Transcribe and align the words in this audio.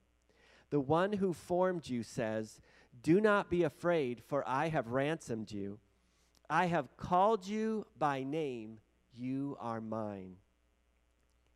The 0.74 0.80
one 0.80 1.12
who 1.12 1.32
formed 1.32 1.88
you 1.88 2.02
says, 2.02 2.58
Do 3.00 3.20
not 3.20 3.48
be 3.48 3.62
afraid, 3.62 4.20
for 4.24 4.42
I 4.44 4.70
have 4.70 4.88
ransomed 4.88 5.52
you. 5.52 5.78
I 6.50 6.66
have 6.66 6.96
called 6.96 7.46
you 7.46 7.86
by 7.96 8.24
name, 8.24 8.80
you 9.14 9.56
are 9.60 9.80
mine. 9.80 10.34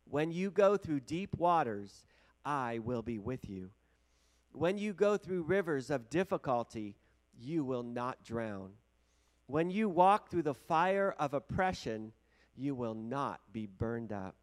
When 0.05 0.31
you 0.31 0.51
go 0.51 0.77
through 0.77 1.01
deep 1.01 1.37
waters, 1.37 2.05
I 2.45 2.79
will 2.79 3.01
be 3.01 3.19
with 3.19 3.49
you. 3.49 3.71
When 4.53 4.77
you 4.77 4.93
go 4.93 5.17
through 5.17 5.43
rivers 5.43 5.89
of 5.89 6.09
difficulty, 6.09 6.95
you 7.37 7.65
will 7.65 7.83
not 7.83 8.23
drown. 8.23 8.71
When 9.47 9.69
you 9.69 9.89
walk 9.89 10.29
through 10.29 10.43
the 10.43 10.53
fire 10.53 11.13
of 11.19 11.33
oppression, 11.33 12.13
you 12.55 12.73
will 12.73 12.95
not 12.95 13.41
be 13.51 13.65
burned 13.65 14.13
up. 14.13 14.37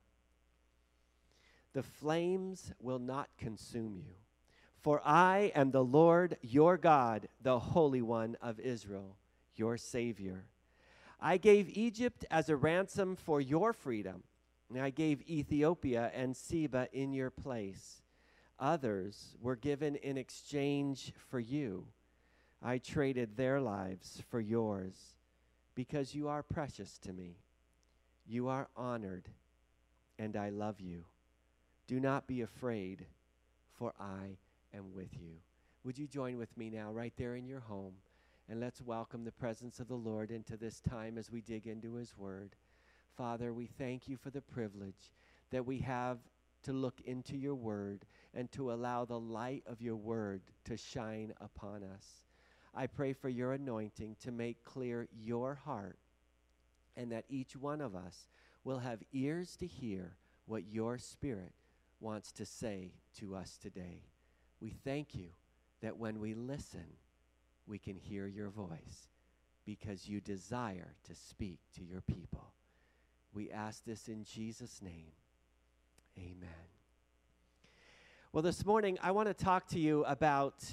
The 1.73 1.83
flames 1.83 2.75
will 2.79 2.99
not 2.99 3.31
consume 3.39 3.97
you. 3.97 4.17
For 4.87 5.03
I 5.05 5.51
am 5.57 5.73
the 5.73 5.83
Lord 5.83 6.37
your 6.43 6.77
God, 6.77 7.27
the 7.43 7.59
Holy 7.59 8.03
One 8.03 8.37
of 8.41 8.61
Israel, 8.61 9.17
your 9.57 9.77
Savior. 9.77 10.45
I 11.21 11.39
gave 11.39 11.77
Egypt 11.77 12.25
as 12.31 12.49
a 12.49 12.55
ransom 12.55 13.17
for 13.17 13.41
your 13.41 13.73
freedom, 13.73 14.23
and 14.71 14.81
I 14.81 14.91
gave 14.91 15.29
Ethiopia 15.29 16.13
and 16.15 16.37
Seba 16.37 16.87
in 16.93 17.13
your 17.13 17.31
place. 17.31 18.01
Others 18.61 19.35
were 19.41 19.57
given 19.57 19.97
in 19.97 20.17
exchange 20.17 21.13
for 21.31 21.41
you. 21.41 21.89
I 22.63 22.79
traded 22.79 23.37
their 23.37 23.61
lives 23.61 24.23
for 24.31 24.39
yours 24.39 25.17
because 25.75 26.15
you 26.15 26.29
are 26.29 26.45
precious 26.45 26.97
to 26.99 27.13
me. 27.13 27.39
You 28.25 28.47
are 28.47 28.69
honored, 28.77 29.31
and 30.17 30.37
I 30.37 30.51
love 30.51 30.81
you. 30.81 31.07
Do 31.89 31.99
not 31.99 32.29
be 32.29 32.41
afraid, 32.41 33.07
for 33.77 33.93
I 33.99 34.37
with 34.85 35.15
you. 35.15 35.37
Would 35.85 35.99
you 35.99 36.07
join 36.07 36.37
with 36.39 36.57
me 36.57 36.71
now, 36.71 36.93
right 36.93 37.13
there 37.17 37.37
in 37.37 37.47
your 37.47 37.61
home? 37.61 37.95
And 38.49 38.61
let's 38.61 38.81
welcome 38.81 39.25
the 39.25 39.33
presence 39.33 39.81
of 39.81 39.89
the 39.89 39.95
Lord 39.95 40.31
into 40.31 40.57
this 40.57 40.81
time 40.81 41.19
as 41.19 41.31
we 41.31 41.41
dig 41.41 41.67
into 41.67 41.95
His 41.95 42.17
Word. 42.17 42.55
Father, 43.17 43.53
we 43.53 43.67
thank 43.67 44.09
you 44.09 44.17
for 44.17 44.31
the 44.31 44.41
privilege 44.41 45.13
that 45.51 45.67
we 45.67 45.79
have 45.79 46.19
to 46.65 46.73
look 46.73 47.01
into 47.05 47.37
your 47.37 47.55
Word 47.55 48.05
and 48.35 48.51
to 48.53 48.73
allow 48.73 49.05
the 49.05 49.19
light 49.19 49.63
of 49.67 49.81
your 49.81 49.97
Word 49.97 50.43
to 50.65 50.77
shine 50.77 51.33
upon 51.41 51.83
us. 51.83 52.23
I 52.75 52.87
pray 52.87 53.13
for 53.13 53.29
your 53.29 53.53
anointing 53.53 54.17
to 54.21 54.31
make 54.31 54.65
clear 54.65 55.09
your 55.17 55.55
heart 55.55 55.99
and 56.97 57.13
that 57.13 57.25
each 57.29 57.57
one 57.57 57.81
of 57.81 57.95
us 57.95 58.29
will 58.65 58.79
have 58.81 59.03
ears 59.13 59.57
to 59.57 59.67
hear 59.67 60.17
what 60.47 60.65
your 60.71 60.99
Spirit 60.99 61.53
wants 62.01 62.33
to 62.33 62.45
say 62.45 62.93
to 63.19 63.35
us 63.35 63.57
today. 63.57 64.03
We 64.61 64.71
thank 64.85 65.15
you 65.15 65.29
that 65.83 65.99
when 65.99 66.21
we 66.21 66.35
listen, 66.35 66.87
we 67.67 67.79
can 67.79 67.97
hear 67.97 68.27
your 68.27 68.49
voice 68.49 69.09
because 69.65 70.09
you 70.09 70.21
desire 70.21 70.95
to 71.05 71.15
speak 71.15 71.59
to 71.75 71.85
your 71.85 72.01
people. 72.01 72.53
We 73.35 73.51
ask 73.51 73.85
this 73.85 74.09
in 74.09 74.25
Jesus' 74.25 74.81
name. 74.81 75.13
Amen. 76.19 76.49
Well, 78.33 78.43
this 78.43 78.65
morning, 78.65 78.99
I 79.03 79.11
want 79.11 79.29
to 79.29 79.35
talk 79.35 79.67
to 79.69 79.79
you 79.79 80.05
about 80.05 80.65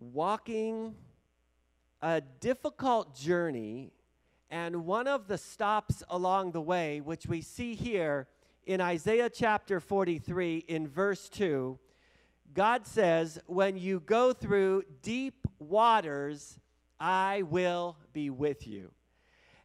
walking 0.00 0.94
a 2.02 2.22
difficult 2.40 3.14
journey, 3.14 3.92
and 4.50 4.86
one 4.86 5.06
of 5.06 5.28
the 5.28 5.38
stops 5.38 6.02
along 6.08 6.52
the 6.52 6.60
way, 6.60 7.00
which 7.00 7.26
we 7.26 7.42
see 7.42 7.74
here 7.74 8.26
in 8.66 8.80
Isaiah 8.80 9.28
chapter 9.28 9.78
43, 9.78 10.64
in 10.68 10.88
verse 10.88 11.28
2, 11.28 11.78
God 12.52 12.86
says, 12.86 13.38
When 13.46 13.76
you 13.76 14.00
go 14.00 14.32
through 14.32 14.84
deep 15.02 15.46
waters, 15.58 16.58
I 16.98 17.42
will 17.42 17.96
be 18.12 18.30
with 18.30 18.66
you. 18.66 18.90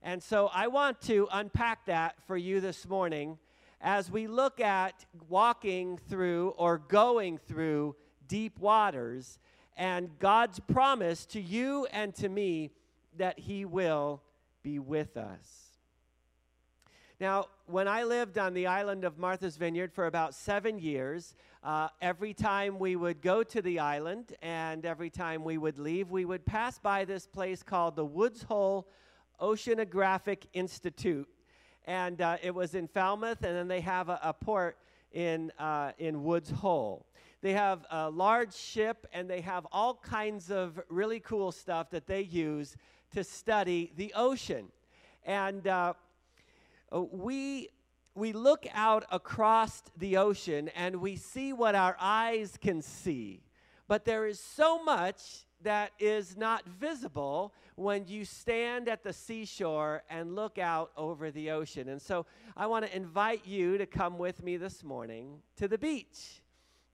And 0.01 0.21
so 0.21 0.49
I 0.53 0.67
want 0.67 1.01
to 1.01 1.27
unpack 1.31 1.85
that 1.87 2.15
for 2.27 2.37
you 2.37 2.61
this 2.61 2.87
morning 2.87 3.39
as 3.81 4.11
we 4.11 4.27
look 4.27 4.59
at 4.59 5.05
walking 5.29 5.97
through 5.97 6.49
or 6.57 6.77
going 6.77 7.37
through 7.39 7.95
deep 8.27 8.59
waters 8.59 9.39
and 9.75 10.09
God's 10.19 10.59
promise 10.59 11.25
to 11.27 11.41
you 11.41 11.87
and 11.91 12.13
to 12.15 12.29
me 12.29 12.71
that 13.17 13.39
He 13.39 13.65
will 13.65 14.21
be 14.63 14.79
with 14.79 15.17
us. 15.17 15.65
Now, 17.19 17.45
when 17.65 17.87
I 17.87 18.03
lived 18.03 18.37
on 18.37 18.53
the 18.53 18.67
island 18.67 19.05
of 19.05 19.17
Martha's 19.17 19.55
Vineyard 19.55 19.93
for 19.93 20.05
about 20.05 20.35
seven 20.35 20.79
years, 20.79 21.33
uh, 21.65 21.89
every 21.99 22.31
time 22.31 22.77
we 22.77 22.95
would 22.95 23.23
go 23.23 23.41
to 23.41 23.59
the 23.59 23.79
island 23.79 24.35
and 24.43 24.85
every 24.85 25.09
time 25.09 25.43
we 25.43 25.57
would 25.57 25.79
leave, 25.79 26.11
we 26.11 26.23
would 26.23 26.45
pass 26.45 26.77
by 26.77 27.03
this 27.03 27.25
place 27.25 27.63
called 27.63 27.95
the 27.95 28.05
Woods 28.05 28.43
Hole 28.43 28.87
Oceanographic 29.41 30.43
Institute. 30.53 31.27
And 31.85 32.21
uh, 32.21 32.37
it 32.43 32.53
was 32.53 32.75
in 32.75 32.87
Falmouth, 32.87 33.43
and 33.43 33.55
then 33.55 33.67
they 33.67 33.81
have 33.81 34.09
a, 34.09 34.19
a 34.21 34.31
port 34.31 34.77
in, 35.11 35.51
uh, 35.57 35.93
in 35.97 36.23
Woods 36.23 36.51
Hole. 36.51 37.07
They 37.41 37.53
have 37.53 37.83
a 37.89 38.11
large 38.11 38.53
ship, 38.53 39.07
and 39.11 39.27
they 39.27 39.41
have 39.41 39.65
all 39.71 39.95
kinds 39.95 40.51
of 40.51 40.79
really 40.87 41.19
cool 41.19 41.51
stuff 41.51 41.89
that 41.89 42.05
they 42.05 42.21
use 42.21 42.75
to 43.15 43.23
study 43.23 43.91
the 43.97 44.13
ocean. 44.15 44.67
And 45.25 45.67
uh, 45.67 45.93
we 46.91 47.69
we 48.15 48.31
look 48.31 48.65
out 48.73 49.05
across 49.11 49.83
the 49.97 50.15
ocean 50.17 50.69
and 50.69 50.95
we 50.95 51.17
see 51.17 51.51
what 51.51 51.75
our 51.75 51.97
eyes 51.99 52.57
can 52.59 52.81
see. 52.81 53.43
But 53.89 54.05
there 54.05 54.25
is 54.25 54.39
so 54.39 54.81
much 54.81 55.45
that 55.61 55.91
is 55.99 56.37
not 56.37 56.65
visible 56.65 57.53
when 57.75 58.07
you 58.07 58.23
stand 58.23 58.87
at 58.87 59.03
the 59.03 59.11
seashore 59.11 60.03
and 60.09 60.33
look 60.33 60.57
out 60.57 60.91
over 60.95 61.29
the 61.29 61.51
ocean. 61.51 61.89
And 61.89 62.01
so 62.01 62.25
I 62.55 62.67
want 62.67 62.85
to 62.85 62.95
invite 62.95 63.45
you 63.45 63.77
to 63.77 63.85
come 63.85 64.17
with 64.17 64.41
me 64.41 64.57
this 64.57 64.83
morning 64.83 65.39
to 65.57 65.67
the 65.67 65.77
beach. 65.77 66.41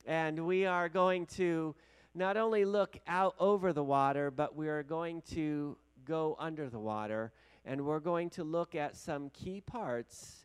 And 0.08 0.48
we 0.48 0.66
are 0.66 0.90
going 0.90 1.28
to 1.38 1.76
not 2.16 2.36
only 2.36 2.66
look 2.66 2.98
out 3.08 3.36
over 3.40 3.74
the 3.74 3.84
water, 3.84 4.32
but 4.32 4.56
we 4.56 4.68
are 4.68 4.84
going 4.84 5.22
to 5.34 5.78
go 6.04 6.36
under 6.40 6.68
the 6.68 6.80
water 6.80 7.32
and 7.64 7.86
we're 7.86 8.00
going 8.00 8.30
to 8.32 8.44
look 8.44 8.74
at 8.74 8.98
some 8.98 9.30
key 9.30 9.62
parts 9.62 10.41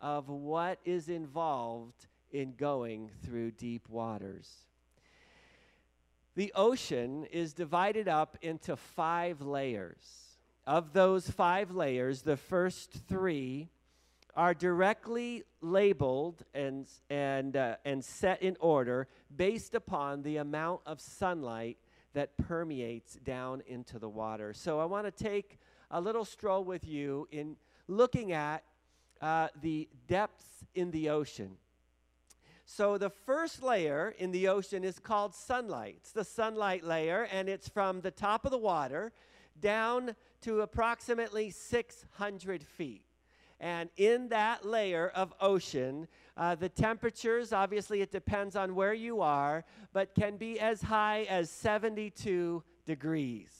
of 0.00 0.28
what 0.28 0.78
is 0.84 1.08
involved 1.08 2.06
in 2.32 2.54
going 2.54 3.10
through 3.24 3.50
deep 3.52 3.88
waters. 3.88 4.66
the 6.36 6.52
ocean 6.54 7.24
is 7.24 7.52
divided 7.52 8.08
up 8.08 8.38
into 8.40 8.76
five 8.76 9.42
layers. 9.42 10.38
Of 10.66 10.92
those 10.92 11.28
five 11.28 11.72
layers, 11.72 12.22
the 12.22 12.36
first 12.36 12.92
three 13.08 13.68
are 14.36 14.54
directly 14.54 15.42
labeled 15.60 16.44
and, 16.54 16.86
and, 17.10 17.56
uh, 17.56 17.76
and 17.84 18.04
set 18.04 18.40
in 18.42 18.56
order 18.60 19.08
based 19.36 19.74
upon 19.74 20.22
the 20.22 20.36
amount 20.36 20.80
of 20.86 21.00
sunlight 21.00 21.78
that 22.14 22.36
permeates 22.38 23.14
down 23.16 23.62
into 23.66 23.98
the 23.98 24.08
water. 24.08 24.52
So 24.52 24.78
I 24.78 24.84
want 24.84 25.06
to 25.06 25.24
take 25.24 25.58
a 25.90 26.00
little 26.00 26.24
stroll 26.24 26.64
with 26.64 26.86
you 26.86 27.28
in 27.30 27.56
looking 27.88 28.32
at 28.32 28.62
uh, 29.20 29.48
the 29.60 29.88
depths 30.06 30.64
in 30.74 30.90
the 30.90 31.10
ocean. 31.10 31.56
So 32.64 32.98
the 32.98 33.10
first 33.10 33.62
layer 33.62 34.14
in 34.18 34.30
the 34.30 34.46
ocean 34.48 34.84
is 34.84 34.98
called 34.98 35.34
sunlight. 35.34 35.96
It's 35.98 36.12
the 36.12 36.24
sunlight 36.24 36.84
layer, 36.84 37.26
and 37.32 37.48
it's 37.48 37.68
from 37.68 38.00
the 38.00 38.12
top 38.12 38.44
of 38.44 38.52
the 38.52 38.58
water 38.58 39.12
down 39.60 40.14
to 40.42 40.60
approximately 40.60 41.50
600 41.50 42.62
feet. 42.62 43.04
And 43.58 43.90
in 43.96 44.28
that 44.28 44.64
layer 44.64 45.08
of 45.14 45.34
ocean, 45.40 46.08
uh, 46.36 46.54
the 46.54 46.68
temperatures, 46.68 47.52
obviously, 47.52 48.00
it 48.00 48.10
depends 48.10 48.56
on 48.56 48.74
where 48.74 48.94
you 48.94 49.20
are, 49.20 49.64
but 49.92 50.14
can 50.14 50.36
be 50.36 50.58
as 50.58 50.80
high 50.80 51.24
as 51.28 51.50
72 51.50 52.62
degrees. 52.86 53.50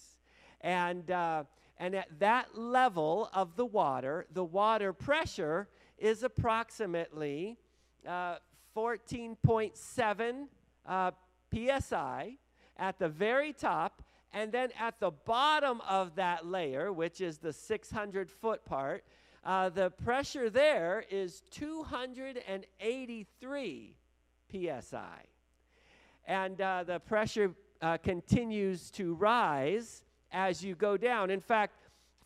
And, 0.62 1.10
uh, 1.10 1.44
and 1.80 1.94
at 1.94 2.20
that 2.20 2.58
level 2.58 3.30
of 3.32 3.56
the 3.56 3.64
water, 3.64 4.26
the 4.34 4.44
water 4.44 4.92
pressure 4.92 5.66
is 5.96 6.22
approximately 6.22 7.56
uh, 8.06 8.36
14.7 8.76 10.46
uh, 10.86 11.10
psi 11.50 12.36
at 12.76 12.98
the 12.98 13.08
very 13.08 13.54
top. 13.54 14.02
And 14.32 14.52
then 14.52 14.68
at 14.78 15.00
the 15.00 15.10
bottom 15.10 15.80
of 15.88 16.14
that 16.16 16.44
layer, 16.46 16.92
which 16.92 17.22
is 17.22 17.38
the 17.38 17.52
600 17.52 18.30
foot 18.30 18.64
part, 18.66 19.02
uh, 19.42 19.70
the 19.70 19.88
pressure 19.90 20.50
there 20.50 21.04
is 21.10 21.42
283 21.50 23.96
psi. 24.52 25.02
And 26.26 26.60
uh, 26.60 26.84
the 26.84 27.00
pressure 27.00 27.54
uh, 27.80 27.96
continues 27.96 28.90
to 28.90 29.14
rise 29.14 30.02
as 30.32 30.64
you 30.64 30.74
go 30.74 30.96
down. 30.96 31.30
In 31.30 31.40
fact, 31.40 31.74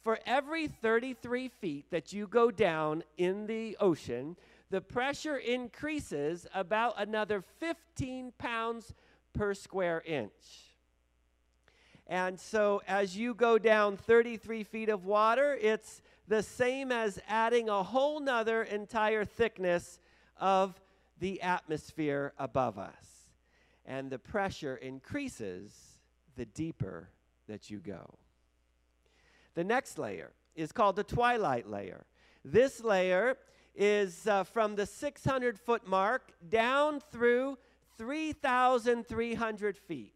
for 0.02 0.18
every 0.26 0.68
33 0.68 1.48
feet 1.48 1.86
that 1.90 2.12
you 2.12 2.26
go 2.26 2.50
down 2.50 3.02
in 3.16 3.46
the 3.46 3.76
ocean, 3.80 4.36
the 4.70 4.80
pressure 4.80 5.36
increases 5.36 6.46
about 6.54 6.94
another 6.98 7.42
15 7.58 8.32
pounds 8.38 8.92
per 9.32 9.54
square 9.54 10.02
inch. 10.04 10.32
And 12.06 12.38
so 12.38 12.82
as 12.86 13.16
you 13.16 13.34
go 13.34 13.56
down 13.58 13.96
33 13.96 14.62
feet 14.64 14.88
of 14.90 15.06
water, 15.06 15.56
it's 15.60 16.02
the 16.28 16.42
same 16.42 16.92
as 16.92 17.18
adding 17.26 17.68
a 17.68 17.82
whole 17.82 18.20
nother 18.20 18.62
entire 18.62 19.24
thickness 19.24 19.98
of 20.38 20.78
the 21.18 21.40
atmosphere 21.40 22.34
above 22.38 22.78
us. 22.78 23.30
And 23.86 24.10
the 24.10 24.18
pressure 24.18 24.76
increases 24.76 25.72
the 26.36 26.44
deeper 26.44 27.08
that 27.49 27.70
you 27.70 27.79
go. 27.79 28.19
The 29.55 29.64
next 29.64 29.99
layer 29.99 30.32
is 30.55 30.73
called 30.73 30.96
the 30.96 31.05
twilight 31.05 31.69
layer. 31.69 32.06
This 32.44 32.82
layer 32.82 33.37
is 33.75 34.26
uh, 34.26 34.44
from 34.44 34.76
the 34.76 34.87
600 34.87 35.58
foot 35.58 35.87
mark 35.87 36.32
down 36.49 37.00
through 37.12 37.58
3,300 37.99 39.76
feet. 39.76 40.12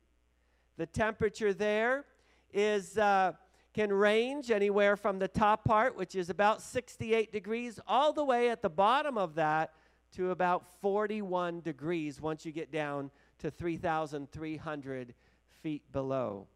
The 0.77 0.87
temperature 0.87 1.53
there 1.53 2.05
is 2.53 2.99
uh, 2.99 3.33
can 3.75 3.93
range 3.93 4.51
anywhere 4.51 4.97
from 4.97 5.19
the 5.19 5.29
top 5.29 5.65
part, 5.65 5.97
which 5.97 6.15
is 6.15 6.31
about 6.31 6.63
68 6.63 7.33
degrees, 7.33 7.79
all 7.87 8.13
the 8.13 8.25
way 8.25 8.51
at 8.51 8.63
the 8.63 8.71
bottom 8.71 9.19
of 9.19 9.35
that 9.37 9.73
to 10.17 10.31
about 10.31 10.65
41 10.81 11.61
degrees 11.61 12.21
once 12.21 12.45
you 12.47 12.53
get 12.53 12.73
down 12.73 13.11
to 13.39 13.51
3,300 13.51 15.15
feet 15.63 15.83
below. 15.93 16.47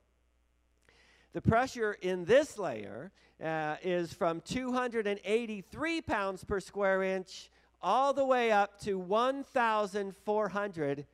The 1.32 1.40
pressure 1.40 1.96
in 2.02 2.26
this 2.26 2.58
layer 2.58 3.10
uh, 3.42 3.76
is 3.82 4.12
from 4.12 4.42
283 4.42 6.02
pounds 6.02 6.44
per 6.44 6.60
square 6.60 7.02
inch 7.02 7.50
all 7.80 8.12
the 8.12 8.26
way 8.26 8.50
up 8.50 8.78
to 8.80 8.98
1,400 8.98 11.06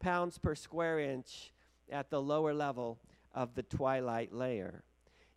pounds 0.00 0.38
per 0.38 0.56
square 0.56 0.98
inch 0.98 1.52
at 1.90 2.10
the 2.10 2.20
lower 2.20 2.52
level 2.52 2.98
of 3.32 3.54
the 3.54 3.62
twilight 3.62 4.34
layer. 4.34 4.82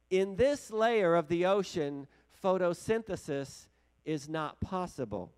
In 0.09 0.35
this 0.35 0.71
layer 0.71 1.13
of 1.15 1.27
the 1.27 1.45
ocean, 1.45 2.07
photosynthesis 2.43 3.67
is 4.03 4.27
not 4.27 4.59
possible. 4.59 5.31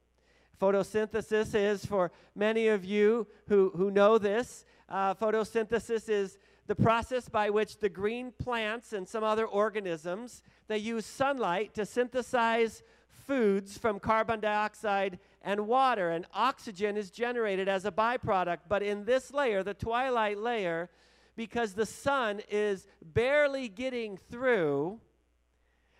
Photosynthesis 0.60 1.54
is, 1.54 1.86
for 1.86 2.12
many 2.34 2.70
of 2.70 2.84
you 2.86 3.28
who, 3.50 3.74
who 3.76 3.92
know 3.92 4.18
this, 4.18 4.64
uh, 4.88 5.14
photosynthesis 5.14 6.08
is 6.08 6.38
the 6.68 6.76
process 6.76 7.30
by 7.30 7.50
which 7.50 7.80
the 7.80 7.90
green 7.90 8.32
plants 8.32 8.94
and 8.94 9.08
some 9.08 9.24
other 9.24 9.46
organisms 9.46 10.42
they 10.68 10.78
use 10.78 11.06
sunlight 11.06 11.74
to 11.76 11.86
synthesize 11.86 12.84
foods 13.28 13.78
from 13.78 14.00
carbon 14.00 14.40
dioxide 14.40 15.20
and 15.42 15.68
water 15.68 16.10
and 16.10 16.26
oxygen 16.34 16.98
is 16.98 17.12
generated 17.12 17.68
as 17.68 17.86
a 17.86 17.92
byproduct. 17.92 18.60
But 18.68 18.82
in 18.84 19.06
this 19.06 19.34
layer 19.34 19.64
the 19.64 19.74
twilight 19.74 20.38
layer 20.38 20.90
because 21.36 21.74
the 21.74 21.86
sun 21.86 22.42
is 22.50 22.88
barely 23.04 23.68
getting 23.68 24.18
through, 24.18 25.00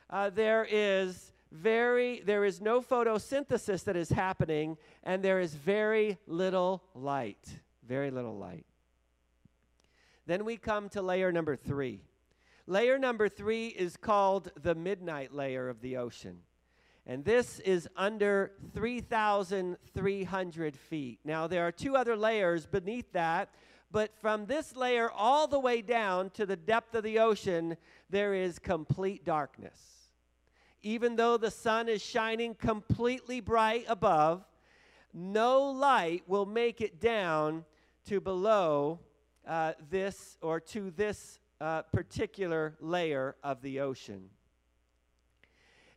uh, 0.10 0.30
there 0.30 0.66
is 0.70 1.34
very 1.52 2.22
there 2.22 2.44
is 2.44 2.60
no 2.60 2.82
photosynthesis 2.82 3.84
that 3.86 3.96
is 3.96 4.10
happening 4.10 4.78
and 5.04 5.24
there 5.24 5.40
is 5.40 5.54
very 5.56 6.18
little 6.28 6.84
light 6.94 7.48
very 7.88 8.12
little 8.12 8.38
light 8.38 8.66
then 10.26 10.46
we 10.46 10.58
come 10.58 10.90
to 10.90 11.02
layer 11.02 11.32
number 11.32 11.56
three 11.56 12.02
layer 12.68 12.98
number 12.98 13.30
three 13.30 13.68
is 13.68 13.98
called 13.98 14.52
the 14.62 14.76
midnight 14.76 15.34
layer 15.34 15.70
of 15.70 15.82
the 15.82 15.98
ocean 15.98 16.38
and 17.08 17.24
this 17.24 17.60
is 17.60 17.88
under 17.96 18.54
3,300 18.74 20.76
feet. 20.76 21.20
Now, 21.24 21.46
there 21.46 21.68
are 21.68 21.72
two 21.72 21.96
other 21.96 22.16
layers 22.16 22.66
beneath 22.66 23.12
that 23.12 23.50
but 23.96 24.12
from 24.20 24.46
this 24.46 24.76
layer 24.76 25.10
all 25.10 25.48
the 25.48 25.58
way 25.58 25.82
down 25.82 26.30
to 26.32 26.46
the 26.46 26.58
depth 26.58 26.96
of 26.96 27.04
the 27.06 27.20
ocean, 27.20 27.78
there 28.10 28.34
is 28.34 28.60
complete 28.60 29.24
darkness. 29.24 29.80
Even 30.84 31.16
though 31.16 31.38
the 31.38 31.50
sun 31.50 31.88
is 31.88 32.02
shining 32.02 32.56
completely 32.56 33.40
bright 33.40 33.86
above, 33.88 34.44
no 35.14 35.72
light 35.72 36.24
will 36.28 36.46
make 36.46 36.82
it 36.82 37.00
down 37.00 37.64
to 38.08 38.20
below 38.20 39.00
uh, 39.48 39.74
this 39.90 40.38
or 40.42 40.60
to 40.60 40.92
this 40.92 41.40
uh, 41.62 41.84
particular 41.84 42.76
layer 42.80 43.36
of 43.44 43.62
the 43.62 43.80
ocean. 43.80 44.30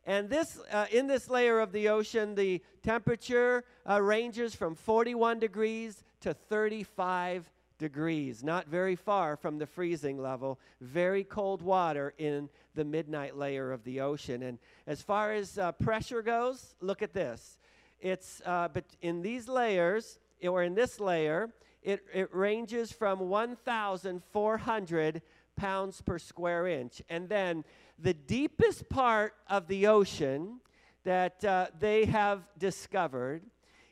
And 0.05 0.29
this, 0.29 0.59
uh, 0.71 0.85
in 0.91 1.07
this 1.07 1.29
layer 1.29 1.59
of 1.59 1.71
the 1.71 1.89
ocean, 1.89 2.33
the 2.33 2.61
temperature 2.83 3.63
uh, 3.87 4.01
ranges 4.01 4.55
from 4.55 4.73
41 4.73 5.39
degrees 5.39 6.03
to 6.21 6.33
35 6.33 7.51
degrees, 7.77 8.43
not 8.43 8.67
very 8.67 8.95
far 8.95 9.35
from 9.35 9.57
the 9.57 9.65
freezing 9.65 10.17
level, 10.17 10.59
very 10.81 11.23
cold 11.23 11.61
water 11.61 12.13
in 12.17 12.49
the 12.75 12.83
midnight 12.83 13.37
layer 13.37 13.71
of 13.71 13.83
the 13.83 14.01
ocean. 14.01 14.43
And 14.43 14.59
as 14.87 15.01
far 15.01 15.31
as 15.33 15.57
uh, 15.57 15.71
pressure 15.73 16.21
goes, 16.21 16.75
look 16.81 17.01
at 17.01 17.13
this. 17.13 17.57
It's 18.01 18.41
uh, 18.45 18.69
but 18.73 18.85
in 19.01 19.21
these 19.21 19.47
layers, 19.47 20.19
or 20.41 20.63
in 20.63 20.73
this 20.73 20.99
layer, 20.99 21.49
it, 21.81 22.03
it 22.13 22.29
ranges 22.33 22.91
from 22.91 23.29
1,400 23.29 25.21
pounds 25.55 26.01
per 26.01 26.19
square 26.19 26.67
inch. 26.67 27.01
And 27.09 27.29
then 27.29 27.63
the 27.97 28.13
deepest 28.13 28.89
part 28.89 29.35
of 29.47 29.67
the 29.67 29.87
ocean 29.87 30.59
that 31.03 31.43
uh, 31.43 31.65
they 31.79 32.05
have 32.05 32.43
discovered 32.57 33.41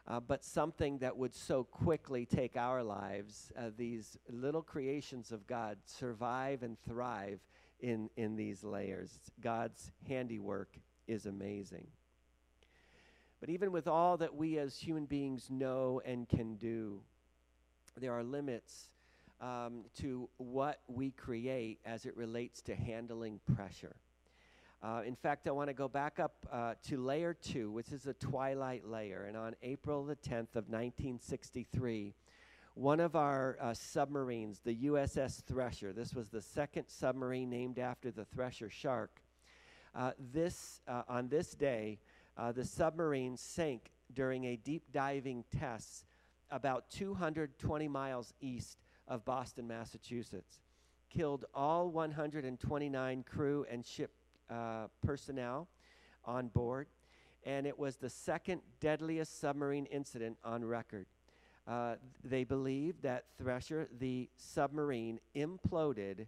Uh, 0.06 0.18
but 0.18 0.42
something 0.42 0.98
that 0.98 1.16
would 1.16 1.34
so 1.34 1.64
quickly 1.64 2.24
take 2.24 2.56
our 2.56 2.82
lives. 2.82 3.52
Uh, 3.58 3.70
these 3.76 4.16
little 4.30 4.62
creations 4.62 5.32
of 5.32 5.46
God 5.46 5.76
survive 5.84 6.62
and 6.62 6.78
thrive 6.88 7.40
in, 7.80 8.08
in 8.16 8.34
these 8.34 8.64
layers. 8.64 9.18
God's 9.40 9.90
handiwork 10.08 10.78
is 11.06 11.26
amazing. 11.26 11.86
But 13.40 13.50
even 13.50 13.70
with 13.70 13.86
all 13.86 14.16
that 14.16 14.34
we 14.34 14.58
as 14.58 14.78
human 14.78 15.04
beings 15.04 15.48
know 15.50 16.00
and 16.04 16.28
can 16.28 16.56
do, 16.56 17.00
there 17.96 18.12
are 18.12 18.24
limits 18.24 18.88
um, 19.40 19.84
to 20.00 20.28
what 20.38 20.80
we 20.88 21.10
create 21.12 21.78
as 21.84 22.06
it 22.06 22.16
relates 22.16 22.62
to 22.62 22.74
handling 22.74 23.40
pressure. 23.54 23.96
Uh, 24.82 25.02
in 25.04 25.16
fact, 25.16 25.48
I 25.48 25.50
want 25.50 25.68
to 25.68 25.74
go 25.74 25.88
back 25.88 26.20
up 26.20 26.46
uh, 26.52 26.74
to 26.86 27.02
layer 27.02 27.34
two, 27.34 27.70
which 27.70 27.90
is 27.90 28.06
a 28.06 28.14
twilight 28.14 28.86
layer. 28.86 29.24
And 29.26 29.36
on 29.36 29.56
April 29.62 30.04
the 30.04 30.14
10th 30.14 30.54
of 30.54 30.68
1963, 30.68 32.14
one 32.74 33.00
of 33.00 33.16
our 33.16 33.56
uh, 33.60 33.74
submarines, 33.74 34.60
the 34.64 34.76
USS 34.84 35.42
Thresher, 35.42 35.92
this 35.92 36.14
was 36.14 36.28
the 36.28 36.40
second 36.40 36.84
submarine 36.86 37.50
named 37.50 37.80
after 37.80 38.12
the 38.12 38.24
Thresher 38.24 38.70
shark. 38.70 39.20
Uh, 39.96 40.12
this, 40.32 40.80
uh, 40.86 41.02
on 41.08 41.28
this 41.28 41.54
day, 41.54 41.98
uh, 42.36 42.52
the 42.52 42.64
submarine 42.64 43.36
sank 43.36 43.90
during 44.14 44.44
a 44.44 44.56
deep 44.56 44.84
diving 44.92 45.44
test 45.58 46.04
about 46.52 46.88
220 46.90 47.88
miles 47.88 48.32
east 48.40 48.78
of 49.08 49.24
Boston, 49.24 49.66
Massachusetts. 49.66 50.60
Killed 51.10 51.46
all 51.54 51.88
129 51.88 53.24
crew 53.24 53.66
and 53.70 53.84
ship 53.84 54.10
uh, 54.50 54.86
personnel 55.04 55.68
on 56.24 56.48
board, 56.48 56.86
and 57.44 57.66
it 57.66 57.78
was 57.78 57.96
the 57.96 58.10
second 58.10 58.60
deadliest 58.80 59.40
submarine 59.40 59.86
incident 59.86 60.36
on 60.44 60.64
record. 60.64 61.06
Uh, 61.66 61.96
they 62.24 62.44
believe 62.44 63.00
that 63.02 63.24
Thresher, 63.38 63.88
the 63.98 64.28
submarine, 64.36 65.18
imploded 65.34 66.26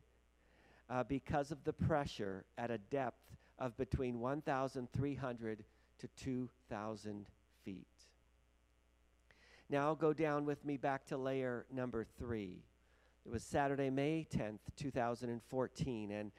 uh, 0.89 1.05
because 1.05 1.51
of 1.51 1.63
the 1.65 1.73
pressure 1.73 2.45
at 2.59 2.71
a 2.71 2.79
depth 2.79 3.37
of 3.59 3.77
between 3.77 4.21
1,300 4.21 5.65
to 5.99 6.09
2,000 6.17 7.27
feet. 7.65 7.87
Now 9.69 9.95
go 9.95 10.13
down 10.13 10.47
with 10.47 10.65
me 10.65 10.77
back 10.77 11.07
to 11.07 11.17
layer 11.17 11.65
number 11.73 12.05
three. 12.19 12.65
It 13.27 13.31
was 13.31 13.43
Saturday, 13.43 13.91
May 13.91 14.27
10th, 14.35 14.61
2014, 14.77 16.11
and 16.11 16.33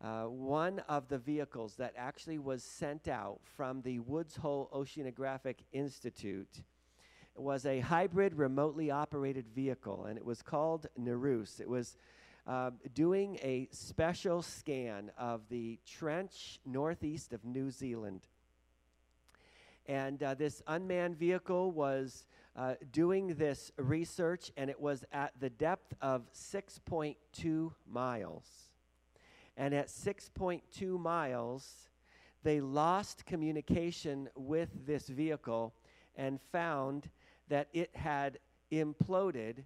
uh, 0.00 0.22
one 0.24 0.78
of 0.88 1.08
the 1.08 1.18
vehicles 1.18 1.74
that 1.76 1.92
actually 1.96 2.38
was 2.38 2.62
sent 2.62 3.08
out 3.08 3.40
from 3.42 3.82
the 3.82 3.98
Woods 3.98 4.36
Hole 4.36 4.70
Oceanographic 4.72 5.56
Institute 5.72 6.62
was 7.34 7.66
a 7.66 7.80
hybrid 7.80 8.34
remotely 8.36 8.88
operated 8.88 9.46
vehicle, 9.52 10.04
and 10.04 10.16
it 10.16 10.24
was 10.24 10.40
called 10.40 10.86
Nereus. 10.96 11.58
It 11.58 11.68
was 11.68 11.96
uh, 12.46 12.70
doing 12.94 13.40
a 13.42 13.68
special 13.72 14.40
scan 14.40 15.10
of 15.18 15.40
the 15.48 15.80
trench 15.84 16.60
northeast 16.64 17.32
of 17.32 17.44
New 17.44 17.72
Zealand. 17.72 18.28
And 19.86 20.22
uh, 20.22 20.34
this 20.34 20.62
unmanned 20.68 21.16
vehicle 21.16 21.72
was 21.72 22.26
uh, 22.58 22.74
doing 22.90 23.34
this 23.34 23.70
research, 23.76 24.50
and 24.56 24.68
it 24.68 24.80
was 24.80 25.04
at 25.12 25.32
the 25.38 25.48
depth 25.48 25.94
of 26.02 26.22
6.2 26.32 27.72
miles. 27.88 28.44
And 29.56 29.72
at 29.72 29.86
6.2 29.86 31.00
miles, 31.00 31.88
they 32.42 32.60
lost 32.60 33.24
communication 33.26 34.28
with 34.34 34.70
this 34.86 35.06
vehicle 35.06 35.72
and 36.16 36.40
found 36.50 37.08
that 37.48 37.68
it 37.72 37.94
had 37.94 38.38
imploded 38.72 39.64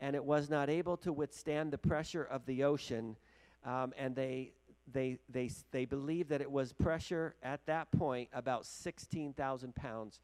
and 0.00 0.14
it 0.14 0.24
was 0.24 0.48
not 0.48 0.68
able 0.68 0.96
to 0.98 1.12
withstand 1.12 1.72
the 1.72 1.78
pressure 1.78 2.22
of 2.24 2.44
the 2.46 2.62
ocean. 2.62 3.16
Um, 3.64 3.92
and 3.96 4.14
they 4.14 4.52
they, 4.90 5.18
they, 5.28 5.50
they 5.70 5.84
believe 5.84 6.28
that 6.28 6.40
it 6.40 6.50
was 6.50 6.72
pressure 6.72 7.34
at 7.42 7.66
that 7.66 7.90
point 7.92 8.30
about 8.32 8.64
16,000 8.64 9.74
pounds 9.74 10.20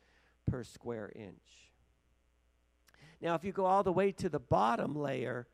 per 0.46 0.64
square 0.64 1.12
inch. 1.14 1.73
Now, 3.24 3.34
if 3.34 3.42
you 3.42 3.52
go 3.52 3.64
all 3.64 3.82
the 3.82 3.90
way 3.90 4.12
to 4.12 4.28
the 4.28 4.38
bottom 4.38 4.94
layer 4.94 5.46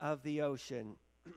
of 0.00 0.24
the 0.24 0.42
ocean, 0.42 0.96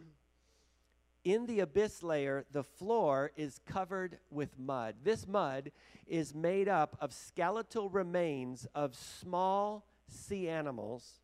in 1.24 1.46
the 1.46 1.60
abyss 1.60 2.02
layer, 2.02 2.46
the 2.52 2.64
floor 2.64 3.32
is 3.38 3.60
covered 3.64 4.18
with 4.32 4.58
mud. 4.58 4.96
This 5.04 5.28
mud 5.28 5.72
is 6.08 6.34
made 6.34 6.68
up 6.68 6.98
of 7.00 7.14
skeletal 7.14 7.92
remains 7.92 8.66
of 8.74 8.96
small 8.96 9.86
sea 10.10 10.50
animals. 10.50 11.20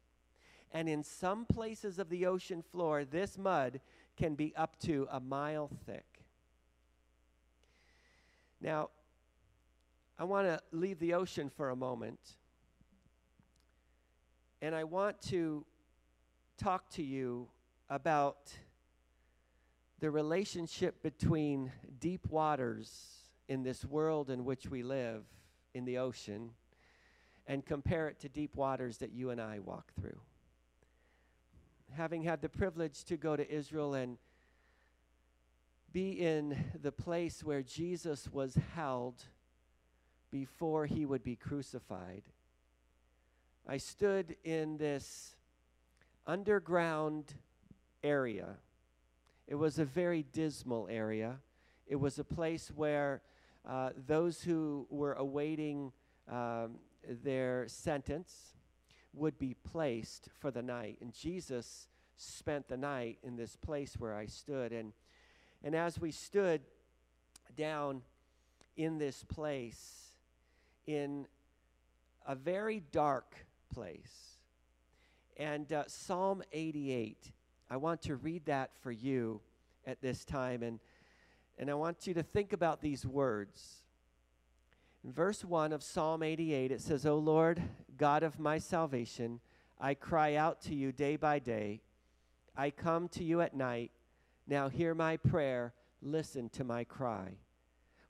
And 0.72 0.88
in 0.88 1.04
some 1.04 1.46
places 1.46 1.98
of 1.98 2.10
the 2.10 2.28
ocean 2.28 2.62
floor, 2.62 3.06
this 3.06 3.40
mud 3.40 3.82
can 4.18 4.36
be 4.36 4.56
up 4.56 4.78
to 4.82 5.08
a 5.12 5.20
mile 5.20 5.72
thick. 5.88 6.22
Now, 8.62 8.92
I 10.20 10.26
want 10.26 10.46
to 10.46 10.62
leave 10.72 11.00
the 11.00 11.16
ocean 11.16 11.50
for 11.50 11.72
a 11.72 11.76
moment. 11.76 12.20
And 14.64 14.74
I 14.74 14.86
want 14.86 15.22
to 15.24 15.66
talk 16.58 16.90
to 16.92 17.04
you 17.04 17.50
about 17.90 18.50
the 20.00 20.10
relationship 20.10 21.04
between 21.04 21.70
deep 22.00 22.26
waters 22.30 22.90
in 23.50 23.64
this 23.64 23.84
world 23.84 24.30
in 24.30 24.46
which 24.46 24.70
we 24.70 24.82
live, 24.82 25.26
in 25.74 25.84
the 25.84 25.98
ocean, 25.98 26.52
and 27.46 27.66
compare 27.66 28.08
it 28.08 28.22
to 28.22 28.30
deep 28.30 28.56
waters 28.56 29.00
that 29.00 29.12
you 29.12 29.32
and 29.32 29.42
I 29.42 29.60
walk 29.60 29.92
through. 30.00 30.22
Having 31.98 32.24
had 32.24 32.42
the 32.42 32.48
privilege 32.48 33.04
to 33.04 33.18
go 33.18 33.36
to 33.36 33.54
Israel 33.54 33.96
and 33.96 34.18
be 35.92 36.12
in 36.12 36.58
the 36.82 36.94
place 36.94 37.44
where 37.44 37.64
Jesus 37.64 38.30
was 38.32 38.58
held 38.76 39.26
before 40.32 40.86
he 40.86 41.06
would 41.06 41.22
be 41.22 41.36
crucified, 41.36 42.24
I 43.68 43.78
stood 43.78 44.36
in 44.44 44.78
this 44.78 45.36
underground 46.28 47.34
area. 48.04 48.58
It 49.48 49.56
was 49.56 49.80
a 49.80 49.86
very 49.86 50.24
dismal 50.34 50.88
area. 50.92 51.40
It 51.88 51.96
was 51.96 52.20
a 52.20 52.26
place 52.26 52.72
where 52.76 53.22
uh, 53.68 53.92
those 54.06 54.42
who 54.42 54.86
were 54.90 55.14
awaiting 55.14 55.94
um, 56.30 56.76
their 57.24 57.68
sentence 57.68 58.54
would 59.14 59.40
be 59.40 59.54
placed 59.54 60.28
for 60.40 60.52
the 60.52 60.62
night. 60.62 60.98
And 61.02 61.14
Jesus 61.14 61.88
spent 62.18 62.68
the 62.68 62.78
night 62.78 63.20
in 63.24 63.38
this 63.38 63.56
place 63.56 63.96
where 63.98 64.14
I 64.14 64.26
stood. 64.26 64.74
And, 64.74 64.92
and 65.64 65.74
as 65.74 66.00
we 66.00 66.12
stood 66.12 66.62
down 67.56 68.02
in 68.76 68.98
this 68.98 69.24
place, 69.24 70.10
in 70.86 71.28
a 72.26 72.36
very 72.36 72.82
dark 72.92 73.36
place, 73.74 74.38
and 75.38 75.72
uh, 75.74 75.84
Psalm 75.88 76.44
88, 76.52 77.32
I 77.70 77.78
want 77.78 78.02
to 78.04 78.16
read 78.16 78.46
that 78.46 78.72
for 78.82 78.92
you 78.92 79.42
at 79.86 80.02
this 80.02 80.24
time. 80.26 80.64
And, 80.64 80.80
and 81.58 81.70
I 81.70 81.74
want 81.74 82.08
you 82.08 82.14
to 82.14 82.24
think 82.24 82.54
about 82.54 82.82
these 82.82 83.06
words. 83.06 83.84
In 85.04 85.12
verse 85.12 85.44
1 85.44 85.74
of 85.74 85.84
Psalm 85.84 86.24
88, 86.24 86.72
it 86.72 86.82
says, 86.82 87.06
O 87.06 87.18
Lord, 87.18 87.62
God 87.98 88.24
of 88.24 88.40
my 88.40 88.58
salvation, 88.58 89.40
I 89.80 89.96
cry 89.96 90.36
out 90.36 90.62
to 90.64 90.76
you 90.76 90.92
day 90.92 91.16
by 91.16 91.40
day. 91.40 91.82
I 92.56 92.70
come 92.70 93.08
to 93.10 93.24
you 93.24 93.42
at 93.42 93.56
night. 93.56 93.92
Now 94.48 94.70
hear 94.70 94.94
my 94.94 95.18
prayer. 95.18 95.74
Listen 96.02 96.50
to 96.50 96.64
my 96.64 96.84
cry. 96.84 97.38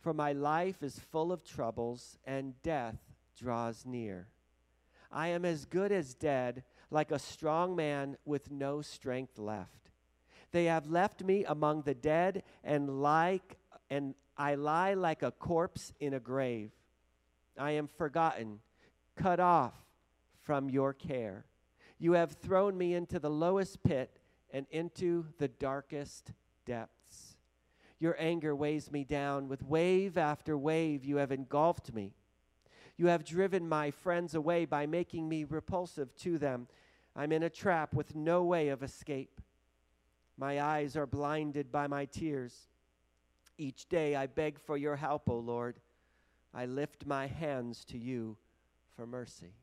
For 0.01 0.13
my 0.13 0.33
life 0.33 0.83
is 0.83 0.99
full 0.99 1.31
of 1.31 1.45
troubles, 1.45 2.17
and 2.25 2.61
death 2.61 2.97
draws 3.39 3.85
near. 3.85 4.27
I 5.13 5.27
am 5.27 5.45
as 5.45 5.65
good 5.65 5.91
as 5.91 6.15
dead, 6.15 6.63
like 6.89 7.11
a 7.11 7.19
strong 7.19 7.75
man 7.75 8.17
with 8.25 8.49
no 8.51 8.81
strength 8.81 9.37
left. 9.37 9.91
They 10.51 10.65
have 10.65 10.87
left 10.87 11.23
me 11.23 11.45
among 11.45 11.83
the 11.83 11.93
dead, 11.93 12.43
and 12.63 13.01
like 13.01 13.57
and 13.89 14.15
I 14.35 14.55
lie 14.55 14.95
like 14.95 15.21
a 15.21 15.31
corpse 15.31 15.93
in 15.99 16.15
a 16.15 16.19
grave. 16.19 16.71
I 17.57 17.71
am 17.71 17.87
forgotten, 17.87 18.59
cut 19.15 19.39
off 19.39 19.75
from 20.41 20.69
your 20.69 20.93
care. 20.93 21.45
You 21.99 22.13
have 22.13 22.31
thrown 22.31 22.77
me 22.77 22.95
into 22.95 23.19
the 23.19 23.29
lowest 23.29 23.83
pit 23.83 24.19
and 24.51 24.65
into 24.71 25.27
the 25.37 25.47
darkest 25.47 26.31
depths. 26.65 27.37
your 27.99 28.15
anger 28.19 28.53
weighs 28.53 28.91
me 28.91 29.05
down. 29.05 29.47
With 29.47 29.63
wave 29.63 30.17
after 30.17 30.57
wave, 30.57 31.05
you 31.05 31.17
have 31.17 31.31
engulfed 31.31 31.93
me. 31.93 32.13
You 32.97 33.07
have 33.07 33.25
driven 33.25 33.67
my 33.67 33.91
friends 33.91 34.35
away 34.35 34.65
by 34.65 34.85
making 34.85 35.27
me 35.27 35.43
repulsive 35.43 36.15
to 36.17 36.37
them. 36.37 36.67
I'm 37.15 37.31
in 37.31 37.43
a 37.43 37.49
trap 37.49 37.93
with 37.93 38.15
no 38.15 38.43
way 38.43 38.69
of 38.69 38.83
escape. 38.83 39.41
My 40.37 40.61
eyes 40.61 40.95
are 40.95 41.05
blinded 41.05 41.71
by 41.71 41.87
my 41.87 42.05
tears. 42.05 42.67
Each 43.57 43.87
day 43.87 44.15
I 44.15 44.27
beg 44.27 44.59
for 44.59 44.77
your 44.77 44.95
help, 44.95 45.29
O 45.29 45.37
Lord. 45.37 45.79
I 46.53 46.65
lift 46.65 47.05
my 47.05 47.27
hands 47.27 47.83
to 47.85 47.97
you 47.97 48.37
for 48.95 49.05
mercy. 49.05 49.53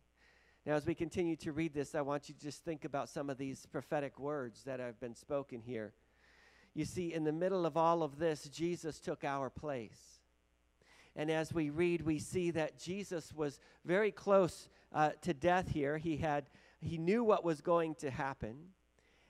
Now, 0.66 0.74
as 0.74 0.86
we 0.86 0.94
continue 0.94 1.36
to 1.36 1.52
read 1.52 1.72
this, 1.72 1.94
I 1.94 2.02
want 2.02 2.28
you 2.28 2.34
to 2.34 2.40
just 2.40 2.64
think 2.64 2.84
about 2.84 3.08
some 3.08 3.30
of 3.30 3.38
these 3.38 3.66
prophetic 3.66 4.18
words 4.18 4.62
that 4.64 4.78
have 4.78 5.00
been 5.00 5.14
spoken 5.14 5.60
here. 5.60 5.92
You 6.74 6.84
see, 6.84 7.12
in 7.12 7.24
the 7.24 7.32
middle 7.32 7.66
of 7.66 7.76
all 7.76 8.02
of 8.02 8.18
this, 8.18 8.44
Jesus 8.44 9.00
took 9.00 9.24
our 9.24 9.50
place. 9.50 10.19
And 11.20 11.30
as 11.30 11.52
we 11.52 11.68
read, 11.68 12.00
we 12.00 12.18
see 12.18 12.50
that 12.52 12.78
Jesus 12.78 13.34
was 13.34 13.60
very 13.84 14.10
close 14.10 14.70
uh, 14.90 15.10
to 15.20 15.34
death 15.34 15.68
here. 15.68 15.98
He, 15.98 16.16
had, 16.16 16.46
he 16.80 16.96
knew 16.96 17.22
what 17.22 17.44
was 17.44 17.60
going 17.60 17.94
to 17.96 18.10
happen. 18.10 18.56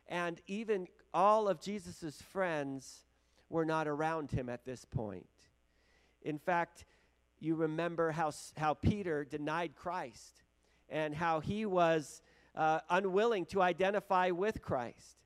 And 0.06 0.40
even 0.46 0.86
all 1.12 1.48
of 1.48 1.60
Jesus' 1.60 2.22
friends 2.22 3.02
were 3.48 3.64
not 3.64 3.88
around 3.88 4.30
him 4.30 4.48
at 4.48 4.64
this 4.64 4.84
point. 4.84 5.26
In 6.22 6.38
fact, 6.38 6.84
you 7.40 7.56
remember 7.56 8.12
how, 8.12 8.30
how 8.56 8.74
Peter 8.74 9.24
denied 9.24 9.74
Christ 9.74 10.44
and 10.90 11.12
how 11.12 11.40
he 11.40 11.66
was 11.66 12.22
uh, 12.54 12.78
unwilling 12.88 13.46
to 13.46 13.62
identify 13.62 14.30
with 14.30 14.62
Christ. 14.62 15.24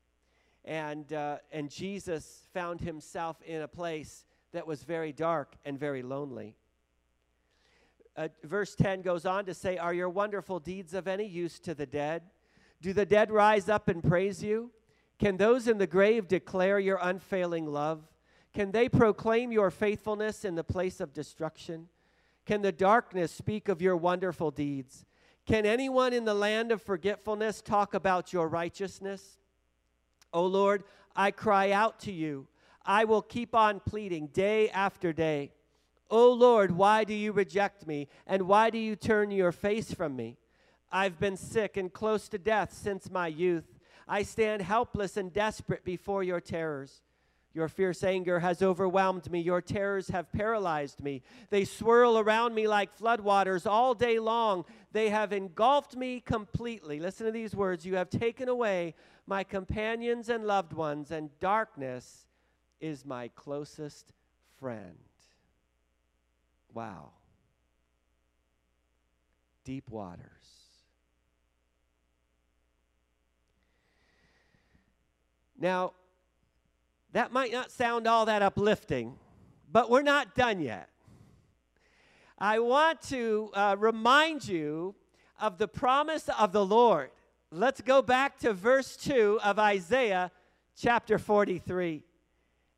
And, 0.65 1.13
uh, 1.13 1.41
and 1.53 1.71
Jesus 1.71 2.47
found 2.55 2.81
himself 2.81 3.43
in 3.43 3.61
a 3.61 3.69
place 3.69 4.25
that 4.55 4.67
was 4.67 4.85
very 4.85 5.13
dark 5.13 5.57
and 5.65 5.79
very 5.79 6.03
lonely. 6.03 6.57
Uh, 8.17 8.29
verse 8.45 8.75
10 8.77 9.03
goes 9.03 9.27
on 9.27 9.45
to 9.45 9.53
say, 9.53 9.77
Are 9.77 9.93
your 9.93 10.09
wonderful 10.09 10.61
deeds 10.61 10.95
of 10.95 11.09
any 11.09 11.27
use 11.27 11.59
to 11.61 11.75
the 11.75 11.87
dead? 11.87 12.23
Do 12.81 12.93
the 12.93 13.05
dead 13.05 13.31
rise 13.31 13.69
up 13.69 13.89
and 13.89 14.03
praise 14.03 14.43
you? 14.43 14.71
Can 15.19 15.37
those 15.37 15.67
in 15.67 15.79
the 15.79 15.87
grave 15.87 16.29
declare 16.29 16.79
your 16.79 16.99
unfailing 17.03 17.67
love? 17.67 18.03
Can 18.53 18.71
they 18.71 18.89
proclaim 18.89 19.51
your 19.51 19.71
faithfulness 19.71 20.45
in 20.45 20.55
the 20.55 20.63
place 20.63 21.01
of 21.01 21.13
destruction? 21.13 21.89
Can 22.47 22.63
the 22.63 22.73
darkness 22.73 23.33
speak 23.33 23.69
of 23.69 23.83
your 23.83 23.97
wonderful 23.97 24.53
deeds? 24.53 25.05
Can 25.47 25.67
anyone 25.67 26.13
in 26.13 26.25
the 26.25 26.35
land 26.35 26.71
of 26.71 26.81
forgetfulness 26.81 27.61
talk 27.61 27.95
about 27.95 28.33
your 28.33 28.49
righteousness? 28.49 29.39
O 30.33 30.47
Lord, 30.47 30.85
I 31.17 31.33
cry 31.33 31.73
out 31.73 31.99
to 32.01 32.13
you. 32.13 32.47
I 32.85 33.05
will 33.05 33.23
keep 33.23 33.55
on 33.55 33.81
pleading 33.81 34.29
day 34.29 34.69
after 34.71 35.13
day. 35.13 35.53
O 36.11 36.29
oh 36.29 36.33
Lord, 36.33 36.71
why 36.71 37.05
do 37.05 37.15
you 37.15 37.33
reject 37.33 37.87
me? 37.87 38.09
And 38.27 38.43
why 38.43 38.71
do 38.71 38.79
you 38.79 38.95
turn 38.95 39.31
your 39.31 39.53
face 39.53 39.93
from 39.93 40.15
me? 40.15 40.37
I've 40.93 41.19
been 41.19 41.37
sick 41.37 41.77
and 41.77 41.93
close 41.93 42.29
to 42.29 42.39
death 42.39 42.73
since 42.73 43.11
my 43.11 43.27
youth. 43.27 43.79
I 44.07 44.23
stand 44.23 44.63
helpless 44.63 45.17
and 45.17 45.33
desperate 45.33 45.85
before 45.85 46.23
your 46.23 46.41
terrors. 46.41 47.03
Your 47.55 47.69
fierce 47.69 48.03
anger 48.03 48.41
has 48.41 48.63
overwhelmed 48.63 49.31
me. 49.31 49.41
Your 49.41 49.63
terrors 49.63 50.09
have 50.09 50.31
paralyzed 50.33 51.03
me. 51.03 51.23
They 51.51 51.65
swirl 51.65 52.19
around 52.19 52.55
me 52.55 52.67
like 52.67 52.99
floodwaters 52.99 53.65
all 53.65 53.95
day 53.95 54.19
long. 54.19 54.65
They 54.93 55.09
have 55.09 55.33
engulfed 55.33 55.97
me 55.97 56.21
completely. 56.21 56.99
Listen 57.01 57.27
to 57.27 57.33
these 57.33 57.55
words 57.55 57.87
You 57.87 57.95
have 57.97 58.11
taken 58.11 58.49
away 58.49 58.95
my 59.27 59.43
companions 59.45 60.29
and 60.29 60.45
loved 60.45 60.73
ones, 60.73 61.11
and 61.11 61.31
darkness 61.41 62.27
is 62.85 63.07
my 63.07 63.29
closest 63.29 64.13
friend. 64.61 64.99
Wow. 66.75 67.13
Deep 69.65 69.89
waters. 69.89 70.21
Now, 75.59 75.93
that 77.13 77.33
might 77.33 77.53
not 77.53 77.71
sound 77.71 78.07
all 78.07 78.27
that 78.27 78.43
uplifting, 78.43 79.15
but 79.73 79.89
we're 79.89 80.03
not 80.03 80.35
done 80.35 80.61
yet. 80.61 80.91
I 82.39 82.59
want 82.59 83.01
to 83.09 83.51
uh, 83.55 83.77
remind 83.79 84.47
you 84.47 84.95
of 85.41 85.57
the 85.57 85.69
promise 85.69 86.29
of 86.39 86.53
the 86.53 86.67
Lord. 86.67 87.09
Let's 87.51 87.81
go 87.81 88.03
back 88.03 88.39
to 88.41 88.53
verse 88.53 88.95
2 88.99 89.41
of 89.43 89.59
Isaiah 89.59 90.31
chapter 90.77 91.19
43. 91.19 92.03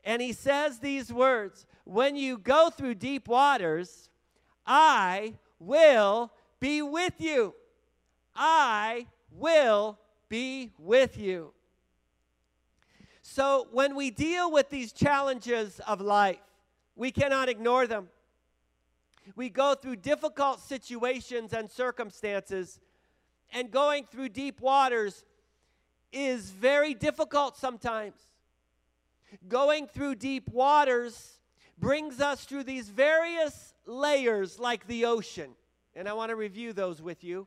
And 0.07 0.23
he 0.23 0.33
says 0.33 0.79
these 0.79 1.13
words 1.13 1.67
When 1.85 2.17
you 2.17 2.39
go 2.39 2.71
through 2.71 2.95
deep 2.95 3.29
waters, 3.29 4.09
I 4.65 5.35
will 5.59 6.33
be 6.61 6.81
with 6.81 7.21
you. 7.21 7.55
I 8.35 9.09
will 9.33 9.99
be 10.29 10.73
with 10.79 11.19
you. 11.19 11.53
So 13.23 13.67
when 13.73 13.97
we 13.97 14.11
deal 14.11 14.51
with 14.51 14.71
these 14.71 14.93
challenges 14.93 15.81
of 15.87 16.01
life, 16.01 16.39
we 16.95 17.11
cannot 17.11 17.49
ignore 17.49 17.87
them. 17.87 18.09
We 19.35 19.51
go 19.51 19.75
through 19.75 19.97
difficult 19.97 20.61
situations 20.61 21.53
and 21.53 21.69
circumstances, 21.69 22.79
and 23.53 23.73
going 23.73 24.05
through 24.05 24.29
deep 24.29 24.61
waters 24.61 25.25
is 26.13 26.51
very 26.51 26.95
difficult 26.95 27.57
sometimes. 27.57 28.15
Going 29.49 29.87
through 29.87 30.17
deep 30.17 30.49
waters 30.51 31.39
brings 31.79 32.21
us 32.21 32.45
through 32.45 32.65
these 32.65 32.89
various 32.89 33.75
layers 33.87 34.59
like 34.59 34.87
the 34.87 35.05
ocean. 35.05 35.51
And 35.95 36.09
I 36.09 36.13
want 36.13 36.31
to 36.31 36.37
review 36.37 36.73
those 36.73 37.01
with 37.01 37.25
you 37.25 37.47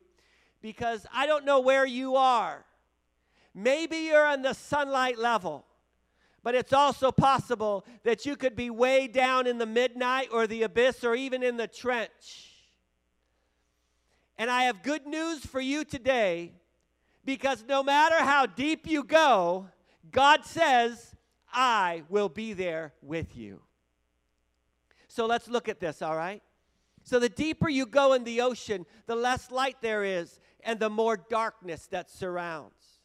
because 0.60 1.06
I 1.12 1.26
don't 1.26 1.44
know 1.44 1.60
where 1.60 1.86
you 1.86 2.16
are. 2.16 2.64
Maybe 3.54 3.96
you're 3.98 4.26
on 4.26 4.42
the 4.42 4.54
sunlight 4.54 5.18
level. 5.18 5.64
But 6.42 6.54
it's 6.54 6.72
also 6.72 7.12
possible 7.12 7.84
that 8.02 8.24
you 8.24 8.34
could 8.34 8.56
be 8.56 8.70
way 8.70 9.06
down 9.06 9.46
in 9.46 9.58
the 9.58 9.66
midnight 9.66 10.28
or 10.32 10.46
the 10.46 10.62
abyss 10.62 11.04
or 11.04 11.14
even 11.14 11.42
in 11.42 11.56
the 11.56 11.68
trench. 11.68 12.50
And 14.38 14.50
I 14.50 14.62
have 14.64 14.82
good 14.82 15.06
news 15.06 15.44
for 15.44 15.60
you 15.60 15.84
today 15.84 16.52
because 17.26 17.62
no 17.68 17.82
matter 17.82 18.16
how 18.16 18.46
deep 18.46 18.86
you 18.86 19.04
go, 19.04 19.66
God 20.10 20.46
says, 20.46 21.14
I 21.52 22.02
will 22.08 22.28
be 22.28 22.52
there 22.52 22.92
with 23.02 23.36
you. 23.36 23.60
So 25.08 25.26
let's 25.26 25.48
look 25.48 25.68
at 25.68 25.80
this, 25.80 26.02
all 26.02 26.16
right? 26.16 26.42
So 27.02 27.18
the 27.18 27.28
deeper 27.28 27.68
you 27.68 27.86
go 27.86 28.12
in 28.12 28.24
the 28.24 28.42
ocean, 28.42 28.86
the 29.06 29.16
less 29.16 29.50
light 29.50 29.76
there 29.80 30.04
is 30.04 30.38
and 30.62 30.78
the 30.78 30.90
more 30.90 31.16
darkness 31.16 31.86
that 31.88 32.10
surrounds. 32.10 33.00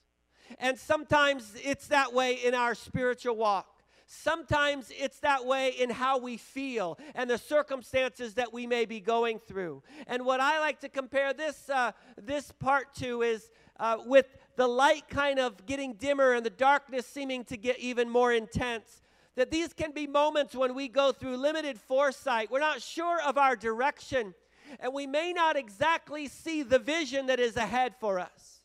And 0.59 0.77
sometimes 0.77 1.53
it's 1.63 1.87
that 1.87 2.13
way 2.13 2.33
in 2.33 2.53
our 2.53 2.75
spiritual 2.75 3.35
walk. 3.35 3.67
Sometimes 4.07 4.91
it's 4.95 5.19
that 5.21 5.45
way 5.45 5.69
in 5.69 5.89
how 5.89 6.19
we 6.19 6.37
feel 6.37 6.99
and 7.15 7.27
the 7.27 7.39
circumstances 7.39 8.35
that 8.35 8.53
we 8.53 8.67
may 8.67 8.85
be 8.85 8.99
going 8.99 9.39
through. 9.39 9.81
And 10.05 10.25
what 10.25 10.39
I 10.39 10.59
like 10.59 10.81
to 10.81 10.89
compare 10.89 11.33
this, 11.33 11.69
uh, 11.71 11.91
this 12.21 12.51
part 12.51 12.93
to 12.95 13.23
is 13.23 13.49
uh, 13.79 13.97
with 14.05 14.25
the 14.55 14.67
light 14.67 15.07
kind 15.09 15.39
of 15.39 15.65
getting 15.65 15.93
dimmer 15.93 16.33
and 16.33 16.45
the 16.45 16.49
darkness 16.49 17.05
seeming 17.05 17.43
to 17.45 17.57
get 17.57 17.79
even 17.79 18.09
more 18.09 18.31
intense. 18.31 19.01
That 19.35 19.51
these 19.51 19.73
can 19.73 19.91
be 19.91 20.07
moments 20.07 20.55
when 20.55 20.73
we 20.73 20.87
go 20.87 21.11
through 21.11 21.35
limited 21.37 21.77
foresight. 21.77 22.49
We're 22.49 22.59
not 22.59 22.81
sure 22.81 23.21
of 23.21 23.37
our 23.37 23.57
direction, 23.57 24.33
and 24.79 24.93
we 24.93 25.07
may 25.07 25.33
not 25.33 25.57
exactly 25.57 26.27
see 26.27 26.63
the 26.63 26.79
vision 26.79 27.25
that 27.25 27.39
is 27.39 27.57
ahead 27.57 27.95
for 27.99 28.17
us. 28.17 28.61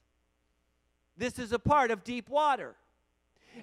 This 1.16 1.38
is 1.38 1.52
a 1.52 1.58
part 1.58 1.90
of 1.90 2.04
deep 2.04 2.28
water. 2.28 2.76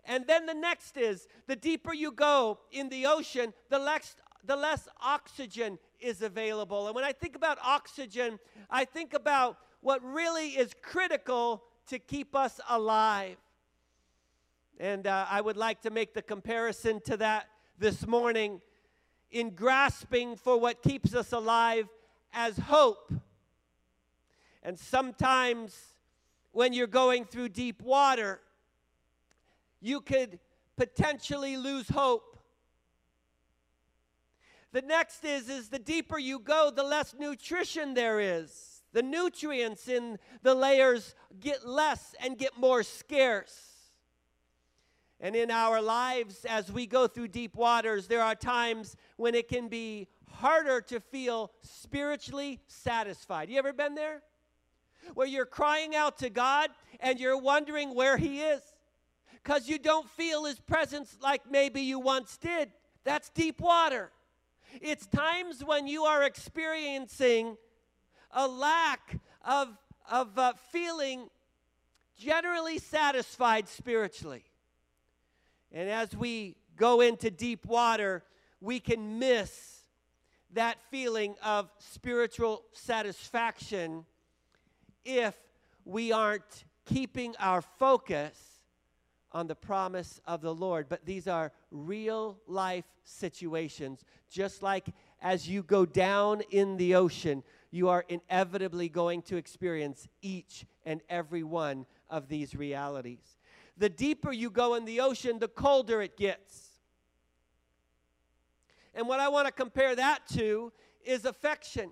And 0.05 0.27
then 0.27 0.45
the 0.45 0.53
next 0.53 0.97
is 0.97 1.27
the 1.47 1.55
deeper 1.55 1.93
you 1.93 2.11
go 2.11 2.59
in 2.71 2.89
the 2.89 3.05
ocean, 3.05 3.53
the 3.69 3.79
less, 3.79 4.15
the 4.45 4.55
less 4.55 4.87
oxygen 5.01 5.79
is 5.99 6.21
available. 6.21 6.87
And 6.87 6.95
when 6.95 7.05
I 7.05 7.13
think 7.13 7.35
about 7.35 7.57
oxygen, 7.63 8.37
I 8.69 8.85
think 8.85 9.13
about 9.13 9.57
what 9.87 10.03
really 10.03 10.49
is 10.49 10.73
critical 10.81 11.63
to 11.87 11.97
keep 11.97 12.35
us 12.35 12.59
alive. 12.67 13.37
And 14.81 15.07
uh, 15.07 15.25
I 15.29 15.39
would 15.39 15.55
like 15.55 15.83
to 15.83 15.89
make 15.89 16.13
the 16.13 16.21
comparison 16.21 16.99
to 17.05 17.15
that 17.15 17.47
this 17.79 18.05
morning 18.05 18.59
in 19.31 19.51
grasping 19.51 20.35
for 20.35 20.59
what 20.59 20.83
keeps 20.83 21.15
us 21.15 21.31
alive 21.31 21.87
as 22.33 22.57
hope. 22.57 23.13
And 24.61 24.77
sometimes 24.77 25.73
when 26.51 26.73
you're 26.73 26.85
going 26.85 27.23
through 27.23 27.47
deep 27.47 27.81
water, 27.81 28.41
you 29.79 30.01
could 30.01 30.37
potentially 30.75 31.55
lose 31.55 31.87
hope. 31.87 32.37
The 34.73 34.81
next 34.81 35.23
is 35.23 35.47
is 35.47 35.69
the 35.69 35.79
deeper 35.79 36.19
you 36.19 36.39
go, 36.39 36.73
the 36.75 36.83
less 36.83 37.15
nutrition 37.17 37.93
there 37.93 38.19
is. 38.19 38.66
The 38.93 39.01
nutrients 39.01 39.87
in 39.87 40.17
the 40.41 40.55
layers 40.55 41.13
get 41.39 41.67
less 41.67 42.15
and 42.23 42.37
get 42.37 42.57
more 42.57 42.83
scarce. 42.83 43.77
And 45.19 45.35
in 45.35 45.49
our 45.49 45.81
lives, 45.81 46.45
as 46.45 46.71
we 46.71 46.85
go 46.85 47.07
through 47.07 47.29
deep 47.29 47.55
waters, 47.55 48.07
there 48.07 48.21
are 48.21 48.35
times 48.35 48.95
when 49.15 49.33
it 49.33 49.47
can 49.47 49.67
be 49.67 50.07
harder 50.31 50.79
to 50.81 50.99
feel 50.99 51.51
spiritually 51.61 52.59
satisfied. 52.67 53.49
You 53.49 53.57
ever 53.57 53.73
been 53.73 53.95
there? 53.95 54.21
Where 55.15 55.27
you're 55.27 55.45
crying 55.45 55.95
out 55.95 56.19
to 56.19 56.29
God 56.29 56.69
and 56.99 57.19
you're 57.19 57.37
wondering 57.37 57.95
where 57.95 58.17
He 58.17 58.41
is 58.41 58.61
because 59.31 59.67
you 59.67 59.79
don't 59.79 60.07
feel 60.09 60.45
His 60.45 60.59
presence 60.59 61.17
like 61.21 61.49
maybe 61.49 61.81
you 61.81 61.99
once 61.99 62.37
did. 62.37 62.69
That's 63.03 63.29
deep 63.29 63.59
water. 63.59 64.11
It's 64.81 65.07
times 65.07 65.63
when 65.63 65.87
you 65.87 66.03
are 66.03 66.23
experiencing 66.23 67.57
a 68.31 68.47
lack 68.47 69.19
of, 69.45 69.69
of 70.09 70.37
uh, 70.37 70.53
feeling 70.71 71.29
generally 72.17 72.79
satisfied 72.79 73.67
spiritually. 73.67 74.43
And 75.71 75.89
as 75.89 76.15
we 76.15 76.55
go 76.75 77.01
into 77.01 77.29
deep 77.29 77.65
water, 77.65 78.23
we 78.61 78.79
can 78.79 79.19
miss 79.19 79.83
that 80.53 80.77
feeling 80.89 81.35
of 81.43 81.69
spiritual 81.77 82.63
satisfaction 82.71 84.05
if 85.03 85.35
we 85.85 86.11
aren't 86.11 86.65
keeping 86.85 87.35
our 87.39 87.61
focus 87.61 88.61
on 89.31 89.47
the 89.47 89.55
promise 89.55 90.21
of 90.25 90.41
the 90.41 90.53
Lord. 90.53 90.87
But 90.89 91.05
these 91.05 91.27
are 91.27 91.51
real 91.69 92.39
life 92.47 92.85
situations. 93.03 94.03
Just 94.29 94.63
like 94.63 94.87
as 95.21 95.47
you 95.47 95.63
go 95.63 95.85
down 95.85 96.41
in 96.49 96.77
the 96.77 96.95
ocean, 96.95 97.43
you 97.71 97.89
are 97.89 98.05
inevitably 98.07 98.89
going 98.89 99.21
to 99.23 99.37
experience 99.37 100.07
each 100.21 100.65
and 100.85 101.01
every 101.09 101.43
one 101.43 101.85
of 102.09 102.27
these 102.27 102.55
realities 102.55 103.37
the 103.77 103.89
deeper 103.89 104.31
you 104.31 104.49
go 104.49 104.75
in 104.75 104.85
the 104.85 104.99
ocean, 104.99 105.39
the 105.39 105.47
colder 105.47 106.01
it 106.01 106.17
gets. 106.17 106.71
And 108.93 109.07
what 109.07 109.19
I 109.19 109.29
want 109.29 109.45
to 109.45 109.53
compare 109.53 109.95
that 109.95 110.27
to 110.33 110.73
is 111.05 111.25
affection. 111.25 111.91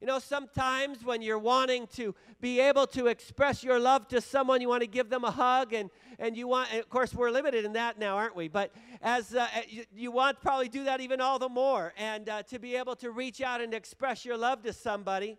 You 0.00 0.06
know, 0.06 0.20
sometimes 0.20 1.04
when 1.04 1.22
you're 1.22 1.40
wanting 1.40 1.88
to 1.94 2.14
be 2.40 2.60
able 2.60 2.86
to 2.88 3.08
express 3.08 3.64
your 3.64 3.80
love 3.80 4.06
to 4.08 4.20
someone, 4.20 4.60
you 4.60 4.68
want 4.68 4.82
to 4.82 4.86
give 4.86 5.10
them 5.10 5.24
a 5.24 5.30
hug, 5.30 5.72
and, 5.72 5.90
and 6.20 6.36
you 6.36 6.46
want, 6.46 6.70
and 6.70 6.78
of 6.78 6.88
course, 6.88 7.12
we're 7.12 7.32
limited 7.32 7.64
in 7.64 7.72
that 7.72 7.98
now, 7.98 8.16
aren't 8.16 8.36
we? 8.36 8.46
But 8.46 8.72
as 9.02 9.34
uh, 9.34 9.48
you, 9.66 9.84
you, 9.92 10.12
want 10.12 10.40
probably 10.40 10.68
do 10.68 10.84
that 10.84 11.00
even 11.00 11.20
all 11.20 11.40
the 11.40 11.48
more, 11.48 11.94
and 11.96 12.28
uh, 12.28 12.44
to 12.44 12.60
be 12.60 12.76
able 12.76 12.94
to 12.96 13.10
reach 13.10 13.40
out 13.40 13.60
and 13.60 13.74
express 13.74 14.24
your 14.24 14.36
love 14.36 14.62
to 14.62 14.72
somebody. 14.72 15.36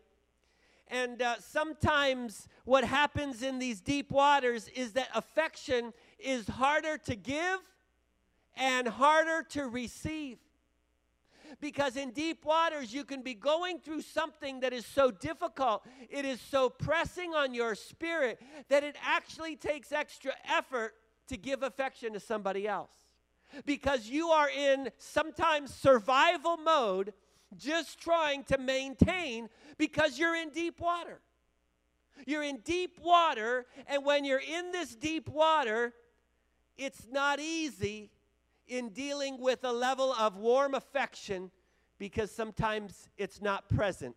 And 0.89 1.21
uh, 1.21 1.35
sometimes 1.39 2.49
what 2.65 2.83
happens 2.83 3.43
in 3.43 3.59
these 3.59 3.79
deep 3.79 4.11
waters 4.11 4.67
is 4.75 4.91
that 4.93 5.07
affection 5.15 5.93
is 6.17 6.47
harder 6.47 6.97
to 6.97 7.15
give 7.15 7.59
and 8.57 8.89
harder 8.89 9.41
to 9.51 9.67
receive. 9.67 10.37
Because 11.59 11.95
in 11.97 12.11
deep 12.11 12.45
waters, 12.45 12.93
you 12.93 13.03
can 13.03 13.21
be 13.21 13.33
going 13.33 13.79
through 13.79 14.01
something 14.01 14.59
that 14.61 14.73
is 14.73 14.85
so 14.85 15.11
difficult, 15.11 15.85
it 16.09 16.25
is 16.25 16.39
so 16.39 16.69
pressing 16.69 17.33
on 17.33 17.53
your 17.53 17.75
spirit 17.75 18.39
that 18.69 18.83
it 18.83 18.95
actually 19.03 19.55
takes 19.55 19.91
extra 19.91 20.31
effort 20.49 20.93
to 21.27 21.37
give 21.37 21.63
affection 21.63 22.13
to 22.13 22.19
somebody 22.19 22.67
else. 22.67 22.91
Because 23.65 24.07
you 24.07 24.29
are 24.29 24.49
in 24.49 24.89
sometimes 24.97 25.73
survival 25.73 26.57
mode 26.57 27.13
just 27.57 27.99
trying 27.99 28.43
to 28.43 28.57
maintain 28.57 29.49
because 29.77 30.19
you're 30.19 30.35
in 30.35 30.49
deep 30.49 30.79
water. 30.79 31.19
You're 32.25 32.43
in 32.43 32.57
deep 32.57 32.99
water, 33.01 33.65
and 33.87 34.05
when 34.05 34.25
you're 34.25 34.41
in 34.41 34.71
this 34.71 34.93
deep 34.93 35.29
water, 35.29 35.93
it's 36.77 37.07
not 37.09 37.39
easy 37.39 38.11
in 38.69 38.89
dealing 38.89 39.39
with 39.39 39.63
a 39.63 39.71
level 39.71 40.13
of 40.13 40.37
warm 40.37 40.73
affection 40.73 41.51
because 41.97 42.31
sometimes 42.31 43.09
it's 43.17 43.41
not 43.41 43.67
present. 43.67 44.15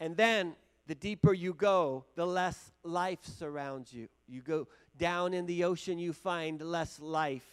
And 0.00 0.16
then 0.16 0.56
the 0.86 0.94
deeper 0.94 1.32
you 1.32 1.54
go, 1.54 2.04
the 2.16 2.26
less 2.26 2.72
life 2.82 3.20
surrounds 3.22 3.92
you. 3.92 4.08
You 4.26 4.42
go 4.42 4.66
down 4.98 5.34
in 5.34 5.46
the 5.46 5.64
ocean, 5.64 5.98
you 5.98 6.12
find 6.12 6.60
less 6.60 7.00
life. 7.00 7.46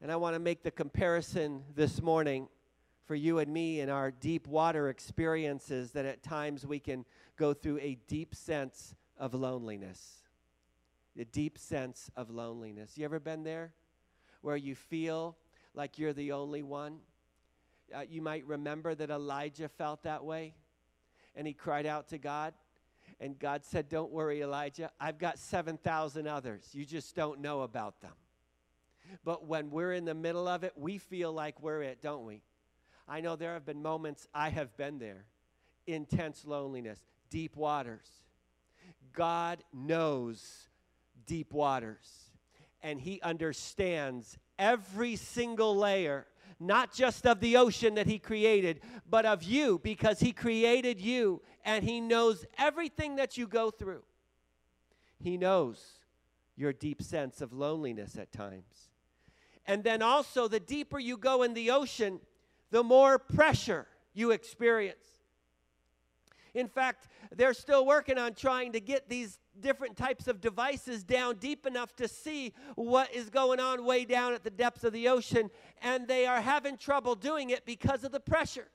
And 0.00 0.12
I 0.12 0.16
want 0.16 0.34
to 0.34 0.40
make 0.40 0.62
the 0.62 0.70
comparison 0.70 1.64
this 1.74 2.00
morning 2.02 2.48
for 3.06 3.14
you 3.14 3.38
and 3.38 3.52
me 3.52 3.80
in 3.80 3.90
our 3.90 4.10
deep 4.10 4.46
water 4.46 4.88
experiences 4.88 5.92
that 5.92 6.04
at 6.04 6.22
times 6.22 6.66
we 6.66 6.78
can 6.78 7.04
go 7.36 7.52
through 7.52 7.78
a 7.78 7.98
deep 8.06 8.34
sense 8.34 8.94
of 9.18 9.34
loneliness. 9.34 10.23
A 11.18 11.24
deep 11.24 11.58
sense 11.58 12.10
of 12.16 12.30
loneliness. 12.30 12.96
You 12.96 13.04
ever 13.04 13.20
been 13.20 13.44
there 13.44 13.72
where 14.42 14.56
you 14.56 14.74
feel 14.74 15.36
like 15.74 15.98
you're 15.98 16.12
the 16.12 16.32
only 16.32 16.62
one? 16.62 16.98
Uh, 17.94 18.00
you 18.08 18.20
might 18.20 18.44
remember 18.46 18.94
that 18.94 19.10
Elijah 19.10 19.68
felt 19.68 20.02
that 20.02 20.24
way 20.24 20.54
and 21.36 21.46
he 21.46 21.52
cried 21.52 21.86
out 21.86 22.08
to 22.08 22.18
God. 22.18 22.54
And 23.20 23.38
God 23.38 23.64
said, 23.64 23.88
Don't 23.88 24.10
worry, 24.10 24.42
Elijah. 24.42 24.90
I've 25.00 25.18
got 25.18 25.38
7,000 25.38 26.26
others. 26.26 26.70
You 26.72 26.84
just 26.84 27.14
don't 27.14 27.40
know 27.40 27.62
about 27.62 28.00
them. 28.00 28.12
But 29.24 29.46
when 29.46 29.70
we're 29.70 29.92
in 29.92 30.04
the 30.04 30.14
middle 30.14 30.48
of 30.48 30.64
it, 30.64 30.72
we 30.76 30.98
feel 30.98 31.32
like 31.32 31.60
we're 31.62 31.82
it, 31.82 32.02
don't 32.02 32.24
we? 32.24 32.42
I 33.06 33.20
know 33.20 33.36
there 33.36 33.52
have 33.52 33.66
been 33.66 33.82
moments 33.82 34.26
I 34.34 34.48
have 34.48 34.76
been 34.76 34.98
there 34.98 35.26
intense 35.86 36.46
loneliness, 36.46 36.98
deep 37.28 37.56
waters. 37.56 38.08
God 39.12 39.62
knows 39.72 40.68
deep 41.26 41.52
waters, 41.52 42.30
and 42.82 43.00
He 43.00 43.20
understands 43.22 44.38
every 44.58 45.16
single 45.16 45.76
layer, 45.76 46.26
not 46.60 46.92
just 46.92 47.26
of 47.26 47.40
the 47.40 47.56
ocean 47.56 47.94
that 47.94 48.06
He 48.06 48.18
created, 48.18 48.80
but 49.08 49.26
of 49.26 49.42
you, 49.42 49.80
because 49.82 50.20
He 50.20 50.32
created 50.32 51.00
you, 51.00 51.42
and 51.64 51.84
He 51.84 52.00
knows 52.00 52.44
everything 52.58 53.16
that 53.16 53.36
you 53.36 53.46
go 53.46 53.70
through. 53.70 54.02
He 55.18 55.36
knows 55.36 55.82
your 56.56 56.72
deep 56.72 57.02
sense 57.02 57.40
of 57.40 57.52
loneliness 57.52 58.16
at 58.16 58.32
times. 58.32 58.90
And 59.66 59.82
then 59.82 60.02
also, 60.02 60.46
the 60.46 60.60
deeper 60.60 60.98
you 60.98 61.16
go 61.16 61.42
in 61.42 61.54
the 61.54 61.70
ocean, 61.70 62.20
the 62.70 62.82
more 62.82 63.18
pressure 63.18 63.86
you 64.12 64.30
experience. 64.30 65.06
In 66.52 66.68
fact, 66.68 67.08
they're 67.34 67.54
still 67.54 67.84
working 67.84 68.18
on 68.18 68.34
trying 68.34 68.72
to 68.72 68.80
get 68.80 69.08
these 69.08 69.38
different 69.60 69.96
types 69.96 70.28
of 70.28 70.40
devices 70.40 71.04
down 71.04 71.36
deep 71.36 71.66
enough 71.66 71.94
to 71.96 72.08
see 72.08 72.52
what 72.74 73.12
is 73.14 73.30
going 73.30 73.60
on 73.60 73.84
way 73.84 74.04
down 74.04 74.34
at 74.34 74.44
the 74.44 74.50
depths 74.50 74.84
of 74.84 74.92
the 74.92 75.08
ocean, 75.08 75.50
and 75.82 76.08
they 76.08 76.26
are 76.26 76.40
having 76.40 76.76
trouble 76.76 77.14
doing 77.14 77.50
it 77.50 77.64
because 77.64 78.04
of 78.04 78.12
the 78.12 78.20
pressure. 78.20 78.68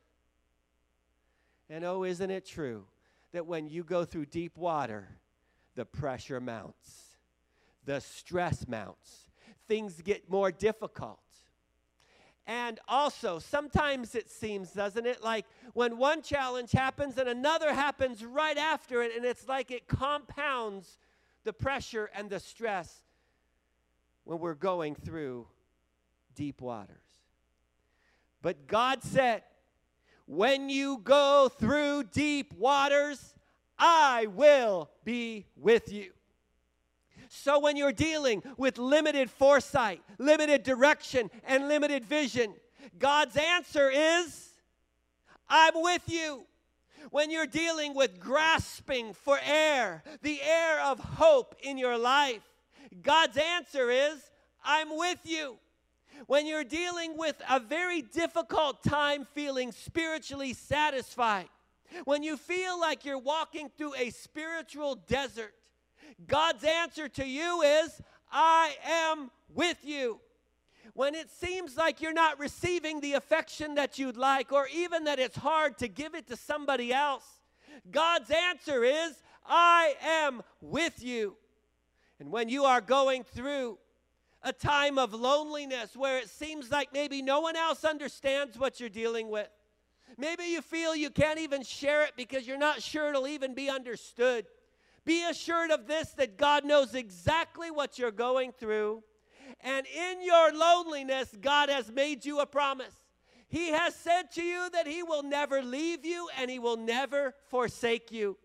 And 1.70 1.84
oh, 1.84 2.04
isn't 2.04 2.32
it 2.32 2.46
true 2.46 2.86
that 3.32 3.46
when 3.46 3.68
you 3.68 3.84
go 3.84 4.06
through 4.06 4.26
deep 4.26 4.58
water, 4.58 5.08
the 5.76 5.86
pressure 5.86 6.42
mounts, 6.42 7.18
the 7.86 8.02
stress 8.02 8.68
mounts, 8.68 9.30
things 9.68 10.02
get 10.02 10.30
more 10.30 10.52
difficult. 10.52 11.20
And 12.50 12.80
also, 12.88 13.38
sometimes 13.38 14.16
it 14.16 14.28
seems, 14.28 14.72
doesn't 14.72 15.06
it, 15.06 15.24
like 15.24 15.46
when 15.74 16.00
one 16.00 16.24
challenge 16.24 16.72
happens 16.72 17.20
and 17.20 17.30
another 17.30 17.72
happens 17.72 18.26
right 18.26 18.58
after 18.58 19.04
it, 19.04 19.16
and 19.16 19.24
it's 19.24 19.48
like 19.48 19.70
it 19.70 19.88
compounds 19.88 20.98
the 21.44 21.54
pressure 21.54 22.10
and 22.16 22.28
the 22.28 22.40
stress 22.40 23.04
when 24.24 24.40
we're 24.40 24.56
going 24.56 24.96
through 24.96 25.46
deep 26.34 26.60
waters. 26.60 26.98
But 28.42 28.66
God 28.66 29.04
said, 29.04 29.44
when 30.26 30.70
you 30.70 31.02
go 31.04 31.52
through 31.56 32.06
deep 32.06 32.56
waters, 32.56 33.36
I 33.78 34.26
will 34.26 34.90
be 35.04 35.46
with 35.56 35.94
you. 35.94 36.14
So 37.30 37.60
when 37.60 37.78
you're 37.78 37.92
dealing 37.92 38.42
with 38.58 38.80
limited 38.80 39.30
foresight, 39.30 40.02
limited 40.18 40.64
direction, 40.64 41.30
and 41.48 41.68
limited 41.68 42.04
vision, 42.04 42.56
God's 42.98 43.38
answer 43.38 43.90
is, 43.90 44.50
I'm 45.48 45.74
with 45.76 46.02
you. 46.08 46.46
When 47.12 47.30
you're 47.30 47.46
dealing 47.46 47.94
with 47.94 48.20
grasping 48.20 49.14
for 49.14 49.40
air, 49.46 50.04
the 50.24 50.42
air 50.42 50.82
of 50.82 51.00
hope 51.00 51.56
in 51.62 51.78
your 51.78 51.98
life, 52.00 52.42
God's 53.04 53.38
answer 53.38 53.92
is, 53.92 54.20
I'm 54.64 54.98
with 54.98 55.20
you. 55.24 55.58
When 56.26 56.48
you're 56.48 56.64
dealing 56.64 57.16
with 57.16 57.40
a 57.48 57.60
very 57.60 58.02
difficult 58.02 58.84
time 58.84 59.26
feeling 59.34 59.72
spiritually 59.72 60.54
satisfied, 60.54 61.48
when 62.06 62.24
you 62.24 62.38
feel 62.38 62.80
like 62.80 63.06
you're 63.06 63.20
walking 63.20 63.70
through 63.78 63.94
a 63.96 64.10
spiritual 64.10 64.96
desert, 64.96 65.54
God's 66.28 66.64
answer 66.64 67.08
to 67.10 67.26
you 67.26 67.62
is, 67.62 68.02
I 68.32 68.76
am 68.86 69.32
with 69.54 69.78
you. 69.84 70.20
When 70.94 71.16
it 71.16 71.30
seems 71.30 71.78
like 71.78 72.02
you're 72.02 72.14
not 72.14 72.40
receiving 72.40 73.00
the 73.00 73.14
affection 73.14 73.76
that 73.76 74.00
you'd 74.00 74.18
like, 74.18 74.52
or 74.52 74.68
even 74.74 75.06
that 75.06 75.20
it's 75.20 75.38
hard 75.38 75.78
to 75.80 75.88
give 75.88 76.16
it 76.16 76.28
to 76.28 76.36
somebody 76.36 76.94
else, 76.94 77.26
God's 77.90 78.32
answer 78.32 78.84
is, 78.84 79.22
I 79.46 79.96
am 80.04 80.42
with 80.62 81.04
you. 81.04 81.36
And 82.20 82.32
when 82.32 82.50
you 82.50 82.66
are 82.66 82.82
going 82.82 83.24
through 83.24 83.78
a 84.44 84.54
time 84.54 84.98
of 84.98 85.14
loneliness 85.14 85.96
where 85.96 86.18
it 86.18 86.30
seems 86.30 86.72
like 86.72 86.94
maybe 86.94 87.22
no 87.22 87.40
one 87.42 87.56
else 87.56 87.84
understands 87.84 88.58
what 88.58 88.80
you're 88.80 88.90
dealing 88.90 89.30
with, 89.30 89.50
maybe 90.18 90.44
you 90.46 90.62
feel 90.62 90.96
you 90.96 91.10
can't 91.10 91.40
even 91.40 91.64
share 91.64 92.04
it 92.04 92.14
because 92.18 92.48
you're 92.48 92.58
not 92.58 92.82
sure 92.82 93.10
it'll 93.10 93.28
even 93.28 93.54
be 93.54 93.70
understood. 93.70 94.46
Be 95.10 95.24
assured 95.24 95.72
of 95.72 95.88
this 95.88 96.12
that 96.18 96.38
God 96.38 96.64
knows 96.64 96.94
exactly 96.94 97.72
what 97.72 97.98
you're 97.98 98.12
going 98.12 98.52
through. 98.52 99.02
And 99.60 99.88
in 99.88 100.22
your 100.24 100.54
loneliness, 100.54 101.36
God 101.42 101.68
has 101.70 101.92
made 101.92 102.26
you 102.26 102.42
a 102.42 102.46
promise. 102.46 102.94
He 103.48 103.70
has 103.70 103.96
said 103.96 104.30
to 104.34 104.44
you 104.44 104.70
that 104.72 104.86
He 104.86 105.02
will 105.02 105.24
never 105.24 105.64
leave 105.64 106.06
you 106.06 106.30
and 106.38 106.52
He 106.52 106.60
will 106.60 106.78
never 106.78 107.34
forsake 107.48 108.12
you. 108.12 108.38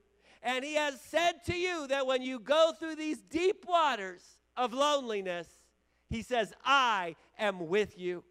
And 0.43 0.65
He 0.65 0.77
has 0.77 0.99
said 1.03 1.45
to 1.49 1.55
you 1.55 1.87
that 1.89 2.07
when 2.07 2.23
you 2.23 2.39
go 2.39 2.73
through 2.81 2.97
these 2.97 3.21
deep 3.21 3.67
waters 3.69 4.23
of 4.57 4.73
loneliness, 4.73 5.49
He 6.09 6.23
says, 6.23 6.55
I 6.65 7.17
am 7.39 7.69
with 7.69 7.99
you. 7.99 8.25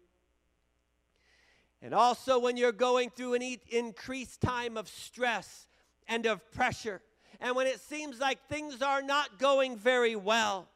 And 1.80 1.94
also, 1.94 2.40
when 2.40 2.56
you're 2.56 2.72
going 2.72 3.10
through 3.10 3.34
an 3.34 3.58
increased 3.70 4.40
time 4.40 4.76
of 4.76 4.88
stress 4.88 5.68
and 6.08 6.26
of 6.26 6.50
pressure, 6.50 7.00
and 7.44 7.54
when 7.54 7.66
it 7.66 7.78
seems 7.78 8.18
like 8.18 8.38
things 8.48 8.80
are 8.80 9.02
not 9.02 9.38
going 9.38 9.76
very 9.76 10.16
well, 10.16 10.66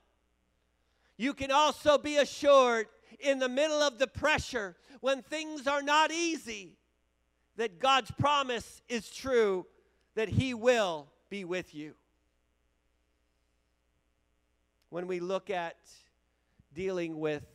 you 1.16 1.33
can 1.33 1.50
also 1.50 1.96
be 1.96 2.18
assured 2.18 2.88
in 3.20 3.38
the 3.38 3.48
middle 3.48 3.81
of 3.81 3.98
the 3.98 4.07
pressure 4.07 4.76
when 5.00 5.22
things 5.22 5.66
are 5.66 5.81
not 5.81 6.12
easy 6.12 6.76
that 7.57 7.81
God's 7.81 8.11
promise 8.11 8.83
is 8.87 9.09
true, 9.09 9.64
that 10.14 10.28
He 10.28 10.52
will 10.52 11.09
be 11.31 11.46
with 11.46 11.74
you. 11.74 11.94
When 14.90 15.07
we 15.07 15.20
look 15.20 15.48
at 15.48 15.76
dealing 16.74 17.18
with 17.18 17.46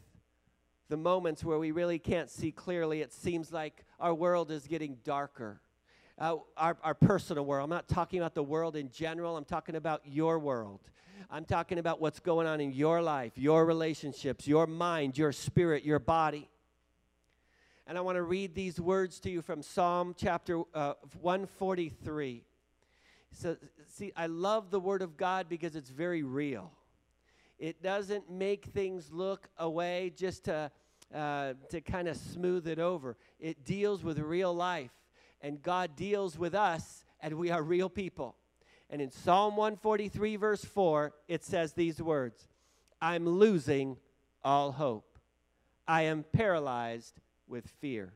the 0.90 0.98
moments 0.98 1.44
where 1.44 1.60
we 1.60 1.70
really 1.70 2.00
can't 2.00 2.32
see 2.32 2.52
clearly, 2.52 3.02
it 3.02 3.14
seems 3.14 3.52
like 3.52 3.86
our 4.00 4.14
world 4.14 4.50
is 4.50 4.66
getting 4.66 4.98
darker. 5.04 5.62
Uh, 6.20 6.36
our, 6.58 6.78
our 6.84 6.94
personal 6.94 7.44
world. 7.44 7.64
I'm 7.64 7.70
not 7.70 7.88
talking 7.88 8.20
about 8.20 8.36
the 8.36 8.44
world 8.44 8.76
in 8.76 8.92
general, 8.92 9.36
I'm 9.36 9.46
talking 9.46 9.76
about 9.76 10.02
your 10.06 10.38
world. 10.38 10.80
I'm 11.30 11.46
talking 11.46 11.80
about 11.80 12.00
what's 12.00 12.20
going 12.20 12.46
on 12.46 12.62
in 12.62 12.72
your 12.74 13.02
life, 13.02 13.34
your 13.36 13.66
relationships, 13.66 14.48
your 14.48 14.68
mind, 14.68 15.18
your 15.18 15.32
spirit, 15.32 15.84
your 15.84 16.00
body. 16.00 16.50
And 17.88 17.98
I 17.98 18.02
want 18.02 18.16
to 18.16 18.22
read 18.22 18.56
these 18.56 18.80
words 18.80 19.20
to 19.22 19.30
you 19.30 19.42
from 19.42 19.62
Psalm 19.62 20.16
chapter 20.18 20.62
uh, 20.74 20.94
143. 21.20 22.44
So, 23.32 23.58
see, 23.88 24.12
I 24.16 24.28
love 24.28 24.70
the 24.70 24.80
Word 24.80 25.02
of 25.02 25.18
God 25.18 25.50
because 25.50 25.76
it's 25.76 25.90
very 25.90 26.24
real. 26.24 26.72
It 27.60 27.82
doesn't 27.82 28.30
make 28.30 28.66
things 28.66 29.12
look 29.12 29.50
away 29.58 30.14
just 30.16 30.46
to, 30.46 30.72
uh, 31.14 31.54
to 31.70 31.82
kind 31.82 32.08
of 32.08 32.18
smooth 32.18 32.68
it 32.68 32.80
over. 32.80 33.18
It 33.40 33.66
deals 33.66 34.04
with 34.04 34.20
real 34.20 34.54
life, 34.54 34.92
and 35.44 35.62
God 35.62 35.96
deals 35.96 36.40
with 36.40 36.56
us, 36.56 37.04
and 37.20 37.36
we 37.36 37.52
are 37.52 37.62
real 37.62 37.90
people. 37.90 38.36
And 38.90 39.02
in 39.02 39.12
Psalm 39.12 39.56
143, 39.58 40.38
verse 40.38 40.64
4, 40.64 41.14
it 41.28 41.44
says 41.44 41.74
these 41.74 42.02
words 42.02 42.48
I'm 43.02 43.28
losing 43.28 43.98
all 44.44 44.72
hope. 44.72 45.20
I 45.88 46.04
am 46.04 46.24
paralyzed 46.32 47.20
with 47.48 47.68
fear. 47.82 48.14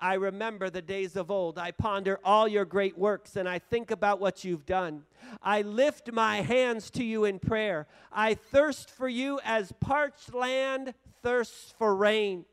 I 0.00 0.14
remember 0.14 0.68
the 0.68 0.82
days 0.82 1.14
of 1.14 1.30
old. 1.30 1.56
I 1.56 1.70
ponder 1.70 2.18
all 2.24 2.48
your 2.48 2.64
great 2.64 2.98
works 2.98 3.36
and 3.36 3.48
I 3.48 3.60
think 3.60 3.92
about 3.92 4.20
what 4.20 4.44
you've 4.44 4.66
done. 4.66 5.04
I 5.40 5.62
lift 5.62 6.12
my 6.12 6.42
hands 6.42 6.90
to 6.90 7.04
you 7.04 7.24
in 7.24 7.38
prayer. 7.38 7.86
I 8.12 8.34
thirst 8.34 8.90
for 8.90 9.08
you 9.08 9.40
as 9.44 9.72
parched 9.80 10.34
land 10.34 10.94
thirsts 11.22 11.72
for 11.78 11.94
rain. 11.94 12.44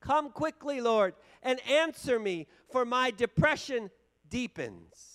Come 0.00 0.30
quickly, 0.30 0.80
Lord, 0.80 1.14
and 1.46 1.60
answer 1.70 2.18
me, 2.18 2.48
for 2.70 2.84
my 2.84 3.12
depression 3.12 3.88
deepens. 4.28 5.14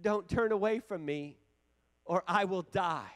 Don't 0.00 0.28
turn 0.28 0.52
away 0.52 0.78
from 0.78 1.04
me, 1.04 1.38
or 2.04 2.22
I 2.28 2.44
will 2.44 2.62
die. 2.62 3.10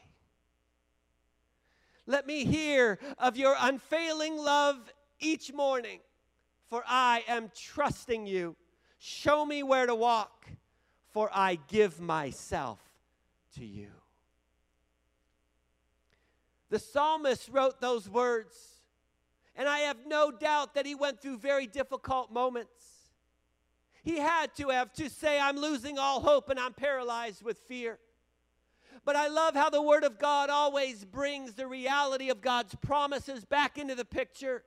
Let 2.07 2.27
me 2.27 2.47
hear 2.47 2.99
of 3.19 3.37
your 3.37 3.55
unfailing 3.61 4.39
love 4.39 4.79
each 5.21 5.53
morning, 5.53 6.01
for 6.71 6.83
I 6.89 7.23
am 7.29 7.53
trusting 7.55 8.27
you. 8.27 8.57
Show 8.99 9.45
me 9.45 9.63
where 9.63 9.85
to 9.85 9.95
walk, 9.95 10.47
for 11.13 11.29
I 11.35 11.59
give 11.69 12.01
myself 12.01 12.81
to 13.57 13.65
you. 13.65 13.91
The 16.71 16.79
psalmist 16.79 17.51
wrote 17.51 17.83
those 17.83 18.09
words, 18.09 18.57
and 19.59 19.69
I 19.69 19.81
have 19.81 19.99
no 20.07 20.31
doubt 20.31 20.75
that 20.75 20.87
he 20.87 20.95
went 20.95 21.21
through 21.21 21.39
very 21.39 21.67
difficult 21.67 22.33
moments. 22.33 22.85
He 24.05 24.19
had 24.19 24.55
to 24.55 24.69
have 24.69 24.93
to 24.95 25.11
say, 25.11 25.39
I'm 25.41 25.57
losing 25.57 25.99
all 25.99 26.21
hope 26.21 26.49
and 26.49 26.61
I'm 26.61 26.73
paralyzed 26.73 27.43
with 27.43 27.59
fear. 27.67 27.99
But 29.05 29.17
I 29.17 29.27
love 29.27 29.55
how 29.55 29.69
the 29.69 29.83
Word 29.83 30.05
of 30.05 30.19
God 30.19 30.49
always 30.49 31.05
brings 31.05 31.55
the 31.55 31.67
reality 31.67 32.31
of 32.31 32.41
God's 32.41 32.77
promises 32.77 33.45
back 33.45 33.79
into 33.79 33.97
the 33.97 34.05
picture. 34.05 34.63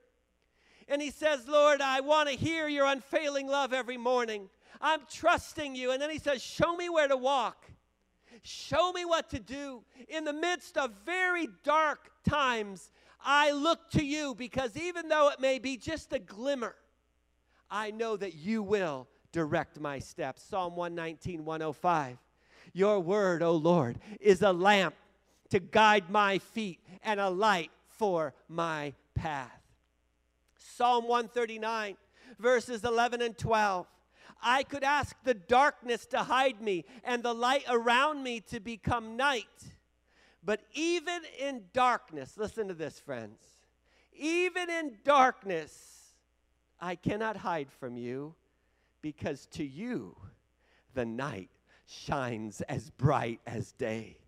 And 0.88 1.00
he 1.00 1.10
says, 1.10 1.48
Lord, 1.48 1.80
I 1.80 2.00
want 2.00 2.28
to 2.28 2.36
hear 2.36 2.68
your 2.68 2.86
unfailing 2.86 3.46
love 3.46 3.72
every 3.72 3.96
morning. 3.96 4.50
I'm 4.78 5.00
trusting 5.10 5.74
you. 5.74 5.92
And 5.92 6.02
then 6.02 6.10
he 6.10 6.18
says, 6.18 6.42
Show 6.42 6.76
me 6.76 6.90
where 6.90 7.08
to 7.08 7.16
walk. 7.16 7.64
Show 8.42 8.92
me 8.92 9.04
what 9.04 9.30
to 9.30 9.38
do. 9.38 9.84
In 10.08 10.24
the 10.24 10.32
midst 10.32 10.76
of 10.76 10.90
very 11.06 11.48
dark 11.64 12.10
times, 12.28 12.90
I 13.24 13.52
look 13.52 13.90
to 13.92 14.04
you 14.04 14.34
because 14.34 14.76
even 14.76 15.08
though 15.08 15.28
it 15.28 15.40
may 15.40 15.58
be 15.58 15.76
just 15.76 16.12
a 16.12 16.18
glimmer, 16.18 16.74
I 17.70 17.90
know 17.90 18.16
that 18.16 18.34
you 18.34 18.62
will 18.62 19.08
direct 19.32 19.80
my 19.80 19.98
steps. 19.98 20.42
Psalm 20.42 20.76
119, 20.76 21.44
105. 21.44 22.18
Your 22.72 23.00
word, 23.00 23.42
O 23.42 23.52
Lord, 23.52 23.98
is 24.20 24.42
a 24.42 24.52
lamp 24.52 24.94
to 25.50 25.60
guide 25.60 26.10
my 26.10 26.38
feet 26.38 26.80
and 27.02 27.20
a 27.20 27.28
light 27.28 27.70
for 27.88 28.34
my 28.48 28.94
path. 29.14 29.60
Psalm 30.56 31.06
139, 31.06 31.96
verses 32.38 32.84
11 32.84 33.22
and 33.22 33.36
12. 33.36 33.86
I 34.42 34.64
could 34.64 34.82
ask 34.82 35.14
the 35.24 35.34
darkness 35.34 36.06
to 36.06 36.18
hide 36.18 36.60
me 36.60 36.84
and 37.04 37.22
the 37.22 37.34
light 37.34 37.64
around 37.68 38.22
me 38.22 38.40
to 38.50 38.60
become 38.60 39.16
night. 39.16 39.71
But 40.44 40.60
even 40.74 41.22
in 41.38 41.64
darkness, 41.72 42.36
listen 42.36 42.68
to 42.68 42.74
this, 42.74 42.98
friends. 42.98 43.38
Even 44.14 44.68
in 44.68 44.98
darkness, 45.04 46.14
I 46.80 46.96
cannot 46.96 47.36
hide 47.36 47.70
from 47.70 47.96
you 47.96 48.34
because 49.00 49.46
to 49.52 49.64
you, 49.64 50.16
the 50.94 51.04
night 51.04 51.50
shines 51.86 52.60
as 52.62 52.90
bright 52.90 53.40
as 53.46 53.72
day. 53.72 54.18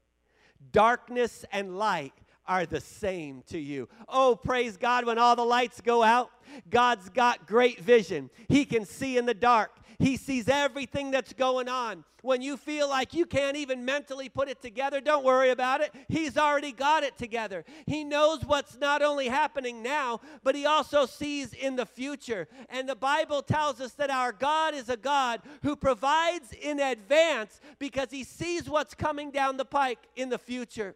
Darkness 0.73 1.45
and 1.53 1.77
light 1.77 2.15
are 2.47 2.67
the 2.67 2.81
same 2.81 3.43
to 3.49 3.59
you. 3.59 3.89
Oh, 4.09 4.37
praise 4.37 4.77
God, 4.77 5.07
when 5.07 5.19
all 5.19 5.35
the 5.35 5.45
lights 5.45 5.81
go 5.81 6.03
out, 6.03 6.31
God's 6.69 7.09
got 7.09 7.47
great 7.47 7.81
vision. 7.81 8.31
He 8.49 8.65
can 8.65 8.85
see 8.85 9.17
in 9.17 9.27
the 9.27 9.35
dark. 9.35 9.71
He 10.05 10.19
sees 10.19 10.51
everything 10.51 11.11
that's 11.11 11.33
going 11.33 11.67
on. 11.67 12.05
When 12.21 12.43
you 12.43 12.59
feel 12.59 12.91
like 12.91 13.15
you 13.15 13.25
can't 13.25 13.57
even 13.57 13.87
mentally 13.87 14.29
put 14.29 14.51
it 14.51 14.61
together, 14.61 15.01
don't 15.01 15.25
worry 15.25 15.49
about 15.49 15.81
it. 15.81 15.95
He's 16.09 16.37
already 16.37 16.73
got 16.73 17.05
it 17.05 17.17
together. 17.17 17.65
He 17.87 18.05
knows 18.05 18.45
what's 18.45 18.77
not 18.77 19.01
only 19.01 19.29
happening 19.29 19.83
now, 19.83 20.21
but 20.43 20.55
He 20.55 20.67
also 20.67 21.07
sees 21.07 21.55
in 21.55 21.77
the 21.77 21.87
future. 21.87 22.49
And 22.69 22.87
the 22.87 22.95
Bible 22.95 23.41
tells 23.41 23.81
us 23.81 23.95
that 23.95 24.11
our 24.11 24.31
God 24.31 24.75
is 24.75 24.91
a 24.91 24.99
God 24.99 25.41
who 25.63 25.75
provides 25.75 26.53
in 26.53 26.81
advance 26.81 27.59
because 27.79 28.11
He 28.11 28.25
sees 28.25 28.69
what's 28.69 28.93
coming 28.93 29.31
down 29.31 29.57
the 29.57 29.65
pike 29.65 30.01
in 30.17 30.29
the 30.29 30.37
future. 30.37 30.95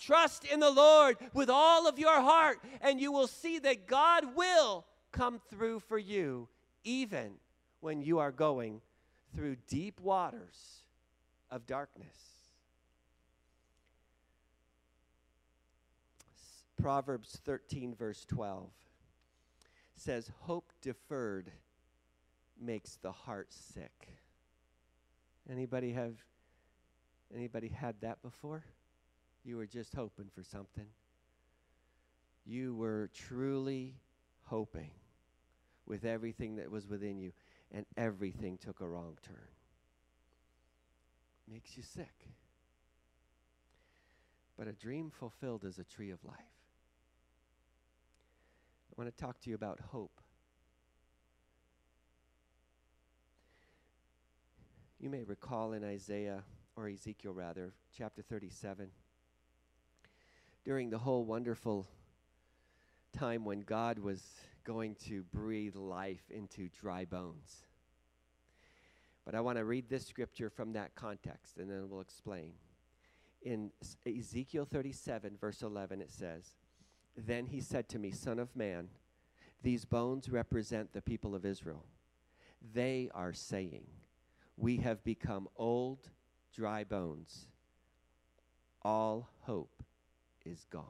Trust 0.00 0.46
in 0.46 0.58
the 0.58 0.72
Lord 0.72 1.16
with 1.32 1.48
all 1.48 1.86
of 1.86 1.96
your 1.96 2.20
heart, 2.20 2.58
and 2.80 3.00
you 3.00 3.12
will 3.12 3.28
see 3.28 3.60
that 3.60 3.86
God 3.86 4.34
will 4.34 4.84
come 5.12 5.40
through 5.48 5.78
for 5.78 5.96
you, 5.96 6.48
even 6.82 7.34
when 7.82 8.00
you 8.00 8.20
are 8.20 8.30
going 8.30 8.80
through 9.34 9.56
deep 9.68 10.00
waters 10.00 10.84
of 11.50 11.66
darkness. 11.66 12.16
Proverbs 16.80 17.40
13, 17.44 17.94
verse 17.96 18.24
12 18.28 18.70
says, 19.96 20.30
Hope 20.42 20.72
deferred 20.80 21.50
makes 22.60 22.96
the 23.02 23.10
heart 23.10 23.52
sick. 23.52 24.08
Anybody 25.50 25.92
have 25.92 26.14
anybody 27.34 27.68
had 27.68 27.96
that 28.00 28.22
before? 28.22 28.62
You 29.44 29.56
were 29.56 29.66
just 29.66 29.92
hoping 29.92 30.30
for 30.32 30.44
something. 30.44 30.86
You 32.46 32.76
were 32.76 33.10
truly 33.12 33.96
hoping 34.44 34.90
with 35.84 36.04
everything 36.04 36.56
that 36.56 36.70
was 36.70 36.86
within 36.86 37.18
you 37.18 37.32
and 37.72 37.86
everything 37.96 38.58
took 38.58 38.80
a 38.80 38.86
wrong 38.86 39.16
turn. 39.22 39.48
Makes 41.50 41.76
you 41.76 41.82
sick. 41.82 42.28
but 44.62 44.68
a 44.68 44.72
dream 44.72 45.10
fulfilled 45.10 45.64
is 45.64 45.80
a 45.80 45.84
tree 45.84 46.10
of 46.10 46.24
life. 46.24 46.36
I 48.90 48.94
want 48.96 49.10
to 49.10 49.20
talk 49.20 49.40
to 49.40 49.50
you 49.50 49.56
about 49.56 49.80
hope. 49.90 50.20
You 55.00 55.10
may 55.10 55.24
recall 55.24 55.72
in 55.72 55.82
Isaiah, 55.82 56.44
or 56.76 56.86
Ezekiel 56.88 57.32
rather, 57.32 57.72
chapter 57.96 58.22
37, 58.22 58.88
during 60.64 60.90
the 60.90 60.98
whole 60.98 61.24
wonderful 61.24 61.88
time 63.12 63.44
when 63.44 63.62
God 63.62 63.98
was 63.98 64.22
going 64.64 64.96
to 65.06 65.24
breathe 65.32 65.76
life 65.76 66.30
into 66.30 66.68
dry 66.68 67.04
bones. 67.04 67.64
But 69.24 69.34
I 69.34 69.40
want 69.40 69.58
to 69.58 69.64
read 69.64 69.88
this 69.88 70.06
scripture 70.06 70.50
from 70.50 70.72
that 70.72 70.94
context 70.94 71.58
and 71.58 71.70
then 71.70 71.88
we'll 71.88 72.00
explain. 72.00 72.52
In 73.42 73.70
Ezekiel 74.06 74.64
37, 74.64 75.36
verse 75.40 75.62
11, 75.62 76.00
it 76.00 76.10
says, 76.10 76.56
Then 77.16 77.46
he 77.46 77.60
said 77.60 77.88
to 77.90 77.98
me, 77.98 78.10
Son 78.10 78.38
of 78.38 78.54
man, 78.56 78.88
these 79.62 79.84
bones 79.84 80.28
represent 80.28 80.92
the 80.92 81.02
people 81.02 81.34
of 81.34 81.44
Israel. 81.44 81.84
They 82.74 83.10
are 83.14 83.32
saying, 83.32 83.86
We 84.56 84.78
have 84.78 85.02
become 85.04 85.48
old, 85.56 86.10
dry 86.54 86.84
bones. 86.84 87.46
All 88.82 89.30
hope 89.42 89.82
is 90.44 90.66
gone. 90.70 90.84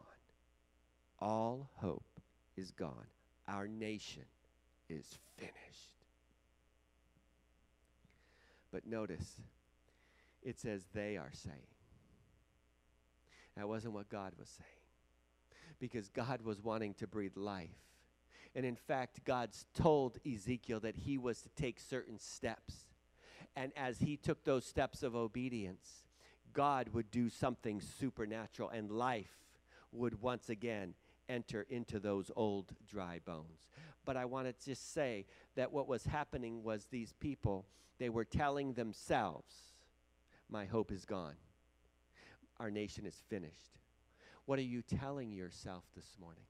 All 1.19 1.71
hope 1.77 2.21
is 2.57 2.71
gone. 2.71 3.07
Our 3.53 3.69
nation 3.69 4.25
is 4.88 5.19
finished. 5.37 5.53
But 8.73 8.87
notice, 8.87 9.43
it 10.43 10.59
says 10.59 10.87
they 10.95 11.19
are 11.19 11.31
saying. 11.33 11.57
That 13.57 13.69
wasn't 13.69 13.93
what 13.93 14.09
God 14.09 14.33
was 14.38 14.49
saying. 14.49 14.69
Because 15.79 16.09
God 16.09 16.41
was 16.43 16.62
wanting 16.62 16.95
to 16.95 17.07
breathe 17.07 17.37
life. 17.37 17.69
And 18.55 18.65
in 18.65 18.77
fact, 18.77 19.25
God's 19.25 19.67
told 19.75 20.19
Ezekiel 20.27 20.81
that 20.81 20.97
he 20.97 21.19
was 21.19 21.43
to 21.43 21.49
take 21.51 21.79
certain 21.79 22.19
steps. 22.19 22.87
And 23.55 23.73
as 23.77 23.99
he 23.99 24.17
took 24.17 24.45
those 24.45 24.65
steps 24.65 25.03
of 25.03 25.15
obedience, 25.15 26.05
God 26.55 26.91
would 26.93 27.11
do 27.11 27.29
something 27.29 27.81
supernatural 27.81 28.71
and 28.71 28.91
life 28.91 29.33
would 29.91 30.23
once 30.23 30.49
again 30.49 30.95
enter 31.33 31.66
into 31.71 31.99
those 31.99 32.31
old 32.37 32.73
dry 32.87 33.18
bones. 33.25 33.68
But 34.05 34.16
I 34.16 34.25
want 34.27 34.47
to 34.47 34.64
just 34.64 34.92
say 34.92 35.27
that 35.57 35.73
what 35.73 35.88
was 35.88 36.05
happening 36.05 36.62
was 36.62 36.87
these 36.87 37.14
people 37.21 37.66
they 37.99 38.09
were 38.09 38.25
telling 38.25 38.75
themselves, 38.75 39.55
My 40.49 40.64
hope 40.64 40.92
is 40.92 41.05
gone. 41.05 41.37
Our 42.59 42.71
nation 42.71 43.07
is 43.07 43.23
finished. 43.29 43.79
What 44.45 44.59
are 44.59 44.62
you 44.62 44.83
telling 44.83 45.33
yourself 45.33 45.85
this 45.95 46.16
morning? 46.21 46.45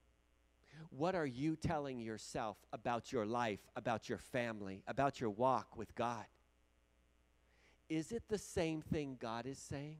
What 0.89 1.15
are 1.15 1.25
you 1.25 1.55
telling 1.55 1.99
yourself 1.99 2.57
about 2.73 3.11
your 3.11 3.25
life, 3.25 3.59
about 3.75 4.09
your 4.09 4.17
family, 4.17 4.83
about 4.87 5.21
your 5.21 5.29
walk 5.29 5.77
with 5.77 5.93
God? 5.95 6.25
Is 7.87 8.11
it 8.11 8.23
the 8.27 8.37
same 8.37 8.81
thing 8.81 9.17
God 9.19 9.45
is 9.45 9.59
saying? 9.59 9.99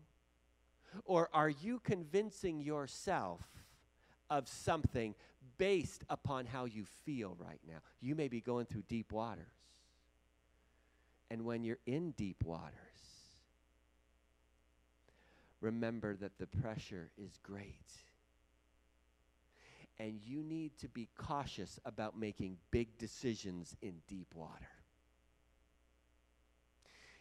Or 1.06 1.30
are 1.34 1.50
you 1.50 1.80
convincing 1.80 2.62
yourself 2.62 3.42
of 4.34 4.48
something 4.48 5.14
based 5.58 6.04
upon 6.10 6.48
how 6.48 6.66
you 6.66 6.86
feel 7.06 7.38
right 7.40 7.60
now? 7.68 7.78
You 8.02 8.16
may 8.16 8.28
be 8.28 8.42
going 8.42 8.66
through 8.66 8.84
deep 8.90 9.12
waters. 9.12 9.46
And 11.30 11.46
when 11.46 11.64
you're 11.64 11.80
in 11.86 12.12
deep 12.12 12.44
waters, 12.44 12.74
remember 15.62 16.16
that 16.16 16.38
the 16.40 16.48
pressure 16.48 17.10
is 17.18 17.40
great. 17.44 17.92
And 20.00 20.20
you 20.26 20.42
need 20.42 20.78
to 20.80 20.88
be 20.88 21.10
cautious 21.16 21.80
about 21.86 22.18
making 22.18 22.58
big 22.72 22.98
decisions 22.98 23.76
in 23.82 23.94
deep 24.08 24.34
water. 24.36 24.68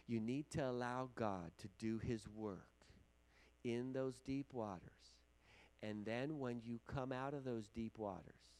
You 0.07 0.19
need 0.19 0.49
to 0.51 0.67
allow 0.67 1.09
God 1.15 1.51
to 1.59 1.67
do 1.77 1.99
his 1.99 2.27
work 2.35 2.67
in 3.63 3.93
those 3.93 4.19
deep 4.25 4.47
waters. 4.51 5.12
And 5.83 6.05
then 6.05 6.39
when 6.39 6.61
you 6.63 6.79
come 6.87 7.11
out 7.11 7.33
of 7.33 7.43
those 7.43 7.67
deep 7.67 7.99
waters, 7.99 8.55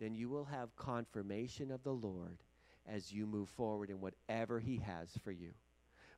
then 0.00 0.14
you 0.14 0.30
will 0.30 0.46
have 0.46 0.74
confirmation 0.76 1.70
of 1.70 1.82
the 1.82 1.92
Lord 1.92 2.38
as 2.86 3.12
you 3.12 3.26
move 3.26 3.50
forward 3.50 3.90
in 3.90 4.00
whatever 4.00 4.58
He 4.58 4.78
has 4.78 5.10
for 5.22 5.30
you. 5.30 5.50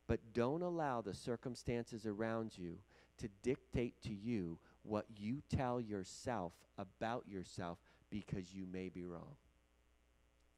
But 0.07 0.21
don't 0.33 0.63
allow 0.63 1.01
the 1.01 1.15
circumstances 1.15 2.07
around 2.07 2.57
you 2.57 2.79
to 3.19 3.29
dictate 3.43 3.95
to 4.03 4.15
you 4.15 4.59
what 4.85 5.07
you 5.17 5.43
tell 5.55 5.81
yourself 5.81 6.53
about 6.79 7.25
yourself 7.29 7.79
because 8.09 8.55
you 8.55 8.67
may 8.73 8.89
be 8.89 9.05
wrong. 9.05 9.35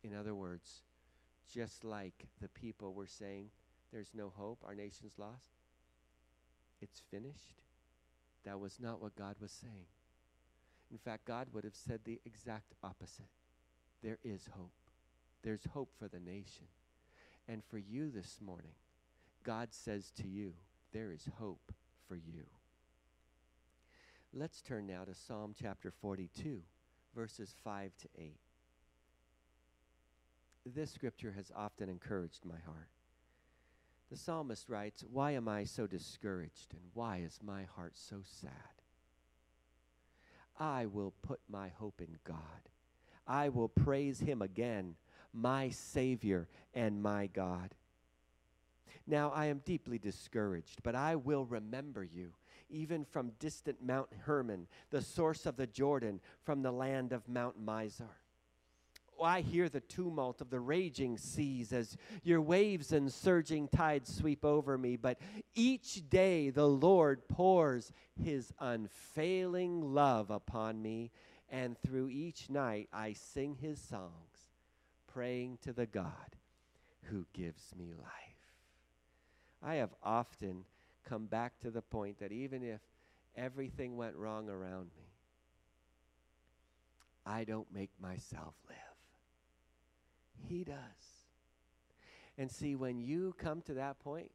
In 0.05 0.15
other 0.15 0.35
words, 0.35 0.83
just 1.53 1.83
like 1.83 2.27
the 2.41 2.49
people 2.49 2.93
were 2.93 3.07
saying, 3.07 3.47
there's 3.93 4.11
no 4.15 4.33
hope, 4.37 4.59
our 4.67 4.75
nation's 4.75 5.19
lost, 5.19 5.57
it's 6.81 7.03
finished. 7.11 7.63
That 8.45 8.61
was 8.61 8.79
not 8.81 9.01
what 9.01 9.17
God 9.17 9.37
was 9.41 9.53
saying. 9.53 9.87
In 10.91 10.99
fact, 10.99 11.25
God 11.25 11.49
would 11.53 11.65
have 11.65 11.75
said 11.75 12.01
the 12.05 12.21
exact 12.25 12.75
opposite. 12.83 13.27
There 14.03 14.19
is 14.25 14.49
hope. 14.57 14.73
There's 15.43 15.67
hope 15.73 15.91
for 15.99 16.09
the 16.09 16.21
nation. 16.21 16.67
And 17.49 17.63
for 17.65 17.79
you 17.79 18.11
this 18.11 18.39
morning, 18.45 18.75
God 19.45 19.69
says 19.71 20.13
to 20.19 20.29
you, 20.29 20.53
there 20.93 21.11
is 21.11 21.29
hope 21.39 21.73
for 22.07 22.17
you. 22.17 22.45
Let's 24.35 24.63
turn 24.63 24.87
now 24.87 25.05
to 25.05 25.15
Psalm 25.15 25.55
chapter 25.61 25.91
42, 25.91 26.61
verses 27.15 27.55
5 27.65 27.91
to 28.03 28.09
8. 28.19 28.37
This 30.65 30.93
scripture 30.93 31.33
has 31.37 31.51
often 31.57 31.89
encouraged 31.89 32.45
my 32.45 32.59
heart. 32.65 32.92
The 34.13 34.19
psalmist 34.19 34.69
writes, 34.69 35.03
Why 35.11 35.31
am 35.31 35.49
I 35.49 35.65
so 35.65 35.87
discouraged, 35.87 36.75
and 36.75 36.83
why 36.93 37.23
is 37.25 37.39
my 37.43 37.65
heart 37.65 37.95
so 37.97 38.17
sad? 38.23 38.51
I 40.61 40.85
will 40.85 41.15
put 41.23 41.41
my 41.49 41.71
hope 41.71 42.03
in 42.03 42.19
God. 42.23 42.69
I 43.27 43.49
will 43.49 43.69
praise 43.69 44.21
him 44.21 44.43
again 44.43 44.97
my 45.33 45.71
Savior 45.71 46.47
and 46.75 47.03
my 47.03 47.27
God. 47.27 47.75
Now 49.07 49.31
I 49.31 49.47
am 49.47 49.63
deeply 49.65 49.99
discouraged, 49.99 50.83
but 50.83 50.95
I 50.95 51.17
will 51.17 51.47
remember 51.47 52.05
you, 52.05 52.35
even 52.69 53.07
from 53.07 53.33
distant 53.39 53.83
Mount 53.83 54.11
Hermon, 54.25 54.67
the 54.91 55.01
source 55.01 55.47
of 55.47 55.57
the 55.57 55.67
Jordan, 55.67 56.21
from 56.45 56.61
the 56.61 56.71
land 56.71 57.15
of 57.15 57.31
Mount 57.31 57.65
Mizar. 57.65 58.19
Oh, 59.23 59.25
I 59.25 59.43
hear 59.43 59.69
the 59.69 59.79
tumult 59.79 60.41
of 60.41 60.51
the 60.51 60.59
raging 60.59 61.17
seas 61.17 61.73
as 61.73 61.97
your 62.25 62.41
waves 62.41 62.91
and 62.91 63.13
surging 63.13 63.69
tides 63.69 64.13
sweep 64.13 64.45
over 64.45 64.77
me, 64.77 64.97
but 64.97 65.21
each 65.55 66.09
day 66.11 66.51
the 66.51 66.67
Lord 66.67 67.29
pours 67.29 67.93
his 68.21 68.53
unfailing 68.59 69.95
love 69.95 70.33
upon 70.33 70.83
me, 70.83 71.13
and 71.49 71.79
through 71.79 72.09
each 72.09 72.51
night 72.51 72.89
I 72.93 73.13
sing 73.13 73.55
his 73.61 73.81
songs, 73.81 74.11
praying 75.07 75.59
to 75.63 75.73
the 75.73 75.87
God 75.87 76.37
who 77.03 77.25
gives 77.33 77.77
me 77.79 77.93
life. 77.97 78.11
I 79.63 79.77
have 79.77 79.95
often 80.03 80.65
come 81.05 81.27
back 81.27 81.61
to 81.61 81.71
the 81.71 81.83
point 81.83 82.19
that 82.19 82.33
even 82.33 82.65
if 82.65 82.81
everything 83.37 83.97
went 83.97 84.17
wrong 84.17 84.49
around 84.49 84.91
me, 84.97 85.13
I 87.25 87.45
don't 87.45 87.73
make 87.73 87.93
myself 88.01 88.55
live. 88.69 88.82
He 90.49 90.65
does. 90.65 90.77
And 92.39 92.51
see, 92.51 92.75
when 92.75 93.01
you 93.01 93.35
come 93.39 93.63
to 93.63 93.75
that 93.75 93.99
point 94.01 94.31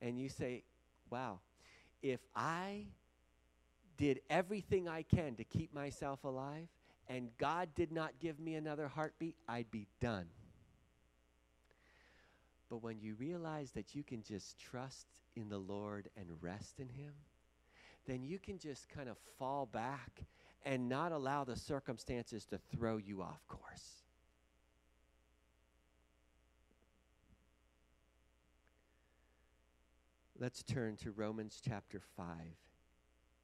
and 0.00 0.18
you 0.18 0.28
say, 0.28 0.62
wow, 1.10 1.40
if 2.02 2.20
I 2.34 2.86
did 3.96 4.20
everything 4.30 4.88
I 4.88 5.02
can 5.02 5.36
to 5.36 5.44
keep 5.44 5.74
myself 5.74 6.24
alive, 6.24 6.68
and 7.08 7.28
God 7.38 7.68
did 7.74 7.92
not 7.92 8.12
give 8.20 8.38
me 8.38 8.54
another 8.54 8.88
heartbeat, 8.88 9.34
I'd 9.48 9.70
be 9.70 9.86
done. 10.00 10.26
But 12.70 12.82
when 12.82 13.00
you 13.00 13.14
realize 13.14 13.72
that 13.72 13.94
you 13.94 14.04
can 14.04 14.22
just 14.22 14.58
trust 14.58 15.06
in 15.34 15.48
the 15.48 15.58
Lord 15.58 16.08
and 16.16 16.26
rest 16.40 16.78
in 16.78 16.88
Him, 16.88 17.12
then 18.06 18.22
you 18.22 18.38
can 18.38 18.58
just 18.58 18.88
kind 18.88 19.08
of 19.08 19.16
fall 19.38 19.66
back 19.66 20.22
and 20.64 20.88
not 20.88 21.10
allow 21.10 21.44
the 21.44 21.56
circumstances 21.56 22.46
to 22.46 22.58
throw 22.74 22.96
you 22.96 23.22
off 23.22 23.46
course. 23.48 23.99
Let's 30.40 30.62
turn 30.62 30.96
to 31.02 31.10
Romans 31.10 31.60
chapter 31.62 32.00
5. 32.16 32.26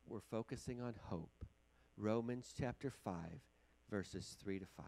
We're 0.09 0.21
focusing 0.31 0.81
on 0.81 0.95
hope. 1.11 1.45
Romans 1.99 2.55
chapter 2.59 2.89
5, 2.89 3.15
verses 3.91 4.35
3 4.43 4.61
to 4.61 4.65
5. 4.65 4.87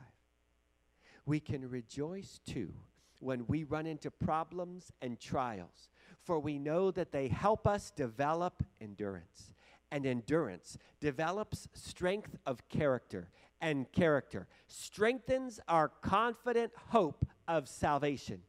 We 1.26 1.38
can 1.38 1.68
rejoice 1.68 2.40
too 2.46 2.72
when 3.20 3.46
we 3.46 3.64
run 3.64 3.84
into 3.84 4.10
problems 4.10 4.90
and 5.02 5.20
trials, 5.20 5.90
for 6.24 6.40
we 6.40 6.58
know 6.58 6.90
that 6.92 7.12
they 7.12 7.28
help 7.28 7.68
us 7.68 7.90
develop 7.90 8.62
endurance. 8.80 9.52
and 9.90 10.04
endurance, 10.06 10.76
develops 11.00 11.68
strength 11.72 12.36
of 12.46 12.68
character, 12.68 13.28
and 13.60 13.90
character 13.92 14.46
strengthens 14.66 15.60
our 15.68 15.88
confident 15.88 16.72
hope 16.88 17.26
of 17.46 17.68
salvation. 17.68 18.42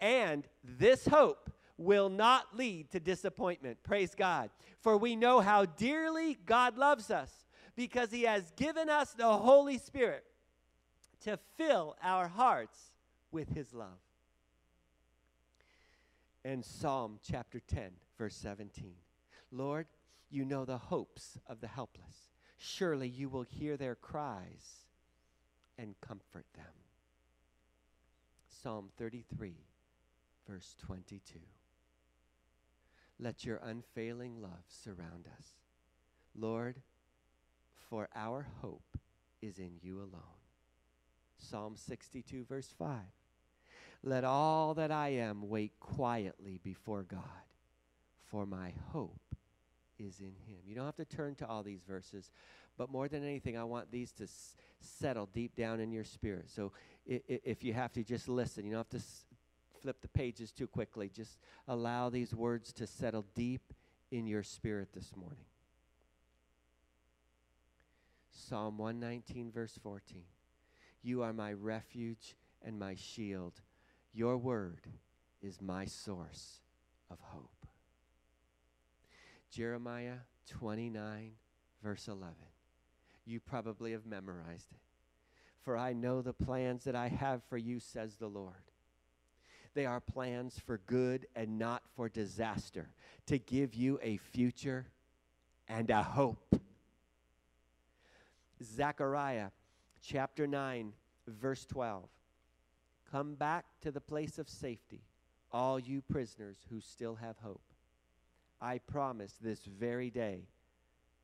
And 0.00 0.46
this 0.62 1.06
hope 1.06 1.50
will 1.78 2.08
not 2.08 2.56
lead 2.56 2.90
to 2.90 3.00
disappointment. 3.00 3.78
Praise 3.82 4.14
God. 4.14 4.50
For 4.80 4.96
we 4.96 5.16
know 5.16 5.40
how 5.40 5.64
dearly 5.64 6.38
God 6.46 6.78
loves 6.78 7.10
us 7.10 7.30
because 7.74 8.10
he 8.10 8.22
has 8.22 8.50
given 8.52 8.88
us 8.88 9.12
the 9.12 9.36
Holy 9.36 9.78
Spirit 9.78 10.24
to 11.24 11.38
fill 11.56 11.96
our 12.02 12.28
hearts 12.28 12.78
with 13.30 13.48
his 13.54 13.74
love. 13.74 13.98
And 16.44 16.64
Psalm 16.64 17.18
chapter 17.28 17.60
10, 17.60 17.90
verse 18.16 18.36
17. 18.36 18.94
Lord, 19.50 19.86
you 20.30 20.44
know 20.44 20.64
the 20.64 20.78
hopes 20.78 21.38
of 21.46 21.60
the 21.60 21.66
helpless. 21.66 22.30
Surely 22.58 23.08
you 23.08 23.28
will 23.28 23.42
hear 23.42 23.76
their 23.76 23.94
cries 23.94 24.86
and 25.78 25.94
comfort 26.00 26.46
them. 26.54 26.64
Psalm 28.48 28.90
33, 28.96 29.54
verse 30.48 30.74
22. 30.86 31.38
Let 33.18 33.44
your 33.44 33.56
unfailing 33.62 34.40
love 34.40 34.64
surround 34.68 35.26
us. 35.38 35.54
Lord, 36.34 36.82
for 37.88 38.08
our 38.14 38.46
hope 38.60 38.98
is 39.40 39.58
in 39.58 39.78
you 39.80 39.98
alone. 39.98 40.22
Psalm 41.38 41.76
62, 41.76 42.44
verse 42.44 42.74
5. 42.78 42.98
Let 44.02 44.24
all 44.24 44.74
that 44.74 44.90
I 44.90 45.08
am 45.10 45.48
wait 45.48 45.72
quietly 45.80 46.60
before 46.62 47.02
God, 47.02 47.22
for 48.24 48.46
my 48.46 48.72
hope 48.92 49.34
is 49.98 50.20
in 50.20 50.34
him. 50.46 50.60
You 50.66 50.74
don't 50.74 50.84
have 50.84 50.96
to 50.96 51.04
turn 51.04 51.34
to 51.36 51.46
all 51.46 51.62
these 51.62 51.82
verses, 51.82 52.30
but 52.76 52.90
more 52.90 53.08
than 53.08 53.24
anything, 53.24 53.56
I 53.56 53.64
want 53.64 53.90
these 53.90 54.12
to 54.12 54.24
s- 54.24 54.56
settle 54.80 55.26
deep 55.26 55.56
down 55.56 55.80
in 55.80 55.90
your 55.90 56.04
spirit. 56.04 56.50
So 56.50 56.72
I- 57.08 57.22
I- 57.28 57.40
if 57.44 57.64
you 57.64 57.72
have 57.72 57.92
to, 57.92 58.04
just 58.04 58.28
listen. 58.28 58.64
You 58.66 58.72
don't 58.72 58.80
have 58.80 58.88
to 58.90 58.96
s- 58.98 59.25
flip 59.86 60.02
the 60.02 60.08
pages 60.08 60.50
too 60.50 60.66
quickly. 60.66 61.08
Just 61.08 61.38
allow 61.68 62.10
these 62.10 62.34
words 62.34 62.72
to 62.72 62.88
settle 62.88 63.24
deep 63.36 63.72
in 64.10 64.26
your 64.26 64.42
spirit 64.42 64.88
this 64.92 65.14
morning. 65.14 65.44
Psalm 68.32 68.78
119, 68.78 69.52
verse 69.52 69.78
14. 69.80 70.22
You 71.04 71.22
are 71.22 71.32
my 71.32 71.52
refuge 71.52 72.34
and 72.64 72.80
my 72.80 72.96
shield. 72.96 73.60
Your 74.12 74.36
word 74.36 74.88
is 75.40 75.62
my 75.62 75.84
source 75.84 76.62
of 77.08 77.18
hope. 77.20 77.64
Jeremiah 79.52 80.18
29, 80.50 81.30
verse 81.80 82.08
11. 82.08 82.34
You 83.24 83.38
probably 83.38 83.92
have 83.92 84.04
memorized 84.04 84.72
it. 84.72 84.80
For 85.62 85.76
I 85.76 85.92
know 85.92 86.22
the 86.22 86.32
plans 86.32 86.82
that 86.84 86.96
I 86.96 87.06
have 87.06 87.44
for 87.44 87.56
you, 87.56 87.78
says 87.78 88.16
the 88.16 88.26
Lord. 88.26 88.65
They 89.76 89.84
are 89.84 90.00
plans 90.00 90.58
for 90.58 90.80
good 90.86 91.26
and 91.36 91.58
not 91.58 91.82
for 91.94 92.08
disaster, 92.08 92.88
to 93.26 93.38
give 93.38 93.74
you 93.74 94.00
a 94.02 94.16
future 94.16 94.86
and 95.68 95.90
a 95.90 96.02
hope. 96.02 96.58
Zechariah 98.64 99.50
chapter 100.02 100.46
9, 100.46 100.94
verse 101.28 101.66
12. 101.66 102.08
Come 103.12 103.34
back 103.34 103.66
to 103.82 103.90
the 103.90 104.00
place 104.00 104.38
of 104.38 104.48
safety, 104.48 105.02
all 105.52 105.78
you 105.78 106.00
prisoners 106.00 106.56
who 106.70 106.80
still 106.80 107.16
have 107.16 107.36
hope. 107.42 107.60
I 108.62 108.78
promise 108.78 109.34
this 109.42 109.66
very 109.66 110.08
day 110.08 110.48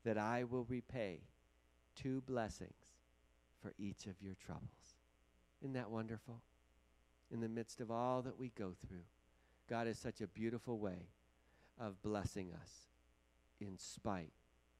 that 0.05 0.19
I 0.19 0.43
will 0.43 0.65
repay 0.65 1.21
two 1.95 2.21
blessings 2.27 2.93
for 3.63 3.73
each 3.79 4.05
of 4.05 4.21
your 4.21 4.35
troubles. 4.45 4.99
Isn't 5.59 5.73
that 5.73 5.89
wonderful? 5.89 6.39
In 7.33 7.41
the 7.41 7.49
midst 7.49 7.81
of 7.81 7.89
all 7.89 8.21
that 8.21 8.39
we 8.39 8.51
go 8.55 8.73
through, 8.87 9.05
God 9.67 9.87
is 9.87 9.97
such 9.97 10.21
a 10.21 10.27
beautiful 10.27 10.77
way 10.77 11.07
of 11.79 11.99
blessing 12.03 12.51
us 12.53 12.69
in 13.59 13.79
spite 13.79 14.33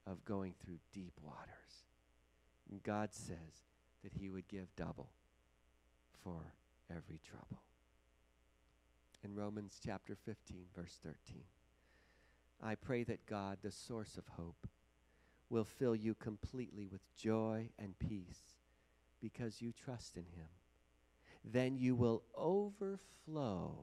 of 0.05 0.23
going 0.23 0.53
through 0.63 0.77
deep 0.93 1.13
waters. 1.23 1.87
And 2.69 2.83
God 2.83 3.09
says 3.11 3.65
that 4.03 4.13
He 4.13 4.29
would 4.29 4.47
give 4.47 4.75
double 4.75 5.09
for 6.23 6.53
every 6.91 7.19
trouble. 7.27 7.63
In 9.23 9.33
Romans 9.35 9.79
chapter 9.83 10.15
15, 10.15 10.65
verse 10.75 10.99
13. 11.03 11.41
I 12.61 12.75
pray 12.75 13.03
that 13.05 13.25
God, 13.25 13.57
the 13.63 13.71
source 13.71 14.15
of 14.15 14.27
hope, 14.37 14.67
will 15.49 15.65
fill 15.65 15.95
you 15.95 16.13
completely 16.13 16.85
with 16.85 17.01
joy 17.15 17.69
and 17.79 17.97
peace 17.97 18.53
because 19.19 19.61
you 19.61 19.71
trust 19.71 20.17
in 20.17 20.25
Him. 20.35 20.49
Then 21.43 21.77
you 21.77 21.95
will 21.95 22.23
overflow 22.35 23.75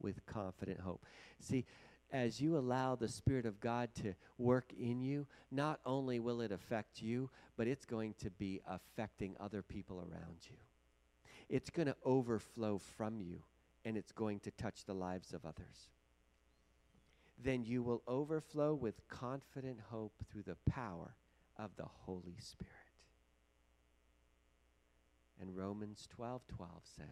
with 0.00 0.24
confident 0.26 0.80
hope. 0.80 1.04
See, 1.40 1.64
as 2.12 2.40
you 2.40 2.56
allow 2.56 2.94
the 2.94 3.08
Spirit 3.08 3.46
of 3.46 3.60
God 3.60 3.90
to 4.02 4.14
work 4.38 4.72
in 4.78 5.00
you, 5.00 5.26
not 5.50 5.80
only 5.84 6.20
will 6.20 6.40
it 6.40 6.52
affect 6.52 7.02
you, 7.02 7.30
but 7.56 7.66
it's 7.66 7.84
going 7.84 8.14
to 8.20 8.30
be 8.30 8.60
affecting 8.68 9.36
other 9.40 9.62
people 9.62 9.98
around 9.98 10.38
you. 10.48 10.56
It's 11.48 11.70
going 11.70 11.86
to 11.86 11.96
overflow 12.04 12.78
from 12.78 13.20
you, 13.20 13.42
and 13.84 13.96
it's 13.96 14.12
going 14.12 14.40
to 14.40 14.50
touch 14.52 14.84
the 14.84 14.94
lives 14.94 15.32
of 15.32 15.44
others 15.44 15.88
then 17.42 17.64
you 17.64 17.82
will 17.82 18.02
overflow 18.06 18.74
with 18.74 19.06
confident 19.08 19.78
hope 19.90 20.14
through 20.30 20.42
the 20.42 20.56
power 20.70 21.14
of 21.58 21.70
the 21.76 21.84
Holy 21.84 22.36
Spirit. 22.38 22.72
And 25.40 25.56
Romans 25.56 26.08
12 26.14 26.42
12 26.46 26.70
says, 26.96 27.06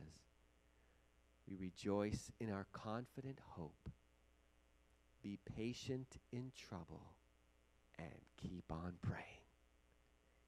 We 1.48 1.56
rejoice 1.56 2.30
in 2.40 2.50
our 2.50 2.66
confident 2.72 3.38
hope, 3.50 3.88
be 5.22 5.38
patient 5.56 6.16
in 6.32 6.52
trouble, 6.56 7.14
and 7.98 8.08
keep 8.36 8.64
on 8.70 8.94
praying. 9.02 9.24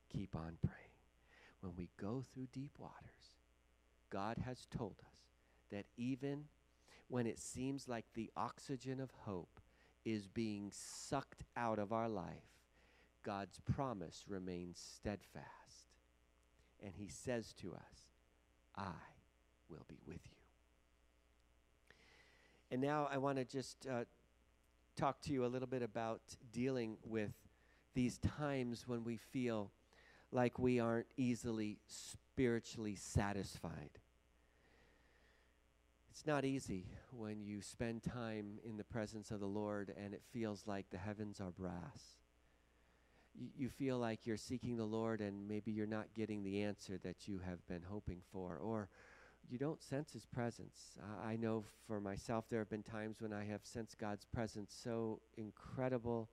Keep 0.08 0.36
on 0.36 0.56
praying. 0.62 0.78
When 1.60 1.74
we 1.76 1.88
go 2.00 2.22
through 2.22 2.48
deep 2.52 2.72
waters, 2.78 3.38
God 4.10 4.38
has 4.44 4.66
told 4.76 4.96
us 5.00 5.14
that 5.70 5.86
even 5.96 6.44
when 7.08 7.26
it 7.26 7.38
seems 7.38 7.88
like 7.88 8.04
the 8.14 8.30
oxygen 8.36 9.00
of 9.00 9.10
hope 9.22 9.60
is 10.04 10.28
being 10.28 10.70
sucked 10.72 11.42
out 11.56 11.78
of 11.78 11.92
our 11.92 12.08
life, 12.08 12.54
God's 13.24 13.58
promise 13.60 14.24
remains 14.28 14.78
steadfast. 14.96 15.63
And 16.82 16.92
He 16.96 17.08
says 17.08 17.52
to 17.60 17.72
us, 17.72 18.08
I 18.76 18.92
will 19.68 19.86
be 19.88 19.98
with 20.06 20.20
you. 20.24 20.36
And 22.70 22.80
now 22.80 23.08
I 23.10 23.18
want 23.18 23.38
to 23.38 23.44
just 23.44 23.86
uh, 23.86 24.04
talk 24.96 25.20
to 25.22 25.32
you 25.32 25.44
a 25.44 25.46
little 25.46 25.68
bit 25.68 25.82
about 25.82 26.20
dealing 26.52 26.96
with 27.04 27.32
these 27.94 28.18
times 28.18 28.88
when 28.88 29.04
we 29.04 29.16
feel 29.16 29.70
like 30.32 30.58
we 30.58 30.80
aren't 30.80 31.06
easily 31.16 31.78
spiritually 31.86 32.96
satisfied. 32.96 33.90
It's 36.10 36.26
not 36.26 36.44
easy 36.44 36.86
when 37.10 37.42
you 37.42 37.60
spend 37.60 38.02
time 38.02 38.58
in 38.64 38.76
the 38.76 38.84
presence 38.84 39.30
of 39.30 39.40
the 39.40 39.46
Lord 39.46 39.92
and 40.02 40.14
it 40.14 40.22
feels 40.32 40.64
like 40.66 40.90
the 40.90 40.98
heavens 40.98 41.40
are 41.40 41.50
brass. 41.50 42.23
You 43.56 43.68
feel 43.68 43.98
like 43.98 44.26
you're 44.26 44.36
seeking 44.36 44.76
the 44.76 44.84
Lord 44.84 45.20
and 45.20 45.48
maybe 45.48 45.72
you're 45.72 45.86
not 45.86 46.14
getting 46.14 46.44
the 46.44 46.62
answer 46.62 46.98
that 47.02 47.26
you 47.26 47.40
have 47.44 47.66
been 47.66 47.82
hoping 47.82 48.20
for, 48.32 48.58
or 48.58 48.88
you 49.50 49.58
don't 49.58 49.82
sense 49.82 50.12
His 50.12 50.24
presence. 50.24 50.98
I 51.24 51.32
I 51.32 51.36
know 51.36 51.64
for 51.86 52.00
myself, 52.00 52.44
there 52.48 52.60
have 52.60 52.70
been 52.70 52.82
times 52.82 53.20
when 53.20 53.32
I 53.32 53.44
have 53.44 53.60
sensed 53.64 53.98
God's 53.98 54.24
presence 54.24 54.72
so 54.72 55.20
incredible, 55.36 56.28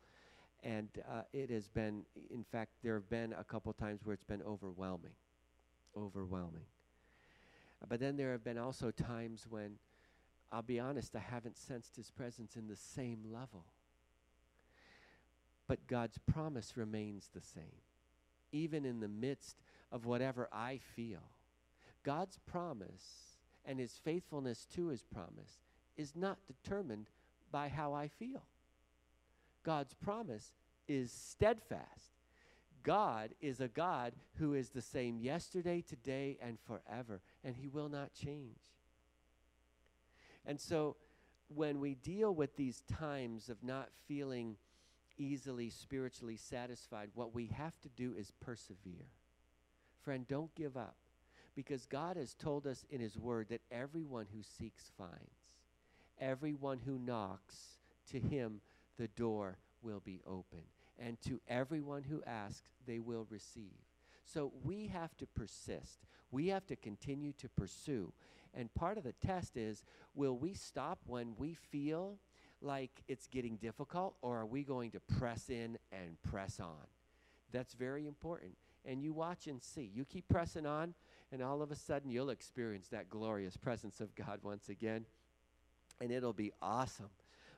and 0.63 0.89
uh, 1.09 1.23
it 1.33 1.49
has 1.49 1.67
been, 1.67 2.03
in 2.29 2.43
fact, 2.43 2.71
there 2.83 2.93
have 2.93 3.09
been 3.09 3.33
a 3.33 3.43
couple 3.43 3.73
times 3.73 4.01
where 4.03 4.13
it's 4.13 4.23
been 4.23 4.43
overwhelming. 4.43 5.15
Overwhelming. 5.97 6.65
But 7.89 7.99
then 7.99 8.15
there 8.15 8.31
have 8.31 8.43
been 8.43 8.59
also 8.59 8.91
times 8.91 9.47
when, 9.49 9.79
I'll 10.51 10.61
be 10.61 10.79
honest, 10.79 11.15
I 11.15 11.19
haven't 11.19 11.57
sensed 11.57 11.95
His 11.95 12.11
presence 12.11 12.55
in 12.55 12.67
the 12.67 12.75
same 12.75 13.25
level. 13.33 13.65
But 15.71 15.87
God's 15.87 16.17
promise 16.17 16.75
remains 16.75 17.29
the 17.33 17.39
same, 17.39 17.79
even 18.51 18.83
in 18.83 18.99
the 18.99 19.07
midst 19.07 19.55
of 19.89 20.05
whatever 20.05 20.49
I 20.51 20.81
feel. 20.97 21.21
God's 22.03 22.37
promise 22.45 23.37
and 23.63 23.79
His 23.79 23.97
faithfulness 24.03 24.67
to 24.75 24.89
His 24.89 25.01
promise 25.01 25.61
is 25.95 26.11
not 26.13 26.39
determined 26.45 27.07
by 27.53 27.69
how 27.69 27.93
I 27.93 28.09
feel. 28.09 28.43
God's 29.63 29.93
promise 29.93 30.51
is 30.89 31.09
steadfast. 31.09 32.17
God 32.83 33.29
is 33.39 33.61
a 33.61 33.69
God 33.69 34.11
who 34.39 34.53
is 34.53 34.71
the 34.71 34.81
same 34.81 35.21
yesterday, 35.21 35.79
today, 35.79 36.37
and 36.41 36.57
forever, 36.67 37.21
and 37.45 37.55
He 37.55 37.69
will 37.69 37.87
not 37.87 38.13
change. 38.13 38.59
And 40.45 40.59
so, 40.59 40.97
when 41.47 41.79
we 41.79 41.95
deal 41.95 42.35
with 42.35 42.57
these 42.57 42.83
times 42.99 43.47
of 43.47 43.63
not 43.63 43.87
feeling 44.05 44.57
easily 45.21 45.69
spiritually 45.69 46.37
satisfied. 46.37 47.09
What 47.13 47.35
we 47.35 47.47
have 47.47 47.79
to 47.81 47.89
do 47.89 48.13
is 48.17 48.31
persevere. 48.41 49.07
Friend, 50.03 50.27
don't 50.27 50.53
give 50.55 50.75
up 50.75 50.95
because 51.55 51.85
God 51.85 52.17
has 52.17 52.33
told 52.33 52.65
us 52.65 52.85
in 52.89 52.99
His 52.99 53.17
Word 53.17 53.47
that 53.49 53.61
everyone 53.71 54.25
who 54.33 54.41
seeks 54.41 54.91
finds, 54.97 55.51
everyone 56.19 56.79
who 56.85 56.97
knocks, 56.97 57.77
to 58.11 58.19
him 58.19 58.61
the 58.97 59.07
door 59.09 59.57
will 59.81 60.01
be 60.03 60.21
open. 60.27 60.61
And 60.99 61.19
to 61.21 61.39
everyone 61.47 62.03
who 62.03 62.21
asks, 62.25 62.69
they 62.85 62.99
will 62.99 63.25
receive. 63.29 63.77
So 64.23 64.51
we 64.63 64.87
have 64.87 65.15
to 65.17 65.25
persist. 65.25 65.99
We 66.29 66.47
have 66.49 66.65
to 66.67 66.75
continue 66.75 67.33
to 67.33 67.49
pursue. 67.49 68.13
And 68.53 68.73
part 68.73 68.97
of 68.97 69.03
the 69.03 69.13
test 69.13 69.57
is 69.57 69.83
will 70.13 70.37
we 70.37 70.53
stop 70.53 70.99
when 71.07 71.33
we 71.37 71.53
feel 71.53 72.17
like 72.61 72.91
it's 73.07 73.27
getting 73.27 73.57
difficult, 73.57 74.15
or 74.21 74.39
are 74.39 74.45
we 74.45 74.63
going 74.63 74.91
to 74.91 74.99
press 74.99 75.49
in 75.49 75.77
and 75.91 76.21
press 76.23 76.59
on? 76.59 76.87
That's 77.51 77.73
very 77.73 78.07
important. 78.07 78.53
And 78.85 79.03
you 79.03 79.13
watch 79.13 79.47
and 79.47 79.61
see. 79.61 79.91
You 79.93 80.05
keep 80.05 80.27
pressing 80.27 80.65
on, 80.65 80.93
and 81.31 81.41
all 81.41 81.61
of 81.61 81.71
a 81.71 81.75
sudden 81.75 82.09
you'll 82.09 82.29
experience 82.29 82.87
that 82.89 83.09
glorious 83.09 83.57
presence 83.57 84.01
of 84.01 84.15
God 84.15 84.39
once 84.43 84.69
again. 84.69 85.05
And 85.99 86.11
it'll 86.11 86.33
be 86.33 86.51
awesome. 86.61 87.09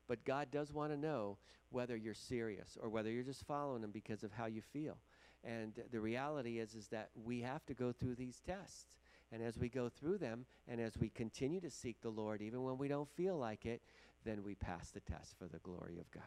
But 0.08 0.26
God 0.26 0.51
does 0.51 0.74
want 0.74 0.91
to 0.91 0.97
know 0.97 1.38
whether 1.70 1.95
you're 1.95 2.14
serious 2.14 2.78
or 2.82 2.89
whether 2.89 3.10
you're 3.10 3.24
just 3.24 3.47
following 3.47 3.84
Him 3.84 3.91
because 3.91 4.24
of 4.24 4.32
how 4.32 4.45
you 4.45 4.62
feel. 4.62 4.97
And 5.43 5.74
the 5.91 5.99
reality 5.99 6.60
is, 6.60 6.74
is 6.76 6.88
that 6.88 7.10
we 7.24 7.41
have 7.41 7.66
to 7.66 7.74
go 7.74 7.91
through 7.91 8.16
these 8.16 8.41
tests. 8.45 8.97
And 9.32 9.41
as 9.41 9.58
we 9.58 9.68
go 9.68 9.89
through 9.89 10.20
them, 10.20 10.45
and 10.68 10.80
as 10.80 10.97
we 10.97 11.10
continue 11.10 11.60
to 11.62 11.72
seek 11.72 12.01
the 12.01 12.10
Lord, 12.10 12.41
even 12.41 12.64
when 12.64 12.78
we 12.78 12.88
don't 12.88 13.10
feel 13.10 13.38
like 13.38 13.66
it, 13.66 13.82
then 14.26 14.44
we 14.44 14.56
pass 14.56 14.90
the 14.90 15.00
test 15.00 15.38
for 15.38 15.48
the 15.48 15.60
glory 15.60 16.00
of 16.00 16.10
God. 16.12 16.24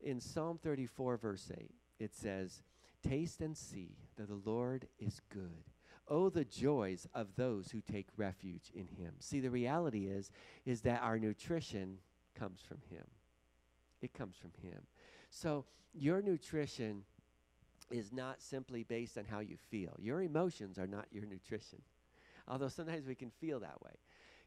In 0.00 0.20
Psalm 0.20 0.58
34, 0.62 1.16
verse 1.16 1.50
8, 1.56 1.70
it 1.98 2.14
says, 2.14 2.62
Taste 3.06 3.40
and 3.40 3.56
see 3.56 3.96
that 4.16 4.28
the 4.28 4.50
Lord 4.50 4.86
is 4.98 5.20
good. 5.30 5.64
Oh, 6.08 6.30
the 6.30 6.44
joys 6.44 7.06
of 7.14 7.36
those 7.36 7.70
who 7.70 7.80
take 7.80 8.06
refuge 8.16 8.72
in 8.74 8.86
him. 8.86 9.14
See, 9.20 9.40
the 9.40 9.50
reality 9.50 10.06
is, 10.06 10.30
is 10.64 10.80
that 10.82 11.02
our 11.02 11.18
nutrition 11.18 11.98
comes 12.34 12.60
from 12.66 12.78
him. 12.90 13.04
It 14.00 14.14
comes 14.14 14.36
from 14.36 14.52
him. 14.62 14.80
So 15.30 15.64
your 15.92 16.22
nutrition 16.22 17.02
is 17.90 18.12
not 18.12 18.40
simply 18.40 18.84
based 18.84 19.18
on 19.18 19.24
how 19.24 19.40
you 19.40 19.56
feel. 19.70 19.96
Your 19.98 20.22
emotions 20.22 20.78
are 20.78 20.86
not 20.86 21.06
your 21.10 21.24
nutrition. 21.26 21.80
Although 22.46 22.68
sometimes 22.68 23.06
we 23.06 23.14
can 23.14 23.30
feel 23.30 23.60
that 23.60 23.82
way. 23.82 23.92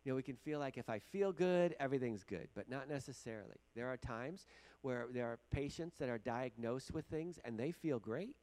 You 0.04 0.12
know, 0.12 0.16
we 0.16 0.24
can 0.24 0.36
feel 0.36 0.60
like 0.60 0.78
if 0.78 0.90
I 0.90 1.00
feel 1.00 1.32
good, 1.32 1.76
everything's 1.80 2.24
good, 2.24 2.48
but 2.56 2.70
not 2.70 2.90
necessarily. 2.90 3.58
There 3.76 3.88
are 3.88 3.98
times 3.98 4.48
where 4.82 5.06
there 5.14 5.28
are 5.28 5.38
patients 5.52 5.96
that 6.00 6.10
are 6.10 6.18
diagnosed 6.18 6.92
with 6.92 7.06
things 7.06 7.40
and 7.46 7.60
they 7.60 7.72
feel 7.72 8.00
great. 8.00 8.36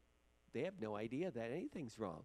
They 0.53 0.61
have 0.61 0.81
no 0.81 0.95
idea 0.95 1.31
that 1.31 1.51
anything's 1.51 1.99
wrong. 1.99 2.23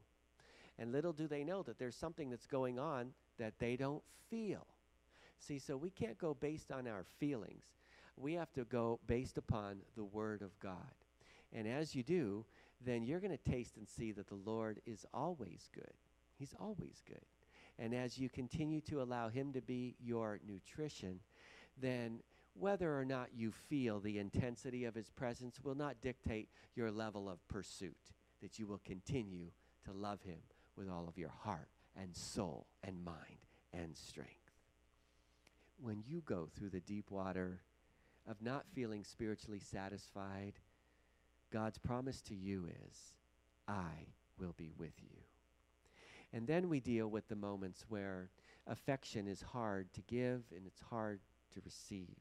And 0.78 0.93
little 0.93 1.12
do 1.12 1.26
they 1.26 1.45
know 1.45 1.62
that 1.64 1.78
there's 1.78 1.97
something 1.97 2.30
that's 2.30 2.47
going 2.47 2.78
on 2.78 3.11
that 3.39 3.55
they 3.59 3.76
don't 3.76 4.03
feel. 4.30 4.66
See, 5.41 5.59
so 5.59 5.76
we 5.76 5.91
can't 5.91 6.18
go 6.18 6.35
based 6.35 6.70
on 6.70 6.87
our 6.87 7.05
feelings. 7.18 7.64
We 8.16 8.35
have 8.35 8.53
to 8.53 8.64
go 8.64 9.01
based 9.07 9.37
upon 9.37 9.78
the 9.97 10.05
Word 10.05 10.43
of 10.43 10.59
God. 10.61 10.76
And 11.53 11.66
as 11.68 11.95
you 11.95 12.03
do, 12.03 12.45
then 12.85 13.03
you're 13.03 13.20
going 13.20 13.37
to 13.37 13.51
taste 13.51 13.76
and 13.76 13.89
see 13.89 14.12
that 14.12 14.28
the 14.28 14.39
Lord 14.45 14.80
is 14.87 15.05
always 15.12 15.68
good. 15.74 15.93
He's 16.39 16.55
always 16.61 17.03
good. 17.07 17.24
And 17.79 17.95
as 17.95 18.18
you 18.18 18.29
continue 18.29 18.81
to 18.83 19.03
allow 19.03 19.29
Him 19.29 19.53
to 19.53 19.61
be 19.61 19.97
your 20.01 20.41
nutrition, 20.47 21.20
then 21.81 22.20
whether 22.55 22.97
or 22.97 23.05
not 23.05 23.31
you 23.35 23.53
feel 23.68 23.99
the 23.99 24.18
intensity 24.18 24.85
of 24.85 24.95
His 24.95 25.11
presence 25.11 25.59
will 25.62 25.75
not 25.75 26.01
dictate 26.01 26.49
your 26.77 26.91
level 26.91 27.29
of 27.29 27.47
pursuit, 27.49 28.12
that 28.43 28.59
you 28.59 28.66
will 28.66 28.81
continue 28.85 29.51
to 29.85 29.93
love 29.93 30.22
Him 30.22 30.39
with 30.77 30.89
all 30.89 31.09
of 31.09 31.18
your 31.18 31.33
heart 31.43 31.68
and 32.01 32.14
soul 32.14 32.66
and 32.83 33.05
mind 33.05 33.47
and 33.72 33.97
strength. 33.97 34.31
When 35.81 36.03
you 36.07 36.22
go 36.25 36.49
through 36.55 36.70
the 36.70 36.81
deep 36.81 37.11
water 37.11 37.61
of 38.29 38.41
not 38.41 38.64
feeling 38.72 39.05
spiritually 39.05 39.61
satisfied, 39.61 40.55
God's 41.53 41.79
promise 41.79 42.20
to 42.22 42.35
you 42.35 42.68
is, 42.89 43.12
I 43.66 44.07
will 44.39 44.55
be 44.57 44.70
with 44.79 44.95
you. 45.03 45.24
And 46.35 46.49
then 46.49 46.68
we 46.68 46.80
deal 46.80 47.07
with 47.07 47.28
the 47.28 47.37
moments 47.37 47.85
where 47.89 48.28
affection 48.66 49.28
is 49.28 49.41
hard 49.41 49.93
to 49.93 50.03
give 50.03 50.43
and 50.55 50.66
it's 50.66 50.80
hard 50.80 51.20
to 51.53 51.61
receive. 51.64 52.16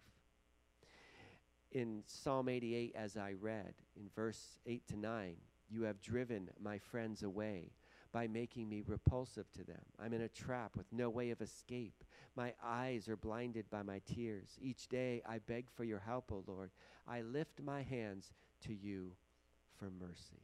In 1.72 2.04
Psalm 2.06 2.48
88, 2.48 2.94
as 2.96 3.18
I 3.18 3.34
read, 3.42 3.74
in 3.98 4.12
verse 4.16 4.60
8 4.68 4.88
to 4.90 4.98
9, 4.98 5.36
you 5.68 5.82
have 5.82 6.00
driven 6.00 6.50
my 6.62 6.78
friends 6.78 7.24
away 7.24 7.72
by 8.12 8.28
making 8.28 8.70
me 8.70 8.84
repulsive 8.86 9.52
to 9.54 9.64
them. 9.64 9.82
I'm 10.00 10.14
in 10.14 10.22
a 10.22 10.30
trap 10.30 10.78
with 10.78 10.86
no 10.92 11.10
way 11.10 11.32
of 11.32 11.42
escape. 11.42 12.04
My 12.36 12.54
eyes 12.64 13.10
are 13.10 13.18
blinded 13.18 13.68
by 13.72 13.82
my 13.82 14.00
tears. 14.06 14.60
Each 14.62 14.88
day 14.88 15.24
I 15.28 15.40
beg 15.40 15.72
for 15.72 15.86
your 15.86 15.98
help, 15.98 16.32
O 16.32 16.44
Lord. 16.46 16.70
I 17.08 17.24
lift 17.24 17.64
my 17.64 17.82
hands 17.82 18.32
to 18.68 18.76
you 18.76 19.14
for 19.80 19.90
mercy. 20.00 20.43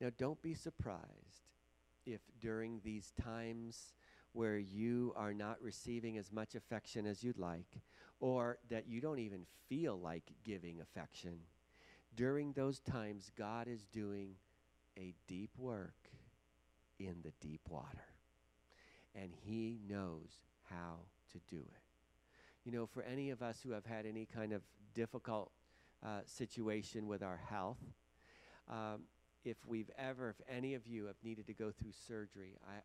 Now, 0.00 0.08
don't 0.16 0.40
be 0.42 0.54
surprised 0.54 1.50
if 2.04 2.20
during 2.40 2.80
these 2.84 3.12
times 3.22 3.94
where 4.32 4.58
you 4.58 5.14
are 5.16 5.32
not 5.32 5.60
receiving 5.62 6.18
as 6.18 6.30
much 6.30 6.54
affection 6.54 7.06
as 7.06 7.24
you'd 7.24 7.38
like, 7.38 7.80
or 8.20 8.58
that 8.68 8.86
you 8.86 9.00
don't 9.00 9.18
even 9.18 9.46
feel 9.68 9.98
like 9.98 10.24
giving 10.44 10.80
affection, 10.80 11.38
during 12.14 12.52
those 12.52 12.80
times, 12.80 13.30
God 13.36 13.68
is 13.68 13.86
doing 13.86 14.36
a 14.98 15.14
deep 15.26 15.50
work 15.58 16.10
in 16.98 17.16
the 17.22 17.32
deep 17.40 17.60
water. 17.68 18.04
And 19.14 19.30
He 19.44 19.78
knows 19.88 20.40
how 20.70 21.00
to 21.32 21.38
do 21.48 21.60
it. 21.60 21.82
You 22.64 22.72
know, 22.72 22.86
for 22.86 23.02
any 23.02 23.30
of 23.30 23.42
us 23.42 23.60
who 23.62 23.70
have 23.70 23.86
had 23.86 24.06
any 24.06 24.26
kind 24.26 24.52
of 24.52 24.62
difficult 24.94 25.52
uh, 26.04 26.20
situation 26.26 27.06
with 27.06 27.22
our 27.22 27.40
health, 27.48 27.78
um, 28.68 29.02
if 29.44 29.56
we've 29.66 29.90
ever, 29.98 30.30
if 30.30 30.36
any 30.48 30.74
of 30.74 30.86
you 30.86 31.06
have 31.06 31.16
needed 31.22 31.46
to 31.46 31.54
go 31.54 31.70
through 31.70 31.92
surgery, 32.06 32.56
I, 32.66 32.80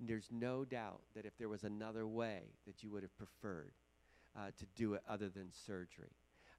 there's 0.00 0.28
no 0.30 0.64
doubt 0.64 1.00
that 1.14 1.24
if 1.24 1.36
there 1.38 1.48
was 1.48 1.64
another 1.64 2.06
way 2.06 2.42
that 2.66 2.82
you 2.82 2.90
would 2.90 3.02
have 3.02 3.16
preferred 3.16 3.72
uh, 4.36 4.46
to 4.58 4.66
do 4.76 4.94
it 4.94 5.02
other 5.08 5.28
than 5.28 5.48
surgery. 5.66 6.10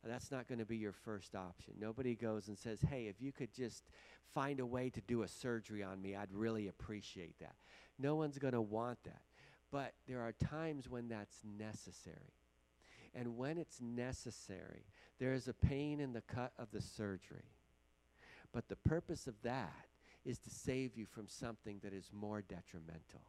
That's 0.03 0.31
not 0.31 0.47
going 0.47 0.59
to 0.59 0.65
be 0.65 0.77
your 0.77 0.91
first 0.91 1.35
option. 1.35 1.73
Nobody 1.79 2.13
goes 2.13 2.47
and 2.47 2.57
says, 2.57 2.79
hey, 2.89 3.07
if 3.07 3.19
you 3.19 3.31
could 3.31 3.51
just 3.51 3.89
find 4.33 4.59
a 4.59 4.65
way 4.65 4.89
to 4.91 5.01
do 5.01 5.23
a 5.23 5.27
surgery 5.27 5.83
on 5.83 5.99
me, 5.99 6.15
I'd 6.15 6.31
really 6.31 6.67
appreciate 6.67 7.39
that. 7.39 7.55
No 7.97 8.15
one's 8.15 8.37
going 8.37 8.53
to 8.53 8.61
want 8.61 8.99
that. 9.05 9.21
But 9.71 9.93
there 10.07 10.21
are 10.21 10.31
times 10.31 10.87
when 10.87 11.07
that's 11.07 11.37
necessary. 11.57 12.33
And 13.15 13.35
when 13.35 13.57
it's 13.57 13.81
necessary, 13.81 14.85
there 15.19 15.33
is 15.33 15.47
a 15.47 15.53
pain 15.53 15.99
in 15.99 16.13
the 16.13 16.21
cut 16.21 16.51
of 16.59 16.67
the 16.71 16.81
surgery. 16.81 17.54
But 18.55 18.69
the 18.69 18.77
purpose 18.77 19.27
of 19.27 19.33
that 19.43 19.87
is 20.23 20.39
to 20.39 20.49
save 20.49 20.95
you 20.95 21.05
from 21.05 21.27
something 21.27 21.81
that 21.83 21.91
is 21.93 22.09
more 22.13 22.41
detrimental. 22.41 23.19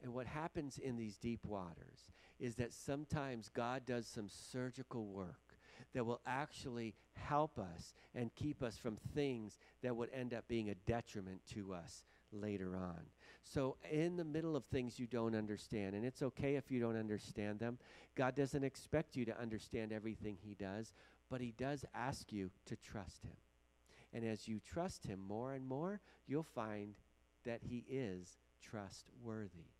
And 0.00 0.14
what 0.14 0.28
happens 0.28 0.78
in 0.78 0.96
these 0.96 1.16
deep 1.16 1.44
waters 1.44 2.06
is 2.38 2.54
that 2.54 2.72
sometimes 2.72 3.50
God 3.52 3.84
does 3.84 4.06
some 4.06 4.28
surgical 4.28 5.06
work 5.06 5.56
that 5.92 6.06
will 6.06 6.20
actually 6.24 6.94
help 7.14 7.58
us 7.58 7.94
and 8.14 8.32
keep 8.36 8.62
us 8.62 8.78
from 8.78 8.96
things 9.12 9.58
that 9.82 9.96
would 9.96 10.10
end 10.14 10.32
up 10.32 10.46
being 10.46 10.70
a 10.70 10.76
detriment 10.86 11.40
to 11.54 11.74
us 11.74 12.04
later 12.30 12.76
on. 12.76 13.00
So, 13.42 13.76
in 13.90 14.16
the 14.16 14.24
middle 14.24 14.54
of 14.54 14.64
things 14.66 15.00
you 15.00 15.08
don't 15.08 15.34
understand, 15.34 15.96
and 15.96 16.04
it's 16.04 16.22
okay 16.22 16.54
if 16.54 16.70
you 16.70 16.78
don't 16.78 16.96
understand 16.96 17.58
them, 17.58 17.78
God 18.14 18.36
doesn't 18.36 18.62
expect 18.62 19.16
you 19.16 19.24
to 19.24 19.40
understand 19.40 19.92
everything 19.92 20.36
He 20.40 20.54
does, 20.54 20.92
but 21.28 21.40
He 21.40 21.54
does 21.58 21.84
ask 21.92 22.32
you 22.32 22.50
to 22.66 22.76
trust 22.76 23.24
Him. 23.24 23.36
And 24.12 24.24
as 24.24 24.48
you 24.48 24.60
trust 24.60 25.06
Him 25.06 25.20
more 25.26 25.54
and 25.54 25.66
more, 25.66 26.00
you'll 26.26 26.42
find 26.42 26.94
that 27.44 27.60
He 27.62 27.84
is 27.88 28.38
trustworthy, 28.62 29.70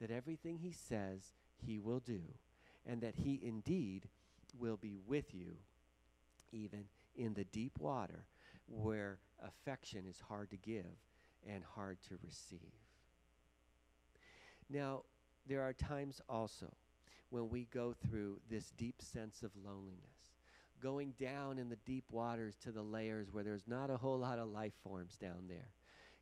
that 0.00 0.10
everything 0.10 0.58
He 0.58 0.72
says, 0.72 1.32
He 1.56 1.78
will 1.78 2.00
do, 2.00 2.22
and 2.86 3.00
that 3.00 3.14
He 3.16 3.40
indeed 3.42 4.08
will 4.58 4.76
be 4.76 4.96
with 5.06 5.34
you 5.34 5.56
even 6.52 6.84
in 7.16 7.34
the 7.34 7.44
deep 7.44 7.78
water 7.78 8.24
where 8.66 9.18
affection 9.44 10.04
is 10.08 10.20
hard 10.28 10.50
to 10.50 10.56
give 10.56 10.84
and 11.48 11.62
hard 11.74 11.98
to 12.08 12.18
receive. 12.24 12.58
Now, 14.68 15.02
there 15.46 15.62
are 15.62 15.72
times 15.72 16.20
also 16.28 16.72
when 17.30 17.48
we 17.48 17.66
go 17.72 17.92
through 17.92 18.40
this 18.48 18.72
deep 18.76 19.00
sense 19.00 19.42
of 19.42 19.50
loneliness, 19.64 20.19
going 20.80 21.14
down 21.18 21.58
in 21.58 21.68
the 21.68 21.78
deep 21.84 22.04
waters 22.10 22.56
to 22.62 22.72
the 22.72 22.82
layers 22.82 23.32
where 23.32 23.44
there's 23.44 23.66
not 23.66 23.90
a 23.90 23.96
whole 23.96 24.18
lot 24.18 24.38
of 24.38 24.48
life 24.48 24.72
forms 24.82 25.16
down 25.16 25.46
there. 25.48 25.68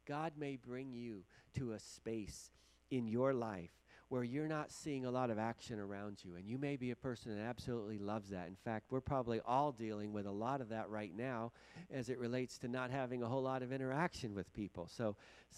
God 0.06 0.32
may 0.38 0.56
bring 0.56 0.92
you 0.92 1.24
to 1.56 1.72
a 1.72 1.78
space 1.78 2.50
in 2.90 3.06
your 3.06 3.34
life 3.34 3.70
where 4.08 4.24
you're 4.24 4.48
not 4.48 4.72
seeing 4.72 5.04
a 5.04 5.10
lot 5.10 5.28
of 5.28 5.38
action 5.38 5.78
around 5.78 6.18
you. 6.24 6.36
And 6.36 6.48
you 6.48 6.56
may 6.56 6.76
be 6.76 6.90
a 6.92 6.96
person 6.96 7.36
that 7.36 7.42
absolutely 7.42 7.98
loves 7.98 8.30
that. 8.30 8.48
In 8.48 8.56
fact, 8.56 8.86
we're 8.90 9.02
probably 9.02 9.40
all 9.44 9.70
dealing 9.70 10.14
with 10.14 10.24
a 10.24 10.30
lot 10.30 10.62
of 10.62 10.70
that 10.70 10.88
right 10.88 11.14
now 11.14 11.52
as 11.92 12.08
it 12.08 12.18
relates 12.18 12.56
to 12.58 12.68
not 12.68 12.90
having 12.90 13.22
a 13.22 13.26
whole 13.26 13.42
lot 13.42 13.62
of 13.62 13.70
interaction 13.70 14.34
with 14.34 14.52
people. 14.54 14.88
So, 14.90 15.16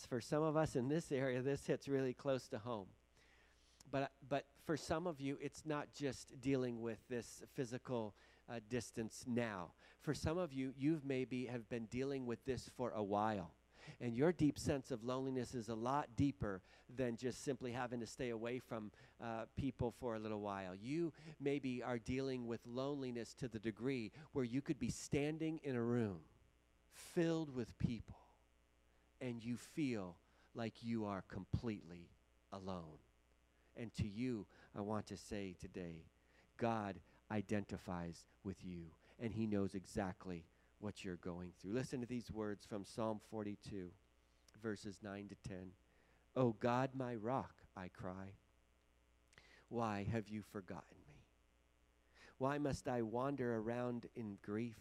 for 0.08 0.20
some 0.20 0.42
of 0.42 0.56
us 0.56 0.74
in 0.74 0.88
this 0.88 1.12
area, 1.12 1.42
this 1.42 1.66
hits 1.66 1.86
really 1.86 2.12
close 2.12 2.48
to 2.48 2.58
home. 2.58 2.86
But, 3.92 4.10
but 4.28 4.44
for 4.64 4.76
some 4.76 5.06
of 5.06 5.20
you, 5.20 5.36
it's 5.40 5.62
not 5.64 5.88
just 5.94 6.40
dealing 6.40 6.80
with 6.80 6.98
this 7.08 7.42
physical 7.54 8.14
uh, 8.50 8.60
distance 8.68 9.24
now. 9.26 9.72
For 10.00 10.14
some 10.14 10.38
of 10.38 10.52
you, 10.52 10.72
you've 10.76 11.04
maybe 11.04 11.46
have 11.46 11.68
been 11.68 11.84
dealing 11.86 12.26
with 12.26 12.44
this 12.44 12.70
for 12.76 12.92
a 12.94 13.02
while. 13.02 13.52
And 14.00 14.14
your 14.14 14.32
deep 14.32 14.58
sense 14.58 14.90
of 14.90 15.04
loneliness 15.04 15.54
is 15.54 15.68
a 15.68 15.74
lot 15.74 16.08
deeper 16.16 16.62
than 16.96 17.16
just 17.16 17.44
simply 17.44 17.72
having 17.72 18.00
to 18.00 18.06
stay 18.06 18.30
away 18.30 18.58
from 18.58 18.90
uh, 19.22 19.44
people 19.56 19.94
for 20.00 20.14
a 20.14 20.18
little 20.18 20.40
while. 20.40 20.74
You 20.74 21.12
maybe 21.40 21.82
are 21.82 21.98
dealing 21.98 22.46
with 22.46 22.60
loneliness 22.66 23.34
to 23.34 23.48
the 23.48 23.58
degree 23.58 24.10
where 24.32 24.44
you 24.44 24.60
could 24.60 24.78
be 24.78 24.90
standing 24.90 25.60
in 25.62 25.76
a 25.76 25.82
room 25.82 26.20
filled 27.14 27.54
with 27.54 27.78
people 27.78 28.16
and 29.20 29.44
you 29.44 29.56
feel 29.56 30.16
like 30.54 30.74
you 30.82 31.04
are 31.04 31.22
completely 31.28 32.08
alone. 32.52 32.98
And 33.76 33.92
to 33.94 34.08
you, 34.08 34.46
I 34.76 34.80
want 34.80 35.06
to 35.08 35.16
say 35.16 35.54
today 35.60 36.04
God 36.56 36.96
identifies 37.30 38.26
with 38.44 38.64
you, 38.64 38.86
and 39.18 39.32
He 39.32 39.46
knows 39.46 39.74
exactly 39.74 40.44
what 40.78 41.04
you're 41.04 41.16
going 41.16 41.52
through. 41.60 41.72
Listen 41.72 42.00
to 42.00 42.06
these 42.06 42.30
words 42.30 42.64
from 42.64 42.84
Psalm 42.84 43.20
42, 43.30 43.90
verses 44.62 44.98
9 45.02 45.28
to 45.28 45.48
10. 45.48 45.58
Oh 46.36 46.56
God, 46.58 46.90
my 46.94 47.14
rock, 47.14 47.52
I 47.76 47.88
cry. 47.88 48.34
Why 49.68 50.06
have 50.10 50.28
you 50.28 50.42
forgotten 50.42 50.96
me? 51.06 51.14
Why 52.38 52.58
must 52.58 52.88
I 52.88 53.02
wander 53.02 53.56
around 53.56 54.06
in 54.16 54.38
grief, 54.42 54.78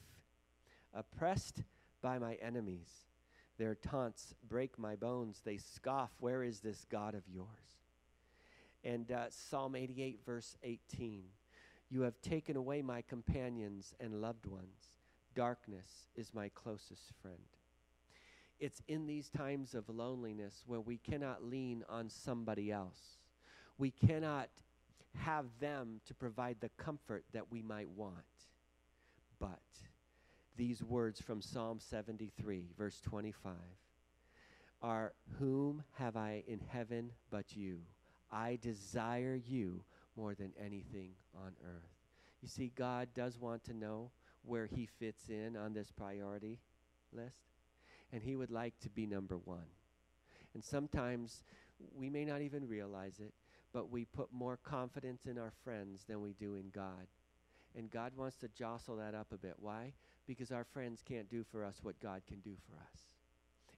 oppressed 0.93 1.63
by 2.01 2.17
my 2.17 2.35
enemies? 2.35 2.89
Their 3.57 3.75
taunts 3.75 4.33
break 4.47 4.79
my 4.79 4.95
bones. 4.95 5.41
They 5.43 5.57
scoff, 5.57 6.11
Where 6.19 6.43
is 6.43 6.61
this 6.61 6.85
God 6.89 7.13
of 7.13 7.27
yours? 7.27 7.47
And 8.85 9.11
uh, 9.11 9.25
Psalm 9.29 9.75
88, 9.75 10.21
verse 10.25 10.55
18 10.63 11.23
You 11.89 12.01
have 12.01 12.21
taken 12.21 12.55
away 12.55 12.81
my 12.81 13.01
companions 13.01 13.93
and 13.99 14.21
loved 14.21 14.45
ones 14.45 14.89
darkness 15.35 16.07
is 16.15 16.33
my 16.33 16.49
closest 16.49 17.13
friend. 17.21 17.37
It's 18.59 18.81
in 18.87 19.07
these 19.07 19.29
times 19.29 19.73
of 19.73 19.87
loneliness 19.87 20.63
where 20.67 20.81
we 20.81 20.97
cannot 20.97 21.43
lean 21.45 21.83
on 21.87 22.09
somebody 22.09 22.71
else. 22.71 23.19
We 23.77 23.91
cannot 23.91 24.49
have 25.15 25.45
them 25.61 26.01
to 26.07 26.13
provide 26.13 26.57
the 26.59 26.71
comfort 26.77 27.23
that 27.33 27.49
we 27.49 27.61
might 27.61 27.89
want. 27.89 28.15
But 29.39 29.61
these 30.57 30.83
words 30.83 31.21
from 31.21 31.41
Psalm 31.41 31.79
73, 31.79 32.65
verse 32.77 32.99
25, 33.01 33.53
are 34.81 35.13
Whom 35.39 35.83
have 35.97 36.17
I 36.17 36.43
in 36.47 36.59
heaven 36.67 37.11
but 37.31 37.55
you? 37.55 37.79
I 38.29 38.59
desire 38.61 39.39
you 39.47 39.83
more 40.15 40.35
than 40.35 40.51
anything 40.63 41.11
on 41.35 41.53
earth. 41.63 41.89
You 42.41 42.47
see, 42.47 42.71
God 42.75 43.09
does 43.15 43.37
want 43.37 43.63
to 43.65 43.73
know 43.73 44.11
where 44.43 44.65
he 44.65 44.87
fits 44.99 45.29
in 45.29 45.57
on 45.57 45.73
this 45.73 45.91
priority 45.91 46.59
list. 47.11 47.43
And 48.11 48.23
he 48.23 48.35
would 48.35 48.51
like 48.51 48.79
to 48.81 48.89
be 48.89 49.05
number 49.05 49.37
one. 49.37 49.67
And 50.53 50.63
sometimes 50.63 51.43
we 51.93 52.09
may 52.09 52.25
not 52.25 52.41
even 52.41 52.67
realize 52.67 53.19
it, 53.19 53.33
but 53.71 53.91
we 53.91 54.05
put 54.05 54.33
more 54.33 54.57
confidence 54.57 55.25
in 55.25 55.37
our 55.37 55.53
friends 55.63 56.05
than 56.07 56.21
we 56.21 56.33
do 56.33 56.55
in 56.55 56.69
God. 56.73 57.07
And 57.77 57.91
God 57.91 58.13
wants 58.17 58.37
to 58.37 58.47
jostle 58.47 58.95
that 58.97 59.13
up 59.13 59.27
a 59.31 59.37
bit. 59.37 59.55
Why? 59.59 59.93
Because 60.25 60.51
our 60.51 60.63
friends 60.63 61.03
can't 61.07 61.29
do 61.29 61.43
for 61.43 61.63
us 61.63 61.79
what 61.83 61.99
God 61.99 62.21
can 62.27 62.39
do 62.39 62.55
for 62.67 62.75
us. 62.77 63.01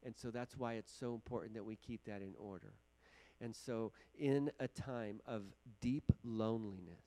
And 0.06 0.16
so 0.16 0.32
that's 0.32 0.58
why 0.58 0.74
it's 0.74 0.94
so 0.98 1.14
important 1.14 1.54
that 1.56 1.66
we 1.66 1.76
keep 1.76 2.06
that 2.06 2.22
in 2.22 2.34
order. 2.40 2.74
And 3.42 3.56
so, 3.56 3.92
in 4.18 4.52
a 4.60 4.68
time 4.68 5.20
of 5.26 5.42
deep 5.82 6.12
loneliness, 6.24 7.02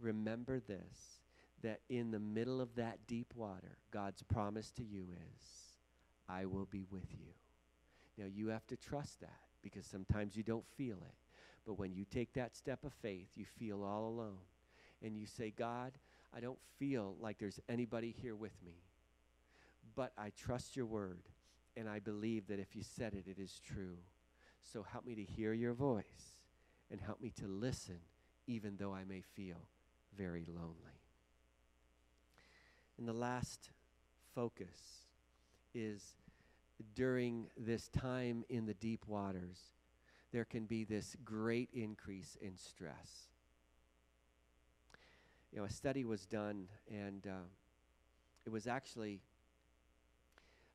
remember 0.00 0.60
this 0.60 1.20
that 1.62 1.80
in 1.88 2.10
the 2.10 2.20
middle 2.20 2.60
of 2.60 2.74
that 2.76 2.98
deep 3.06 3.32
water, 3.34 3.78
God's 3.90 4.22
promise 4.22 4.70
to 4.72 4.84
you 4.84 5.06
is, 5.10 5.72
I 6.28 6.44
will 6.44 6.66
be 6.70 6.84
with 6.90 7.10
you. 7.10 7.32
Now, 8.16 8.26
you 8.32 8.48
have 8.48 8.66
to 8.68 8.76
trust 8.76 9.20
that 9.20 9.40
because 9.62 9.86
sometimes 9.86 10.36
you 10.36 10.42
don't 10.42 10.66
feel 10.76 10.96
it. 10.96 11.14
But 11.66 11.78
when 11.78 11.94
you 11.94 12.04
take 12.04 12.32
that 12.34 12.56
step 12.56 12.84
of 12.84 12.92
faith, 12.92 13.28
you 13.34 13.44
feel 13.44 13.82
all 13.82 14.08
alone. 14.08 14.38
And 15.02 15.16
you 15.16 15.26
say, 15.26 15.52
God, 15.56 15.92
I 16.34 16.40
don't 16.40 16.58
feel 16.78 17.16
like 17.20 17.38
there's 17.38 17.60
anybody 17.68 18.14
here 18.22 18.36
with 18.36 18.56
me. 18.64 18.74
But 19.96 20.12
I 20.16 20.30
trust 20.30 20.76
your 20.76 20.86
word. 20.86 21.22
And 21.76 21.88
I 21.88 21.98
believe 21.98 22.46
that 22.48 22.58
if 22.58 22.74
you 22.74 22.82
said 22.82 23.14
it, 23.14 23.24
it 23.28 23.40
is 23.40 23.60
true. 23.64 23.98
So 24.72 24.82
help 24.82 25.06
me 25.06 25.14
to 25.14 25.24
hear 25.24 25.54
your 25.54 25.72
voice 25.72 26.36
and 26.90 27.00
help 27.00 27.22
me 27.22 27.30
to 27.40 27.46
listen, 27.46 28.00
even 28.46 28.76
though 28.76 28.92
I 28.92 29.04
may 29.04 29.22
feel 29.22 29.68
very 30.16 30.44
lonely. 30.46 31.00
And 32.98 33.08
the 33.08 33.14
last 33.14 33.70
focus 34.34 35.06
is 35.74 36.16
during 36.94 37.46
this 37.56 37.88
time 37.88 38.44
in 38.50 38.66
the 38.66 38.74
deep 38.74 39.06
waters, 39.06 39.58
there 40.32 40.44
can 40.44 40.66
be 40.66 40.84
this 40.84 41.16
great 41.24 41.70
increase 41.72 42.36
in 42.40 42.56
stress. 42.58 43.28
You 45.50 45.60
know, 45.60 45.64
a 45.64 45.70
study 45.70 46.04
was 46.04 46.26
done, 46.26 46.68
and 46.90 47.26
uh, 47.26 47.46
it 48.44 48.50
was 48.50 48.66
actually, 48.66 49.22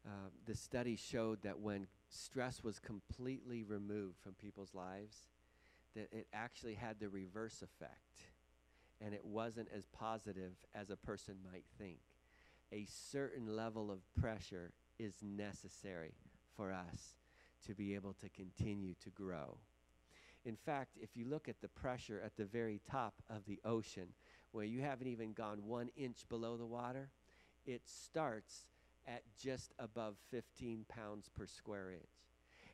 uh, 0.03 0.29
the 0.47 0.55
study 0.55 0.95
showed 0.95 1.43
that 1.43 1.59
when 1.59 1.85
stress 2.13 2.63
was 2.63 2.79
completely 2.79 3.63
removed 3.63 4.17
from 4.19 4.33
people's 4.33 4.73
lives, 4.73 5.27
that 5.95 6.09
it 6.11 6.27
actually 6.33 6.75
had 6.75 6.99
the 6.99 7.09
reverse 7.09 7.61
effect, 7.61 8.21
and 9.01 9.13
it 9.13 9.25
wasn't 9.25 9.67
as 9.75 9.85
positive 9.87 10.53
as 10.73 10.89
a 10.89 10.95
person 10.95 11.35
might 11.51 11.65
think 11.77 11.99
a 12.73 12.85
certain 12.89 13.55
level 13.55 13.91
of 13.91 13.99
pressure 14.19 14.71
is 14.97 15.13
necessary 15.21 16.15
for 16.57 16.71
us 16.71 17.15
to 17.65 17.75
be 17.75 17.93
able 17.93 18.13
to 18.13 18.29
continue 18.29 18.95
to 19.03 19.09
grow. 19.11 19.57
In 20.43 20.55
fact, 20.55 20.97
if 20.99 21.15
you 21.15 21.25
look 21.25 21.47
at 21.47 21.61
the 21.61 21.69
pressure 21.69 22.21
at 22.25 22.35
the 22.35 22.45
very 22.45 22.81
top 22.89 23.13
of 23.29 23.45
the 23.45 23.59
ocean, 23.63 24.07
where 24.51 24.65
you 24.65 24.81
haven't 24.81 25.07
even 25.07 25.33
gone 25.33 25.65
one 25.65 25.89
inch 25.95 26.27
below 26.29 26.57
the 26.57 26.65
water, 26.65 27.09
it 27.65 27.81
starts 27.85 28.65
at 29.07 29.23
just 29.41 29.73
above 29.79 30.15
15 30.31 30.85
pounds 30.87 31.29
per 31.35 31.45
square 31.45 31.91
inch. 31.91 32.03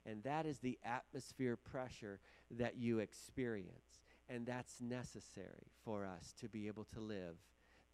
And 0.06 0.24
that 0.24 0.46
is 0.46 0.60
the 0.60 0.80
atmosphere 0.84 1.56
pressure 1.56 2.20
that 2.52 2.78
you 2.78 3.00
experience. 3.00 4.02
And 4.30 4.46
that's 4.46 4.80
necessary 4.80 5.68
for 5.84 6.06
us 6.06 6.34
to 6.40 6.48
be 6.48 6.68
able 6.68 6.86
to 6.94 7.00
live 7.00 7.36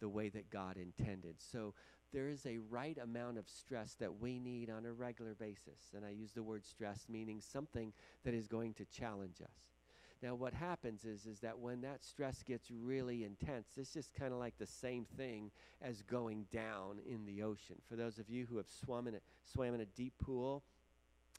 the 0.00 0.08
way 0.08 0.28
that 0.28 0.50
God 0.50 0.76
intended. 0.76 1.36
So 1.38 1.74
there 2.12 2.28
is 2.28 2.46
a 2.46 2.58
right 2.70 2.96
amount 3.02 3.38
of 3.38 3.48
stress 3.48 3.94
that 3.94 4.20
we 4.20 4.38
need 4.38 4.70
on 4.70 4.86
a 4.86 4.92
regular 4.92 5.34
basis. 5.34 5.92
And 5.94 6.04
I 6.04 6.10
use 6.10 6.32
the 6.32 6.42
word 6.42 6.64
stress 6.64 7.06
meaning 7.08 7.40
something 7.40 7.92
that 8.24 8.34
is 8.34 8.46
going 8.46 8.74
to 8.74 8.84
challenge 8.84 9.40
us. 9.42 9.75
Now, 10.22 10.34
what 10.34 10.54
happens 10.54 11.04
is, 11.04 11.26
is 11.26 11.40
that 11.40 11.58
when 11.58 11.82
that 11.82 12.02
stress 12.02 12.42
gets 12.42 12.70
really 12.70 13.24
intense, 13.24 13.68
it's 13.76 13.92
just 13.92 14.14
kind 14.14 14.32
of 14.32 14.38
like 14.38 14.56
the 14.58 14.66
same 14.66 15.04
thing 15.16 15.50
as 15.82 16.02
going 16.02 16.46
down 16.50 16.98
in 17.06 17.26
the 17.26 17.42
ocean. 17.42 17.76
For 17.88 17.96
those 17.96 18.18
of 18.18 18.30
you 18.30 18.46
who 18.46 18.56
have 18.56 18.66
swum 18.68 19.08
in 19.08 19.16
a, 19.16 19.18
swam 19.44 19.74
in 19.74 19.82
a 19.82 19.86
deep 19.86 20.14
pool, 20.18 20.62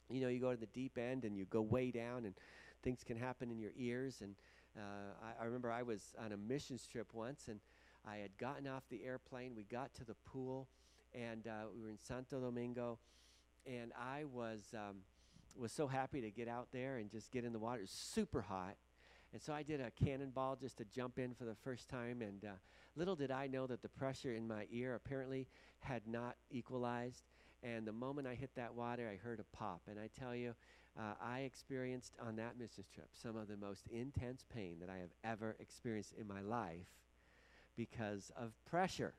you 0.08 0.20
know, 0.20 0.28
you 0.28 0.38
go 0.38 0.52
to 0.52 0.60
the 0.60 0.66
deep 0.66 0.96
end 0.96 1.24
and 1.24 1.36
you 1.36 1.44
go 1.46 1.60
way 1.60 1.90
down, 1.90 2.24
and 2.24 2.34
things 2.82 3.02
can 3.04 3.16
happen 3.16 3.50
in 3.50 3.58
your 3.58 3.72
ears. 3.76 4.20
And 4.22 4.36
uh, 4.76 4.80
I, 5.22 5.42
I 5.42 5.44
remember 5.46 5.72
I 5.72 5.82
was 5.82 6.14
on 6.24 6.32
a 6.32 6.36
missions 6.36 6.86
trip 6.86 7.08
once, 7.12 7.48
and 7.48 7.58
I 8.06 8.16
had 8.18 8.36
gotten 8.38 8.66
off 8.68 8.84
the 8.90 9.04
airplane. 9.04 9.52
We 9.56 9.64
got 9.64 9.92
to 9.94 10.04
the 10.04 10.14
pool, 10.24 10.68
and 11.14 11.46
uh, 11.46 11.66
we 11.74 11.82
were 11.82 11.90
in 11.90 11.98
Santo 12.00 12.40
Domingo, 12.40 12.98
and 13.66 13.92
I 13.98 14.24
was 14.24 14.60
um, 14.72 14.98
was 15.60 15.72
so 15.72 15.86
happy 15.86 16.20
to 16.20 16.30
get 16.30 16.48
out 16.48 16.68
there 16.72 16.96
and 16.96 17.10
just 17.10 17.30
get 17.30 17.44
in 17.44 17.52
the 17.52 17.58
water. 17.58 17.78
It 17.78 17.82
was 17.82 17.90
super 17.90 18.42
hot, 18.42 18.76
and 19.32 19.42
so 19.42 19.52
I 19.52 19.62
did 19.62 19.80
a 19.80 19.90
cannonball 19.90 20.56
just 20.56 20.78
to 20.78 20.84
jump 20.84 21.18
in 21.18 21.34
for 21.34 21.44
the 21.44 21.54
first 21.54 21.88
time. 21.88 22.22
And 22.22 22.44
uh, 22.44 22.54
little 22.96 23.16
did 23.16 23.30
I 23.30 23.46
know 23.46 23.66
that 23.66 23.82
the 23.82 23.88
pressure 23.88 24.34
in 24.34 24.48
my 24.48 24.66
ear 24.70 24.94
apparently 24.94 25.46
had 25.80 26.06
not 26.06 26.36
equalized. 26.50 27.24
And 27.62 27.86
the 27.86 27.92
moment 27.92 28.26
I 28.26 28.34
hit 28.34 28.50
that 28.56 28.74
water, 28.74 29.08
I 29.12 29.16
heard 29.16 29.40
a 29.40 29.56
pop. 29.56 29.82
And 29.88 29.98
I 29.98 30.08
tell 30.18 30.34
you, 30.34 30.54
uh, 30.98 31.14
I 31.20 31.40
experienced 31.40 32.14
on 32.26 32.36
that 32.36 32.58
missions 32.58 32.86
trip 32.94 33.08
some 33.12 33.36
of 33.36 33.48
the 33.48 33.56
most 33.56 33.86
intense 33.88 34.44
pain 34.52 34.76
that 34.80 34.88
I 34.88 34.98
have 34.98 35.10
ever 35.24 35.56
experienced 35.60 36.14
in 36.18 36.26
my 36.26 36.40
life 36.40 36.88
because 37.76 38.32
of 38.36 38.52
pressure. 38.64 39.14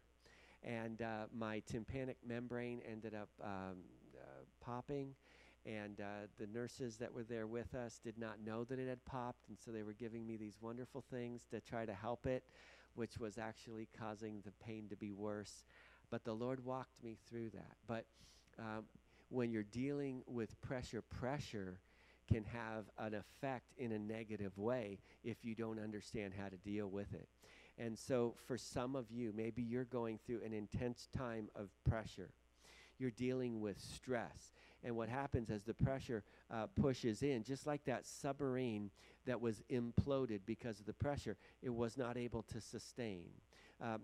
And 0.64 1.02
uh, 1.02 1.26
my 1.38 1.60
tympanic 1.60 2.18
membrane 2.28 2.82
ended 2.90 3.14
up 3.14 3.30
um, 3.42 3.78
uh, 4.18 4.44
popping, 4.60 5.14
And 5.66 6.00
uh, 6.00 6.28
the 6.40 6.48
nurses 6.48 6.98
that 6.98 7.14
were 7.14 7.24
there 7.24 7.48
with 7.48 7.76
us 7.76 8.00
did 8.04 8.18
not 8.18 8.38
know 8.44 8.64
that 8.64 8.80
it 8.80 8.88
had 8.88 9.04
popped, 9.06 9.50
and 9.50 9.58
so 9.60 9.72
they 9.72 9.84
were 9.84 9.94
giving 9.94 10.26
me 10.26 10.38
these 10.38 10.58
wonderful 10.62 11.04
things 11.12 11.42
to 11.52 11.60
try 11.60 11.86
to 11.86 11.94
help 11.94 12.26
it, 12.26 12.44
which 12.96 13.20
was 13.20 13.38
actually 13.38 13.88
causing 13.98 14.42
the 14.46 14.52
pain 14.66 14.88
to 14.90 14.96
be 14.96 15.12
worse. 15.12 15.64
But 16.10 16.24
the 16.24 16.34
Lord 16.34 16.64
walked 16.66 17.04
me 17.04 17.18
through 17.30 17.50
that. 17.52 17.76
But 17.88 18.06
um, 18.58 18.86
when 19.30 19.52
you're 19.52 19.64
dealing 19.64 20.24
with 20.28 20.60
pressure, 20.62 21.02
pressure 21.02 21.80
can 22.32 22.44
have 22.44 22.86
an 22.98 23.14
effect 23.14 23.74
in 23.78 23.92
a 23.92 24.00
negative 24.00 24.58
way 24.58 25.00
if 25.24 25.44
you 25.44 25.56
don't 25.56 25.80
understand 25.80 26.34
how 26.40 26.48
to 26.48 26.58
deal 26.58 26.88
with 26.88 27.14
it. 27.14 27.28
And 27.78 27.98
so, 27.98 28.36
for 28.46 28.58
some 28.58 28.96
of 28.96 29.10
you, 29.10 29.32
maybe 29.36 29.62
you're 29.62 29.86
going 29.86 30.20
through 30.26 30.42
an 30.46 30.54
intense 30.54 31.08
time 31.16 31.50
of 31.56 31.70
pressure. 31.90 32.30
You're 32.98 33.12
dealing 33.12 33.62
with 33.62 33.80
stress. 33.80 34.52
And 34.84 34.96
what 34.96 35.10
happens 35.10 35.50
as 35.50 35.64
the 35.64 35.74
pressure 35.74 36.24
uh, 36.52 36.68
pushes 36.80 37.22
in, 37.22 37.44
just 37.44 37.68
like 37.68 37.84
that 37.86 38.06
submarine 38.06 38.92
that 39.26 39.42
was 39.42 39.62
imploded 39.70 40.40
because 40.46 40.80
of 40.80 40.86
the 40.86 40.94
pressure, 40.94 41.38
it 41.62 41.74
was 41.74 41.98
not 41.98 42.18
able 42.18 42.44
to 42.44 42.62
sustain. 42.62 43.26
Um, 43.82 44.02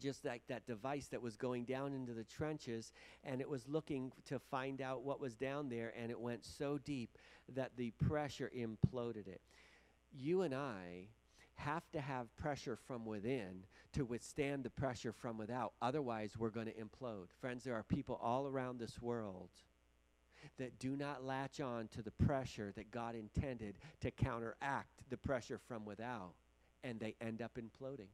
just 0.00 0.24
like 0.24 0.42
that 0.48 0.66
device 0.66 1.06
that 1.08 1.22
was 1.22 1.36
going 1.36 1.64
down 1.64 1.92
into 1.92 2.12
the 2.12 2.24
trenches 2.24 2.92
and 3.22 3.40
it 3.40 3.48
was 3.48 3.68
looking 3.68 4.10
to 4.26 4.38
find 4.38 4.80
out 4.80 5.02
what 5.02 5.20
was 5.20 5.34
down 5.34 5.68
there 5.68 5.92
and 6.00 6.10
it 6.10 6.18
went 6.18 6.44
so 6.44 6.78
deep 6.78 7.16
that 7.54 7.70
the 7.76 7.92
pressure 7.92 8.50
imploded 8.56 9.28
it. 9.28 9.40
You 10.12 10.42
and 10.42 10.54
I 10.54 11.08
have 11.56 11.88
to 11.92 12.00
have 12.00 12.34
pressure 12.36 12.76
from 12.76 13.04
within 13.04 13.64
to 13.92 14.04
withstand 14.04 14.64
the 14.64 14.70
pressure 14.70 15.12
from 15.12 15.38
without. 15.38 15.72
Otherwise, 15.80 16.32
we're 16.36 16.50
going 16.50 16.66
to 16.66 16.72
implode. 16.72 17.28
Friends, 17.40 17.62
there 17.62 17.74
are 17.74 17.84
people 17.84 18.18
all 18.22 18.46
around 18.46 18.78
this 18.78 19.00
world 19.00 19.50
that 20.58 20.78
do 20.78 20.96
not 20.96 21.24
latch 21.24 21.60
on 21.60 21.88
to 21.88 22.02
the 22.02 22.10
pressure 22.10 22.72
that 22.76 22.90
God 22.90 23.14
intended 23.14 23.76
to 24.00 24.10
counteract 24.10 25.02
the 25.10 25.16
pressure 25.16 25.58
from 25.58 25.84
without, 25.84 26.34
and 26.82 26.98
they 27.00 27.14
end 27.20 27.42
up 27.42 27.58
imploding. 27.58 28.08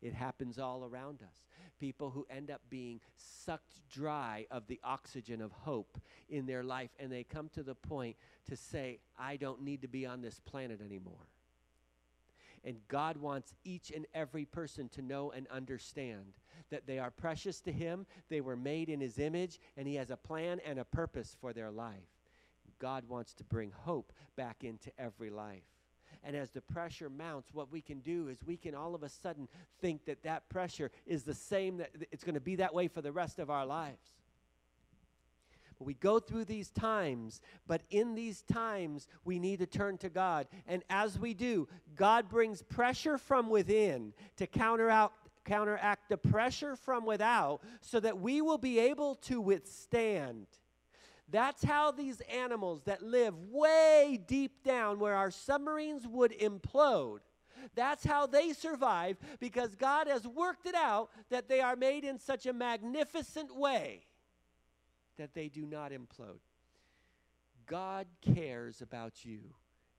It 0.00 0.14
happens 0.14 0.58
all 0.58 0.84
around 0.84 1.22
us. 1.22 1.46
People 1.78 2.10
who 2.10 2.26
end 2.28 2.50
up 2.50 2.60
being 2.68 3.00
sucked 3.16 3.80
dry 3.88 4.46
of 4.50 4.66
the 4.66 4.80
oxygen 4.82 5.40
of 5.40 5.52
hope 5.52 5.98
in 6.28 6.46
their 6.46 6.64
life, 6.64 6.90
and 6.98 7.10
they 7.10 7.22
come 7.22 7.48
to 7.50 7.62
the 7.62 7.76
point 7.76 8.16
to 8.48 8.56
say, 8.56 8.98
I 9.18 9.36
don't 9.36 9.62
need 9.62 9.82
to 9.82 9.88
be 9.88 10.04
on 10.04 10.20
this 10.20 10.40
planet 10.40 10.80
anymore. 10.84 11.28
And 12.64 12.76
God 12.88 13.16
wants 13.16 13.54
each 13.64 13.90
and 13.90 14.06
every 14.14 14.44
person 14.44 14.88
to 14.90 15.02
know 15.02 15.30
and 15.30 15.46
understand 15.48 16.34
that 16.72 16.86
they 16.86 16.98
are 16.98 17.10
precious 17.10 17.60
to 17.60 17.72
Him, 17.72 18.06
they 18.28 18.40
were 18.40 18.56
made 18.56 18.88
in 18.88 19.00
His 19.00 19.18
image, 19.18 19.60
and 19.76 19.86
He 19.86 19.94
has 19.94 20.10
a 20.10 20.16
plan 20.16 20.60
and 20.66 20.78
a 20.78 20.84
purpose 20.84 21.36
for 21.40 21.52
their 21.52 21.70
life. 21.70 21.94
God 22.80 23.08
wants 23.08 23.32
to 23.34 23.44
bring 23.44 23.70
hope 23.70 24.12
back 24.36 24.64
into 24.64 24.90
every 24.98 25.30
life. 25.30 25.62
And 26.24 26.36
as 26.36 26.50
the 26.50 26.60
pressure 26.60 27.08
mounts, 27.08 27.48
what 27.52 27.70
we 27.70 27.80
can 27.80 28.00
do 28.00 28.28
is 28.28 28.38
we 28.44 28.56
can 28.56 28.74
all 28.74 28.94
of 28.94 29.02
a 29.02 29.08
sudden 29.08 29.48
think 29.80 30.04
that 30.06 30.22
that 30.24 30.48
pressure 30.48 30.90
is 31.06 31.22
the 31.22 31.34
same, 31.34 31.78
that 31.78 31.90
it's 32.10 32.24
going 32.24 32.34
to 32.34 32.40
be 32.40 32.56
that 32.56 32.74
way 32.74 32.88
for 32.88 33.00
the 33.00 33.12
rest 33.12 33.38
of 33.38 33.50
our 33.50 33.66
lives. 33.66 34.10
We 35.78 35.94
go 35.94 36.20
through 36.20 36.44
these 36.44 36.70
times, 36.70 37.40
but 37.66 37.82
in 37.90 38.14
these 38.14 38.42
times, 38.42 39.08
we 39.24 39.38
need 39.38 39.58
to 39.58 39.66
turn 39.66 39.98
to 39.98 40.08
God. 40.08 40.46
And 40.66 40.82
as 40.88 41.18
we 41.18 41.34
do, 41.34 41.68
God 41.96 42.28
brings 42.28 42.62
pressure 42.62 43.18
from 43.18 43.50
within 43.50 44.12
to 44.36 44.46
counteract, 44.46 45.14
counteract 45.44 46.08
the 46.08 46.16
pressure 46.16 46.76
from 46.76 47.04
without 47.04 47.60
so 47.80 48.00
that 48.00 48.18
we 48.18 48.40
will 48.40 48.58
be 48.58 48.78
able 48.78 49.14
to 49.16 49.40
withstand 49.40 50.46
that's 51.32 51.64
how 51.64 51.90
these 51.90 52.20
animals 52.30 52.82
that 52.84 53.02
live 53.02 53.34
way 53.50 54.20
deep 54.26 54.62
down 54.62 54.98
where 54.98 55.14
our 55.14 55.30
submarines 55.30 56.06
would 56.06 56.38
implode, 56.38 57.20
that's 57.74 58.04
how 58.04 58.26
they 58.26 58.52
survive 58.52 59.16
because 59.40 59.74
God 59.74 60.08
has 60.08 60.26
worked 60.28 60.66
it 60.66 60.74
out 60.74 61.08
that 61.30 61.48
they 61.48 61.60
are 61.60 61.74
made 61.74 62.04
in 62.04 62.18
such 62.18 62.44
a 62.44 62.52
magnificent 62.52 63.56
way 63.56 64.04
that 65.16 65.32
they 65.32 65.48
do 65.48 65.64
not 65.64 65.90
implode. 65.90 66.40
God 67.66 68.06
cares 68.20 68.82
about 68.82 69.24
you 69.24 69.40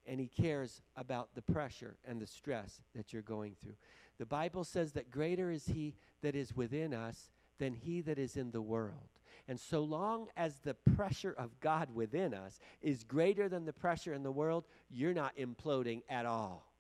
and 0.06 0.20
he 0.20 0.28
cares 0.28 0.82
about 0.96 1.30
the 1.34 1.42
pressure 1.42 1.96
and 2.06 2.22
the 2.22 2.28
stress 2.28 2.80
that 2.94 3.12
you're 3.12 3.22
going 3.24 3.56
through. 3.60 3.76
The 4.20 4.26
Bible 4.26 4.64
says 4.64 4.94
that 4.94 5.12
greater 5.12 5.52
is 5.52 5.66
he 5.66 5.96
that 6.22 6.36
is 6.36 6.56
within 6.56 6.94
us 6.94 7.30
than 7.60 7.74
he 7.74 8.02
that 8.02 8.20
is 8.20 8.38
in 8.38 8.52
the 8.52 8.62
world. 8.62 9.10
And 9.48 9.60
so 9.60 9.82
long 9.84 10.28
as 10.38 10.58
the 10.60 10.76
pressure 10.96 11.36
of 11.38 11.60
God 11.60 11.90
within 11.94 12.34
us 12.34 12.60
is 12.82 13.04
greater 13.04 13.50
than 13.50 13.66
the 13.66 13.74
pressure 13.74 14.14
in 14.14 14.24
the 14.24 14.32
world, 14.32 14.66
you're 14.90 15.14
not 15.14 15.36
imploding 15.38 16.02
at 16.10 16.26
all. 16.26 16.72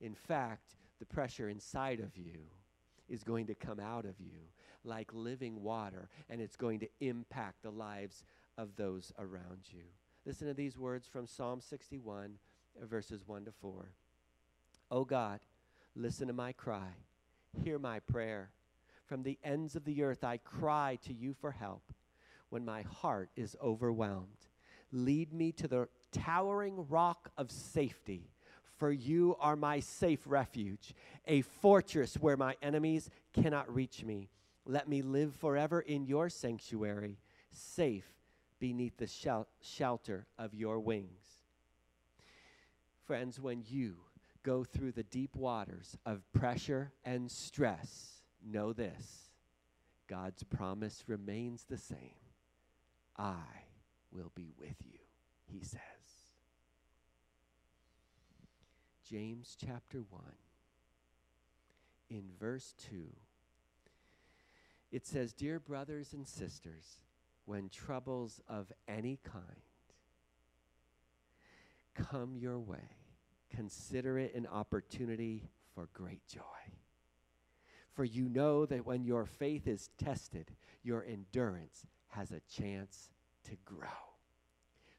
In 0.00 0.14
fact, 0.14 0.76
the 0.98 1.06
pressure 1.06 1.48
inside 1.48 2.00
of 2.00 2.16
you 2.16 2.40
is 3.08 3.22
going 3.22 3.46
to 3.46 3.54
come 3.54 3.78
out 3.78 4.04
of 4.04 4.20
you 4.20 4.40
like 4.84 5.10
living 5.14 5.62
water, 5.62 6.08
and 6.28 6.40
it's 6.40 6.56
going 6.56 6.78
to 6.80 6.88
impact 7.00 7.62
the 7.62 7.70
lives 7.70 8.24
of 8.58 8.76
those 8.76 9.12
around 9.18 9.60
you. 9.70 9.82
Listen 10.26 10.46
to 10.46 10.54
these 10.54 10.78
words 10.78 11.06
from 11.06 11.26
Psalm 11.26 11.60
61, 11.60 12.34
verses 12.82 13.22
1 13.26 13.46
to 13.46 13.52
4. 13.52 13.88
Oh 14.90 15.04
God, 15.04 15.40
listen 15.96 16.28
to 16.28 16.32
my 16.32 16.52
cry, 16.52 16.88
hear 17.62 17.78
my 17.78 18.00
prayer. 18.00 18.50
From 19.06 19.22
the 19.22 19.38
ends 19.44 19.76
of 19.76 19.84
the 19.84 20.02
earth 20.02 20.24
I 20.24 20.38
cry 20.38 20.98
to 21.04 21.12
you 21.12 21.34
for 21.34 21.50
help 21.50 21.92
when 22.48 22.64
my 22.64 22.82
heart 22.82 23.30
is 23.36 23.56
overwhelmed. 23.62 24.48
Lead 24.92 25.32
me 25.32 25.52
to 25.52 25.68
the 25.68 25.88
towering 26.12 26.86
rock 26.88 27.30
of 27.36 27.50
safety, 27.50 28.30
for 28.76 28.90
you 28.90 29.36
are 29.40 29.56
my 29.56 29.80
safe 29.80 30.20
refuge, 30.24 30.94
a 31.26 31.42
fortress 31.42 32.14
where 32.14 32.36
my 32.36 32.56
enemies 32.62 33.10
cannot 33.32 33.72
reach 33.72 34.04
me. 34.04 34.30
Let 34.64 34.88
me 34.88 35.02
live 35.02 35.34
forever 35.34 35.80
in 35.80 36.06
your 36.06 36.30
sanctuary, 36.30 37.18
safe 37.52 38.08
beneath 38.58 38.96
the 38.96 39.06
shel- 39.06 39.48
shelter 39.60 40.26
of 40.38 40.54
your 40.54 40.80
wings. 40.80 41.42
Friends, 43.04 43.38
when 43.38 43.62
you 43.66 43.96
go 44.44 44.62
through 44.62 44.92
the 44.92 45.02
deep 45.02 45.34
waters 45.34 45.96
of 46.06 46.30
pressure 46.32 46.92
and 47.04 47.30
stress, 47.30 48.22
know 48.44 48.72
this 48.72 49.30
God's 50.06 50.44
promise 50.44 51.02
remains 51.08 51.64
the 51.64 51.78
same. 51.78 52.14
I 53.16 53.42
will 54.12 54.30
be 54.34 54.52
with 54.58 54.76
you, 54.84 54.98
he 55.46 55.64
says. 55.64 55.80
James 59.08 59.56
chapter 59.58 60.02
1, 60.08 60.22
in 62.10 62.24
verse 62.38 62.74
2, 62.90 62.96
it 64.92 65.06
says, 65.06 65.32
Dear 65.32 65.58
brothers 65.58 66.12
and 66.12 66.26
sisters, 66.26 67.00
when 67.44 67.68
troubles 67.68 68.40
of 68.48 68.72
any 68.88 69.18
kind 69.22 69.44
come 71.94 72.36
your 72.36 72.58
way, 72.58 73.03
consider 73.54 74.18
it 74.18 74.34
an 74.34 74.46
opportunity 74.46 75.48
for 75.74 75.88
great 75.92 76.26
joy. 76.26 76.40
For 77.94 78.04
you 78.04 78.28
know 78.28 78.66
that 78.66 78.84
when 78.84 79.04
your 79.04 79.24
faith 79.24 79.68
is 79.68 79.90
tested, 79.98 80.50
your 80.82 81.04
endurance 81.04 81.86
has 82.08 82.32
a 82.32 82.40
chance 82.50 83.10
to 83.44 83.56
grow. 83.64 83.88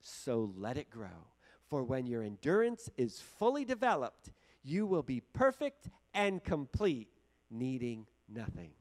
So 0.02 0.52
let 0.56 0.78
it 0.78 0.90
grow. 0.90 1.28
For 1.70 1.84
when 1.84 2.06
your 2.06 2.24
endurance 2.24 2.90
is 2.96 3.20
fully 3.20 3.66
developed, 3.66 4.32
you 4.64 4.86
will 4.86 5.04
be 5.04 5.20
perfect 5.20 5.90
and 6.14 6.44
complete, 6.44 7.10
needing 7.50 8.06
nothing. 8.30 8.72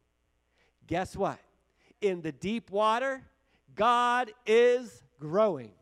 Guess 0.87 1.17
what? 1.17 1.39
In 2.01 2.21
the 2.21 2.33
deep 2.33 2.71
water, 2.71 3.23
God 3.75 4.31
is 4.47 5.03
growing. 5.19 5.73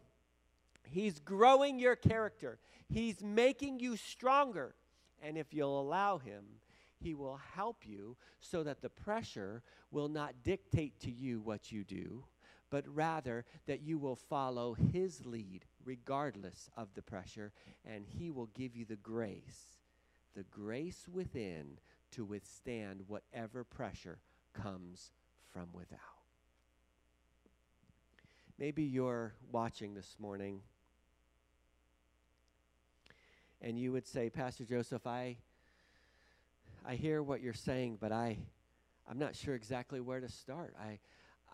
He's 0.89 1.19
growing 1.21 1.79
your 1.79 1.97
character, 1.97 2.59
He's 2.93 3.23
making 3.23 3.81
you 3.81 3.97
stronger. 3.97 4.75
And 5.23 5.39
if 5.39 5.55
you'll 5.55 5.81
allow 5.81 6.19
Him, 6.19 6.45
he 7.01 7.15
will 7.15 7.41
help 7.55 7.79
you 7.85 8.17
so 8.41 8.63
that 8.63 8.83
the 8.83 8.89
pressure 8.89 9.63
will 9.91 10.09
not 10.09 10.43
dictate 10.45 11.01
to 11.01 11.11
you 11.11 11.41
what 11.41 11.73
you 11.73 11.85
do, 11.85 12.25
but 12.71 12.85
rather 12.87 13.45
that 13.67 13.83
you 13.83 13.99
will 13.99 14.17
follow 14.17 14.75
His 14.75 15.25
lead 15.25 15.65
regardless 15.85 16.71
of 16.77 16.89
the 16.95 17.03
pressure, 17.03 17.53
and 17.85 18.05
He 18.07 18.31
will 18.31 18.51
give 18.55 18.77
you 18.77 18.85
the 18.85 18.97
grace, 18.97 19.79
the 20.37 20.45
grace 20.45 21.07
within 21.13 21.79
to 22.13 22.25
withstand 22.25 23.03
whatever 23.09 23.65
pressure 23.65 24.19
comes 24.53 25.11
from 25.53 25.69
without. 25.73 25.99
Maybe 28.59 28.85
you're 28.85 29.35
watching 29.51 29.95
this 29.95 30.17
morning 30.21 30.61
and 33.63 33.79
you 33.79 33.93
would 33.93 34.07
say, 34.07 34.29
Pastor 34.29 34.65
Joseph, 34.65 35.07
I 35.07 35.37
I 36.85 36.97
hear 36.97 37.23
what 37.23 37.41
you're 37.41 37.53
saying, 37.53 37.99
but 38.01 38.11
I, 38.11 38.39
I'm 39.09 39.19
not 39.19 39.37
sure 39.37 39.55
exactly 39.55 40.01
where 40.01 40.21
to 40.21 40.29
start. 40.29 40.75
I, 40.81 40.99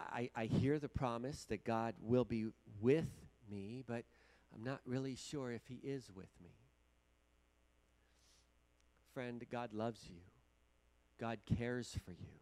I, 0.00 0.30
I 0.34 0.44
hear 0.46 0.78
the 0.78 0.88
promise 0.88 1.44
that 1.50 1.64
God 1.64 1.94
will 2.00 2.24
be 2.24 2.46
with 2.80 3.10
me, 3.50 3.84
but 3.86 4.04
I'm 4.54 4.64
not 4.64 4.80
really 4.86 5.16
sure 5.16 5.52
if 5.52 5.60
He 5.68 5.80
is 5.86 6.10
with 6.14 6.30
me. 6.42 6.50
Friend, 9.12 9.44
God 9.50 9.74
loves 9.74 10.00
you, 10.08 10.20
God 11.20 11.40
cares 11.58 11.98
for 12.06 12.12
you. 12.12 12.40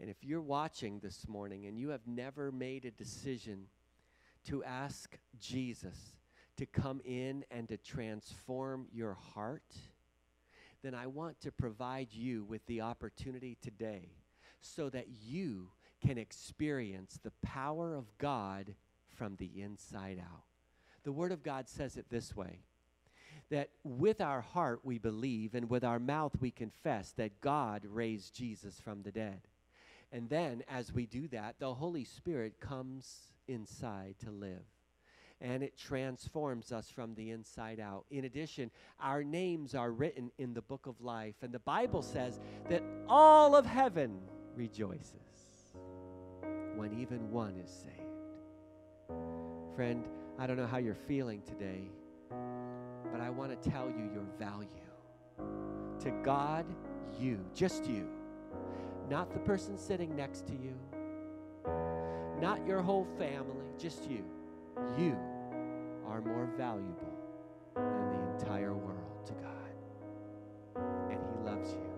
And 0.00 0.10
if 0.10 0.16
you're 0.22 0.40
watching 0.42 0.98
this 0.98 1.28
morning 1.28 1.66
and 1.66 1.78
you 1.78 1.90
have 1.90 2.06
never 2.06 2.50
made 2.52 2.84
a 2.84 2.90
decision 2.90 3.66
to 4.46 4.64
ask 4.64 5.16
Jesus 5.38 5.96
to 6.60 6.66
come 6.66 7.00
in 7.06 7.42
and 7.50 7.66
to 7.70 7.78
transform 7.78 8.86
your 8.92 9.16
heart, 9.34 9.74
then 10.82 10.94
I 10.94 11.06
want 11.06 11.40
to 11.40 11.50
provide 11.50 12.08
you 12.12 12.44
with 12.44 12.60
the 12.66 12.82
opportunity 12.82 13.56
today 13.62 14.10
so 14.60 14.90
that 14.90 15.06
you 15.08 15.68
can 16.04 16.18
experience 16.18 17.18
the 17.22 17.32
power 17.42 17.94
of 17.94 18.04
God 18.18 18.74
from 19.16 19.36
the 19.36 19.50
inside 19.62 20.18
out. 20.20 20.42
The 21.02 21.12
Word 21.12 21.32
of 21.32 21.42
God 21.42 21.66
says 21.66 21.96
it 21.96 22.10
this 22.10 22.36
way 22.36 22.58
that 23.48 23.70
with 23.82 24.20
our 24.20 24.42
heart 24.42 24.80
we 24.84 24.98
believe, 24.98 25.54
and 25.54 25.70
with 25.70 25.82
our 25.82 25.98
mouth 25.98 26.32
we 26.40 26.50
confess 26.50 27.12
that 27.12 27.40
God 27.40 27.86
raised 27.88 28.34
Jesus 28.34 28.78
from 28.78 29.02
the 29.02 29.10
dead. 29.10 29.40
And 30.12 30.28
then, 30.28 30.62
as 30.68 30.92
we 30.92 31.06
do 31.06 31.26
that, 31.28 31.56
the 31.58 31.72
Holy 31.72 32.04
Spirit 32.04 32.60
comes 32.60 33.32
inside 33.48 34.16
to 34.24 34.30
live. 34.30 34.66
And 35.40 35.62
it 35.62 35.76
transforms 35.78 36.70
us 36.70 36.90
from 36.90 37.14
the 37.14 37.30
inside 37.30 37.80
out. 37.80 38.04
In 38.10 38.24
addition, 38.24 38.70
our 39.00 39.24
names 39.24 39.74
are 39.74 39.90
written 39.90 40.30
in 40.38 40.52
the 40.52 40.60
book 40.60 40.86
of 40.86 41.00
life. 41.00 41.36
And 41.40 41.50
the 41.50 41.60
Bible 41.60 42.02
says 42.02 42.38
that 42.68 42.82
all 43.08 43.54
of 43.54 43.64
heaven 43.64 44.18
rejoices 44.54 45.74
when 46.76 46.98
even 47.00 47.30
one 47.30 47.56
is 47.56 47.70
saved. 47.70 48.00
Friend, 49.74 50.04
I 50.38 50.46
don't 50.46 50.56
know 50.56 50.66
how 50.66 50.78
you're 50.78 50.94
feeling 50.94 51.42
today, 51.42 51.88
but 53.10 53.20
I 53.20 53.30
want 53.30 53.50
to 53.50 53.70
tell 53.70 53.86
you 53.86 54.10
your 54.12 54.26
value. 54.38 54.68
To 56.00 56.10
God, 56.22 56.66
you, 57.18 57.40
just 57.54 57.86
you, 57.86 58.06
not 59.08 59.32
the 59.32 59.40
person 59.40 59.76
sitting 59.76 60.14
next 60.14 60.46
to 60.46 60.52
you, 60.52 60.74
not 62.40 62.66
your 62.66 62.80
whole 62.80 63.06
family, 63.18 63.64
just 63.78 64.08
you. 64.10 64.24
You 64.96 65.18
are 66.10 66.20
more 66.20 66.48
valuable 66.56 67.14
than 67.76 68.10
the 68.10 68.32
entire 68.32 68.74
world 68.74 69.24
to 69.26 69.32
God. 69.34 69.72
And 71.08 71.20
He 71.20 71.48
loves 71.48 71.72
you. 71.72 71.90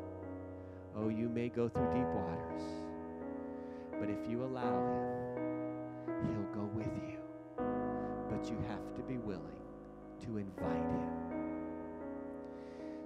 Oh, 0.97 1.09
you 1.09 1.29
may 1.29 1.49
go 1.49 1.67
through 1.69 1.91
deep 1.95 2.07
waters, 2.09 2.63
but 3.99 4.11
if 4.11 4.29
you 4.31 4.45
allow 4.45 4.77
Him, 4.93 6.29
He'll 6.29 6.55
go 6.55 6.69
with 6.75 6.93
you. 7.09 7.19
But 8.29 8.51
you 8.51 8.59
have 8.69 8.95
to 8.95 9.03
be 9.03 9.17
willing 9.17 9.41
to 10.27 10.37
invite 10.37 10.77
Him. 10.77 11.23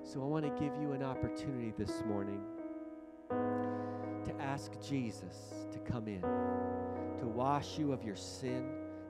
So 0.03 0.21
I 0.23 0.25
want 0.25 0.45
to 0.45 0.61
give 0.61 0.77
you 0.81 0.93
an 0.93 1.05
opportunity 1.05 1.73
this 1.79 2.03
morning 2.07 2.41
to 3.31 4.35
ask 4.41 4.73
Jesus 4.81 5.67
to 5.71 5.79
come 5.79 6.09
in, 6.09 6.23
to 7.19 7.27
wash 7.27 7.79
you 7.79 7.93
of 7.93 8.03
your 8.03 8.17
sin, 8.17 8.65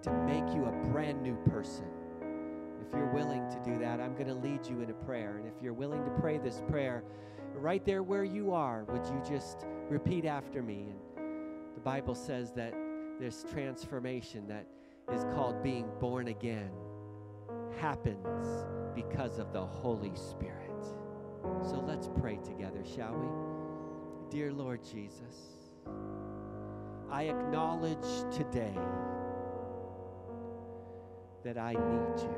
to 0.06 0.12
make 0.24 0.54
you 0.54 0.64
a 0.64 0.72
brand 0.90 1.20
new 1.22 1.36
person. 1.50 1.86
If 2.80 2.92
you're 2.94 3.12
willing 3.12 3.48
to 3.50 3.60
do 3.64 3.78
that, 3.80 4.00
I'm 4.00 4.14
going 4.14 4.28
to 4.28 4.34
lead 4.34 4.66
you 4.66 4.80
in 4.80 4.90
a 4.90 4.94
prayer. 4.94 5.38
And 5.38 5.46
if 5.46 5.54
you're 5.60 5.72
willing 5.72 6.04
to 6.04 6.10
pray 6.20 6.38
this 6.38 6.62
prayer, 6.68 7.02
right 7.54 7.84
there 7.84 8.02
where 8.02 8.24
you 8.24 8.52
are, 8.52 8.84
would 8.84 9.04
you 9.06 9.20
just 9.28 9.66
repeat 9.88 10.24
after 10.24 10.62
me? 10.62 10.86
And 10.90 11.74
the 11.74 11.80
Bible 11.80 12.14
says 12.14 12.52
that 12.52 12.74
this 13.18 13.44
transformation 13.52 14.46
that 14.46 14.66
is 15.12 15.24
called 15.34 15.62
being 15.62 15.88
born 16.00 16.28
again 16.28 16.70
happens 17.80 18.64
because 18.94 19.38
of 19.38 19.52
the 19.52 19.64
Holy 19.64 20.14
Spirit. 20.14 20.84
So 21.62 21.82
let's 21.86 22.08
pray 22.20 22.38
together, 22.44 22.82
shall 22.84 23.14
we? 23.14 24.30
Dear 24.30 24.52
Lord 24.52 24.80
Jesus, 24.84 25.56
I 27.10 27.24
acknowledge 27.24 28.34
today 28.34 28.76
that 31.46 31.56
I 31.56 31.74
need 31.74 32.22
you. 32.22 32.34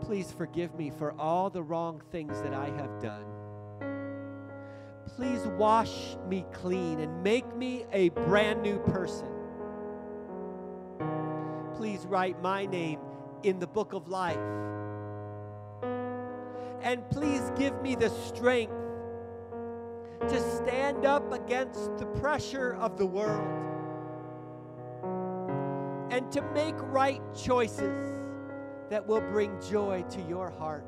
Please 0.00 0.32
forgive 0.32 0.74
me 0.74 0.90
for 0.90 1.12
all 1.20 1.50
the 1.50 1.62
wrong 1.62 2.00
things 2.10 2.40
that 2.40 2.54
I 2.54 2.70
have 2.70 2.98
done. 3.02 3.26
Please 5.06 5.46
wash 5.58 6.16
me 6.26 6.46
clean 6.50 7.00
and 7.00 7.22
make 7.22 7.54
me 7.56 7.84
a 7.92 8.08
brand 8.08 8.62
new 8.62 8.78
person. 8.78 9.28
Please 11.76 12.06
write 12.06 12.40
my 12.40 12.64
name 12.64 13.00
in 13.42 13.58
the 13.58 13.66
book 13.66 13.92
of 13.92 14.08
life. 14.08 14.38
And 16.80 17.06
please 17.10 17.52
give 17.58 17.82
me 17.82 17.96
the 17.96 18.08
strength 18.08 18.72
to 20.20 20.56
stand 20.56 21.04
up 21.04 21.30
against 21.34 21.98
the 21.98 22.06
pressure 22.06 22.76
of 22.76 22.96
the 22.96 23.04
world 23.04 23.71
to 26.32 26.40
make 26.54 26.74
right 26.78 27.20
choices 27.34 28.20
that 28.88 29.06
will 29.06 29.20
bring 29.20 29.52
joy 29.70 30.02
to 30.10 30.20
your 30.22 30.50
heart. 30.50 30.86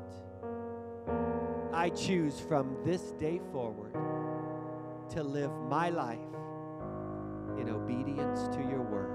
I 1.71 1.89
choose 1.89 2.39
from 2.39 2.75
this 2.83 3.11
day 3.13 3.39
forward 3.51 3.93
to 5.11 5.21
live 5.23 5.51
my 5.69 5.89
life 5.89 6.17
in 7.59 7.69
obedience 7.69 8.47
to 8.55 8.61
your 8.61 8.81
word. 8.81 9.05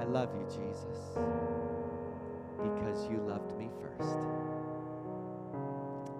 I 0.00 0.04
love 0.04 0.30
you, 0.34 0.46
Jesus, 0.46 0.98
because 2.62 3.08
you 3.10 3.18
loved 3.26 3.56
me 3.58 3.68
first. 3.80 4.16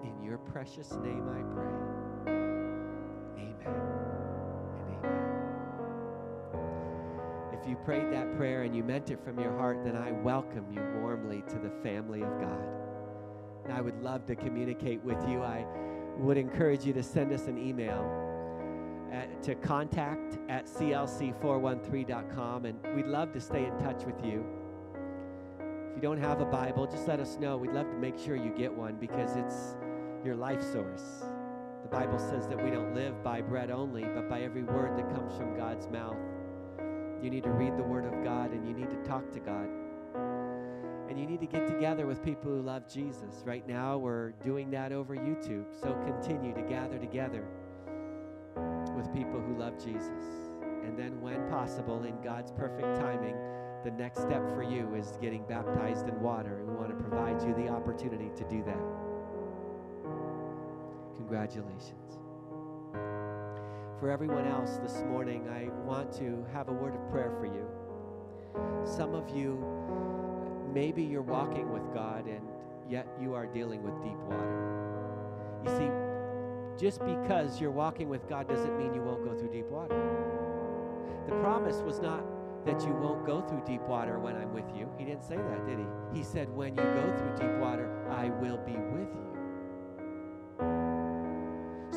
In 0.03 0.21
your 0.21 0.37
precious 0.37 0.91
name 1.03 1.29
I 1.29 1.41
pray. 1.53 2.04
You 7.75 7.83
prayed 7.83 8.11
that 8.13 8.37
prayer 8.37 8.63
and 8.63 8.75
you 8.75 8.83
meant 8.83 9.09
it 9.11 9.21
from 9.23 9.39
your 9.39 9.51
heart, 9.57 9.83
then 9.83 9.97
I 9.97 10.11
welcome 10.11 10.65
you 10.71 10.81
warmly 11.01 11.43
to 11.49 11.55
the 11.59 11.71
family 11.83 12.21
of 12.21 12.39
God. 12.39 12.65
And 13.65 13.73
I 13.73 13.81
would 13.81 14.01
love 14.01 14.25
to 14.27 14.35
communicate 14.35 15.03
with 15.03 15.17
you. 15.27 15.41
I 15.41 15.65
would 16.17 16.37
encourage 16.37 16.85
you 16.85 16.93
to 16.93 17.03
send 17.03 17.33
us 17.33 17.47
an 17.47 17.57
email 17.57 18.09
at, 19.11 19.43
to 19.43 19.55
contact 19.55 20.37
at 20.47 20.67
clc413.com, 20.67 22.65
and 22.65 22.79
we'd 22.95 23.07
love 23.07 23.33
to 23.33 23.41
stay 23.41 23.65
in 23.65 23.77
touch 23.79 24.05
with 24.05 24.23
you. 24.23 24.45
If 25.89 25.95
you 25.97 26.01
don't 26.01 26.21
have 26.21 26.39
a 26.39 26.45
Bible, 26.45 26.87
just 26.87 27.07
let 27.07 27.19
us 27.19 27.37
know. 27.37 27.57
We'd 27.57 27.73
love 27.73 27.89
to 27.89 27.97
make 27.97 28.17
sure 28.17 28.37
you 28.37 28.53
get 28.57 28.73
one 28.73 28.95
because 28.95 29.35
it's 29.35 29.75
your 30.23 30.35
life 30.35 30.61
source. 30.61 31.25
The 31.83 31.89
Bible 31.89 32.19
says 32.19 32.47
that 32.47 32.63
we 32.63 32.71
don't 32.71 32.95
live 32.95 33.21
by 33.21 33.41
bread 33.41 33.69
only, 33.69 34.03
but 34.03 34.29
by 34.29 34.43
every 34.43 34.63
word 34.63 34.97
that 34.97 35.13
comes 35.13 35.35
from 35.35 35.57
God's 35.57 35.87
mouth. 35.87 36.15
You 37.21 37.29
need 37.29 37.43
to 37.43 37.51
read 37.51 37.77
the 37.77 37.83
Word 37.83 38.05
of 38.05 38.23
God 38.23 38.51
and 38.51 38.67
you 38.67 38.73
need 38.73 38.89
to 38.89 38.97
talk 39.07 39.31
to 39.33 39.39
God. 39.39 39.67
And 41.09 41.19
you 41.19 41.25
need 41.25 41.39
to 41.39 41.47
get 41.47 41.67
together 41.67 42.07
with 42.07 42.23
people 42.23 42.51
who 42.51 42.61
love 42.61 42.91
Jesus. 42.91 43.43
Right 43.45 43.67
now, 43.67 43.97
we're 43.97 44.31
doing 44.43 44.71
that 44.71 44.91
over 44.91 45.15
YouTube. 45.15 45.65
So 45.81 45.93
continue 46.05 46.53
to 46.53 46.61
gather 46.61 46.97
together 46.97 47.45
with 48.95 49.13
people 49.13 49.39
who 49.39 49.57
love 49.57 49.77
Jesus. 49.83 50.25
And 50.61 50.97
then, 50.97 51.21
when 51.21 51.47
possible, 51.49 52.03
in 52.03 52.19
God's 52.21 52.51
perfect 52.51 52.99
timing, 52.99 53.35
the 53.83 53.91
next 53.91 54.21
step 54.21 54.47
for 54.49 54.63
you 54.63 54.93
is 54.95 55.17
getting 55.21 55.43
baptized 55.47 56.07
in 56.07 56.19
water. 56.19 56.63
We 56.67 56.73
want 56.73 56.89
to 56.89 56.95
provide 56.95 57.41
you 57.43 57.53
the 57.53 57.69
opportunity 57.69 58.29
to 58.35 58.43
do 58.49 58.63
that. 58.63 58.83
Congratulations. 61.17 62.19
For 63.99 64.09
everyone 64.11 64.45
else 64.45 64.77
this 64.83 65.03
morning, 65.07 65.47
I 65.47 65.69
want 65.87 66.11
to 66.17 66.45
have 66.51 66.67
a 66.67 66.73
word 66.73 66.95
of 66.95 67.09
prayer 67.09 67.31
for 67.39 67.45
you. 67.45 67.65
Some 68.85 69.15
of 69.15 69.29
you, 69.29 69.57
maybe 70.73 71.01
you're 71.01 71.21
walking 71.21 71.71
with 71.71 71.93
God 71.93 72.27
and 72.27 72.41
yet 72.89 73.07
you 73.21 73.33
are 73.33 73.45
dealing 73.45 73.83
with 73.83 73.93
deep 74.03 74.17
water. 74.27 75.61
You 75.63 75.69
see, 75.77 75.89
just 76.77 76.99
because 77.05 77.61
you're 77.61 77.71
walking 77.71 78.09
with 78.09 78.27
God 78.27 78.49
doesn't 78.49 78.77
mean 78.77 78.93
you 78.93 79.01
won't 79.01 79.23
go 79.23 79.33
through 79.33 79.51
deep 79.51 79.67
water. 79.67 79.95
The 81.27 81.35
promise 81.35 81.77
was 81.77 82.01
not 82.01 82.21
that 82.65 82.81
you 82.81 82.91
won't 82.91 83.25
go 83.25 83.39
through 83.39 83.63
deep 83.65 83.81
water 83.83 84.19
when 84.19 84.35
I'm 84.35 84.53
with 84.53 84.69
you. 84.75 84.89
He 84.97 85.05
didn't 85.05 85.23
say 85.23 85.37
that, 85.37 85.65
did 85.65 85.79
he? 85.79 85.85
He 86.13 86.21
said, 86.23 86.49
when 86.49 86.75
you 86.75 86.83
go 86.83 87.15
through 87.17 87.37
deep 87.37 87.57
water, 87.61 87.89
I 88.09 88.27
will 88.41 88.57
be 88.57 88.73
with 88.73 89.07
you. 89.07 89.21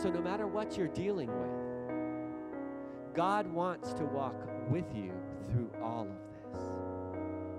So 0.00 0.10
no 0.10 0.20
matter 0.20 0.46
what 0.46 0.76
you're 0.76 0.86
dealing 0.86 1.28
with, 1.28 1.57
God 3.18 3.52
wants 3.52 3.92
to 3.94 4.04
walk 4.04 4.36
with 4.70 4.94
you 4.94 5.10
through 5.50 5.72
all 5.82 6.02
of 6.02 6.52
this. 6.52 6.62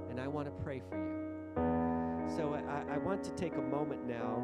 And 0.09 0.17
I 0.17 0.25
want 0.25 0.47
to 0.47 0.53
pray 0.63 0.81
for 0.89 0.95
you. 0.95 2.37
So 2.37 2.53
I, 2.53 2.93
I 2.93 2.97
want 2.97 3.25
to 3.25 3.31
take 3.31 3.57
a 3.57 3.61
moment 3.61 4.07
now 4.07 4.41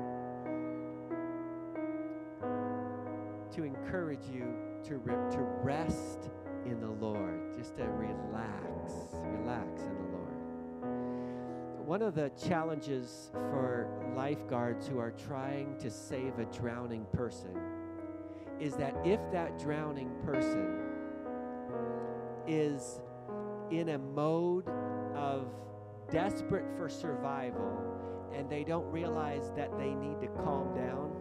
to 3.53 3.63
encourage 3.63 4.25
you 4.27 4.55
to, 4.83 4.97
re- 4.97 5.31
to 5.31 5.39
rest 5.63 6.31
in 6.65 6.81
the 6.81 6.91
Lord, 6.91 7.55
just 7.57 7.77
to 7.77 7.85
relax, 7.85 8.91
relax 9.23 9.83
in 9.83 9.95
the 9.95 10.17
Lord. 10.17 11.87
One 11.87 12.01
of 12.01 12.13
the 12.13 12.29
challenges 12.45 13.29
for 13.31 13.87
lifeguards 14.17 14.85
who 14.85 14.99
are 14.99 15.11
trying 15.11 15.77
to 15.77 15.89
save 15.89 16.39
a 16.39 16.45
drowning 16.51 17.05
person 17.13 17.57
is 18.59 18.75
that 18.75 18.93
if 19.05 19.21
that 19.31 19.57
drowning 19.57 20.11
person 20.25 20.84
is 22.47 23.01
in 23.71 23.89
a 23.89 23.97
mode 23.97 24.67
of 25.15 25.47
desperate 26.11 26.65
for 26.77 26.87
survival 26.89 27.95
and 28.33 28.49
they 28.49 28.63
don't 28.63 28.85
realize 28.91 29.51
that 29.55 29.77
they 29.77 29.93
need 29.93 30.19
to 30.21 30.27
calm 30.43 30.73
down, 30.75 31.11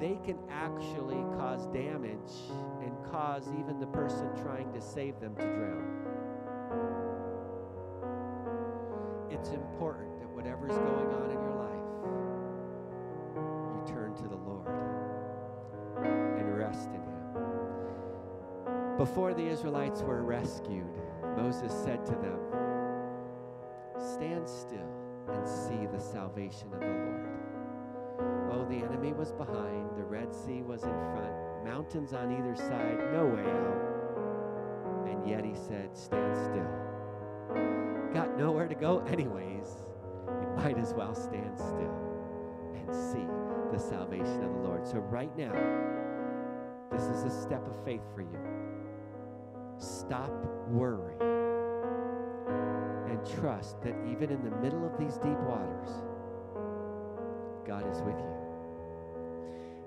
they 0.00 0.18
can 0.24 0.38
actually 0.50 1.22
cause 1.36 1.66
damage 1.68 2.32
and 2.82 2.92
cause 3.10 3.48
even 3.58 3.78
the 3.78 3.86
person 3.86 4.28
trying 4.42 4.72
to 4.72 4.80
save 4.80 5.18
them 5.20 5.34
to 5.36 5.42
drown. 5.42 6.02
It's 9.30 9.50
important 9.50 10.20
that 10.20 10.28
whatever's 10.28 10.76
going 10.76 11.12
on 11.14 11.30
in 11.30 11.40
your 11.42 11.54
life, 11.56 11.88
you 13.76 13.94
turn 13.94 14.14
to 14.16 14.28
the 14.28 14.36
Lord 14.36 14.68
and 16.38 16.56
rest 16.56 16.88
in 16.88 16.94
Him. 16.94 17.11
Before 19.02 19.34
the 19.34 19.44
Israelites 19.44 20.00
were 20.02 20.22
rescued, 20.22 20.94
Moses 21.36 21.72
said 21.72 22.06
to 22.06 22.12
them, 22.12 22.38
Stand 23.98 24.48
still 24.48 25.26
and 25.28 25.44
see 25.44 25.88
the 25.92 25.98
salvation 25.98 26.72
of 26.72 26.78
the 26.78 26.86
Lord. 26.86 27.26
Oh, 28.52 28.64
the 28.70 28.76
enemy 28.76 29.12
was 29.12 29.32
behind, 29.32 29.96
the 29.96 30.04
Red 30.04 30.32
Sea 30.32 30.62
was 30.62 30.84
in 30.84 30.90
front, 30.90 31.64
mountains 31.64 32.12
on 32.12 32.30
either 32.30 32.54
side, 32.54 32.96
no 33.12 33.26
way 33.26 33.42
out. 33.42 35.08
And 35.08 35.28
yet 35.28 35.44
he 35.44 35.56
said, 35.56 35.96
Stand 35.96 36.36
still. 36.36 36.70
Got 38.14 38.38
nowhere 38.38 38.68
to 38.68 38.76
go, 38.76 39.00
anyways. 39.06 39.82
You 40.28 40.48
might 40.58 40.78
as 40.78 40.94
well 40.94 41.16
stand 41.16 41.58
still 41.58 41.96
and 42.76 42.94
see 42.94 43.26
the 43.72 43.80
salvation 43.80 44.44
of 44.44 44.52
the 44.52 44.60
Lord. 44.60 44.86
So, 44.86 44.98
right 44.98 45.36
now, 45.36 45.54
this 46.92 47.02
is 47.02 47.24
a 47.24 47.42
step 47.42 47.66
of 47.66 47.84
faith 47.84 48.02
for 48.14 48.20
you. 48.20 48.61
Stop 49.82 50.30
worrying 50.68 51.18
and 53.10 53.18
trust 53.40 53.82
that 53.82 53.96
even 54.08 54.30
in 54.30 54.44
the 54.44 54.56
middle 54.58 54.86
of 54.86 54.96
these 54.96 55.16
deep 55.16 55.38
waters, 55.40 55.88
God 57.66 57.90
is 57.90 58.00
with 58.02 58.16
you. 58.16 58.34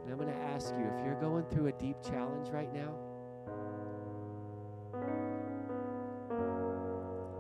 And 0.04 0.12
I'm 0.12 0.18
going 0.18 0.28
to 0.28 0.44
ask 0.48 0.74
you 0.78 0.84
if 0.84 1.06
you're 1.06 1.18
going 1.22 1.46
through 1.46 1.68
a 1.68 1.72
deep 1.72 1.96
challenge 2.04 2.50
right 2.50 2.74
now, 2.74 2.94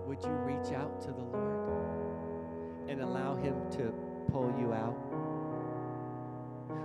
would 0.08 0.24
you 0.24 0.32
reach 0.46 0.72
out 0.74 1.02
to 1.02 1.08
the 1.08 1.24
Lord 1.24 2.88
and 2.88 3.02
allow 3.02 3.36
Him 3.36 3.56
to 3.72 3.94
pull 4.32 4.56
you 4.58 4.72
out? 4.72 4.96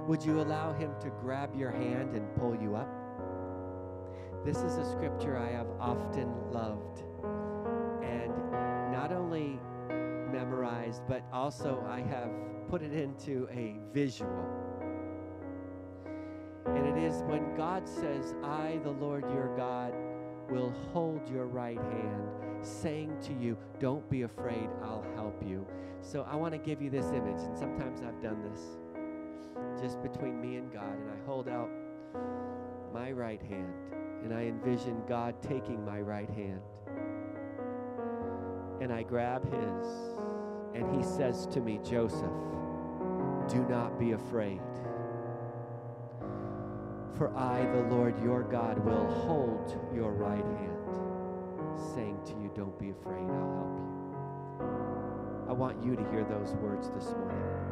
Would 0.09 0.25
you 0.25 0.41
allow 0.41 0.73
Him 0.73 0.91
to 1.01 1.11
grab 1.23 1.55
your 1.55 1.71
hand 1.71 2.17
and 2.17 2.35
pull 2.35 2.57
you 2.61 2.75
up? 2.75 3.00
This 4.45 4.57
is 4.59 4.79
a 4.79 4.91
scripture 4.91 5.37
I 5.37 5.51
have 5.51 5.67
often 5.79 6.33
loved 6.51 7.03
and 8.03 8.33
not 8.91 9.13
only 9.13 9.61
memorized, 10.33 11.03
but 11.07 11.23
also 11.31 11.85
I 11.87 12.01
have 12.01 12.31
put 12.69 12.81
it 12.81 12.95
into 12.95 13.47
a 13.53 13.79
visual. 13.93 14.49
And 16.67 16.87
it 16.87 17.03
is 17.03 17.23
when 17.25 17.55
God 17.55 17.87
says, 17.87 18.35
I, 18.43 18.81
the 18.83 18.91
Lord 18.91 19.25
your 19.31 19.55
God, 19.57 19.93
will 20.49 20.73
hold 20.93 21.29
your 21.29 21.47
right 21.47 21.77
hand, 21.77 22.23
saying 22.63 23.15
to 23.23 23.35
you, 23.35 23.59
Don't 23.79 24.09
be 24.11 24.23
afraid, 24.23 24.69
I'll 24.83 25.05
help 25.17 25.43
you. 25.47 25.67
So 26.01 26.27
I 26.31 26.35
want 26.37 26.55
to 26.55 26.59
give 26.59 26.81
you 26.81 26.89
this 26.89 27.07
image, 27.07 27.43
and 27.43 27.57
sometimes 27.57 28.01
I've 28.01 28.23
done 28.23 28.43
this 28.51 28.63
just 29.81 30.03
between 30.03 30.41
me 30.41 30.57
and 30.57 30.73
God, 30.73 30.95
and 30.95 31.11
I 31.11 31.27
hold 31.27 31.49
out 31.49 31.69
my 32.93 33.13
right 33.13 33.41
hand, 33.43 33.73
and 34.23 34.35
I 34.35 34.43
envision 34.43 35.03
God 35.09 35.41
taking 35.43 35.85
my 35.85 36.01
right 36.01 36.31
hand, 36.31 36.61
and 38.81 38.93
I 38.93 39.03
grab 39.03 39.45
his, 39.45 39.87
and 40.75 40.95
he 40.97 41.03
says 41.03 41.47
to 41.49 41.61
me, 41.61 41.81
Joseph, 41.85 42.31
do 43.49 43.67
not 43.69 43.99
be 43.99 44.13
afraid. 44.13 44.61
For 47.17 47.37
I, 47.37 47.67
the 47.67 47.95
Lord 47.95 48.19
your 48.23 48.43
God, 48.43 48.79
will 48.85 49.07
hold 49.27 49.79
your 49.95 50.13
right 50.13 50.45
hand, 50.45 50.79
saying 51.95 52.19
to 52.25 52.33
you, 52.33 52.51
Don't 52.55 52.79
be 52.79 52.91
afraid, 52.91 53.29
I'll 53.29 53.55
help 53.57 53.77
you. 53.77 53.91
I 55.49 55.53
want 55.53 55.85
you 55.85 55.97
to 55.97 56.11
hear 56.11 56.25
those 56.25 56.55
words 56.55 56.91
this 56.91 57.11
morning. 57.11 57.71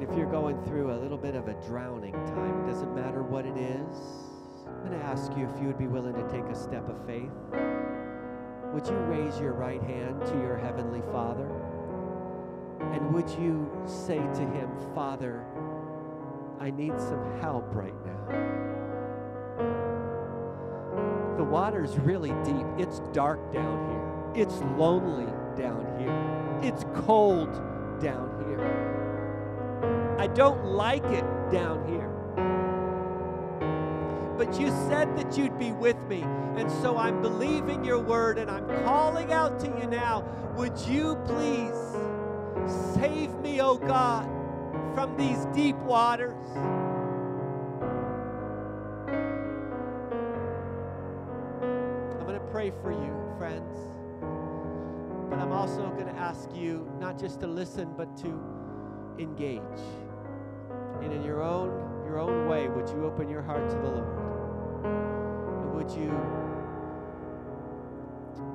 And 0.00 0.08
if 0.08 0.16
you're 0.16 0.30
going 0.30 0.56
through 0.64 0.92
a 0.92 0.98
little 0.98 1.18
bit 1.18 1.34
of 1.34 1.48
a 1.48 1.52
drowning 1.66 2.14
time, 2.14 2.64
it 2.64 2.70
doesn't 2.70 2.94
matter 2.94 3.22
what 3.22 3.44
it 3.44 3.54
is, 3.58 3.98
I'm 4.66 4.86
going 4.86 4.98
to 4.98 5.04
ask 5.04 5.30
you 5.36 5.46
if 5.46 5.60
you 5.60 5.66
would 5.66 5.76
be 5.76 5.88
willing 5.88 6.14
to 6.14 6.26
take 6.30 6.44
a 6.44 6.54
step 6.54 6.88
of 6.88 6.96
faith. 7.06 7.28
Would 8.72 8.86
you 8.86 8.96
raise 9.10 9.38
your 9.38 9.52
right 9.52 9.82
hand 9.82 10.24
to 10.24 10.32
your 10.38 10.56
Heavenly 10.56 11.02
Father? 11.12 11.44
And 12.94 13.12
would 13.12 13.28
you 13.28 13.70
say 13.84 14.16
to 14.16 14.40
Him, 14.40 14.70
Father, 14.94 15.44
I 16.58 16.70
need 16.70 16.98
some 16.98 17.38
help 17.42 17.66
right 17.74 17.92
now? 18.06 18.24
The 21.36 21.44
water's 21.44 21.98
really 21.98 22.32
deep. 22.42 22.66
It's 22.78 23.00
dark 23.12 23.52
down 23.52 23.90
here. 24.34 24.46
It's 24.46 24.60
lonely 24.78 25.30
down 25.62 25.84
here. 25.98 26.62
It's 26.62 26.86
cold 27.04 27.52
down 28.00 28.42
here. 28.48 29.09
I 30.18 30.26
don't 30.26 30.64
like 30.66 31.04
it 31.06 31.24
down 31.50 31.86
here. 31.88 32.08
But 34.36 34.58
you 34.60 34.68
said 34.88 35.16
that 35.16 35.36
you'd 35.36 35.58
be 35.58 35.72
with 35.72 35.98
me. 36.08 36.22
And 36.56 36.70
so 36.82 36.96
I'm 36.96 37.20
believing 37.22 37.84
your 37.84 37.98
word 37.98 38.38
and 38.38 38.50
I'm 38.50 38.66
calling 38.84 39.32
out 39.32 39.58
to 39.60 39.66
you 39.66 39.86
now. 39.86 40.24
Would 40.56 40.78
you 40.80 41.16
please 41.26 41.76
save 42.94 43.34
me, 43.40 43.60
oh 43.60 43.76
God, 43.78 44.24
from 44.94 45.16
these 45.16 45.46
deep 45.54 45.76
waters? 45.76 46.44
I'm 52.18 52.26
going 52.26 52.34
to 52.38 52.46
pray 52.50 52.72
for 52.82 52.92
you, 52.92 53.14
friends. 53.38 53.74
But 55.30 55.38
I'm 55.38 55.52
also 55.52 55.88
going 55.90 56.06
to 56.06 56.16
ask 56.16 56.48
you 56.54 56.90
not 56.98 57.18
just 57.18 57.40
to 57.40 57.46
listen, 57.46 57.92
but 57.96 58.16
to 58.18 58.59
engage. 59.20 59.62
And 61.02 61.12
in 61.12 61.22
your 61.22 61.42
own 61.42 62.04
your 62.04 62.18
own 62.18 62.48
way, 62.48 62.68
would 62.68 62.88
you 62.88 63.04
open 63.04 63.28
your 63.28 63.42
heart 63.42 63.68
to 63.70 63.76
the 63.76 63.90
Lord? 63.90 64.84
And 64.84 65.74
would 65.74 65.90
you 65.92 66.10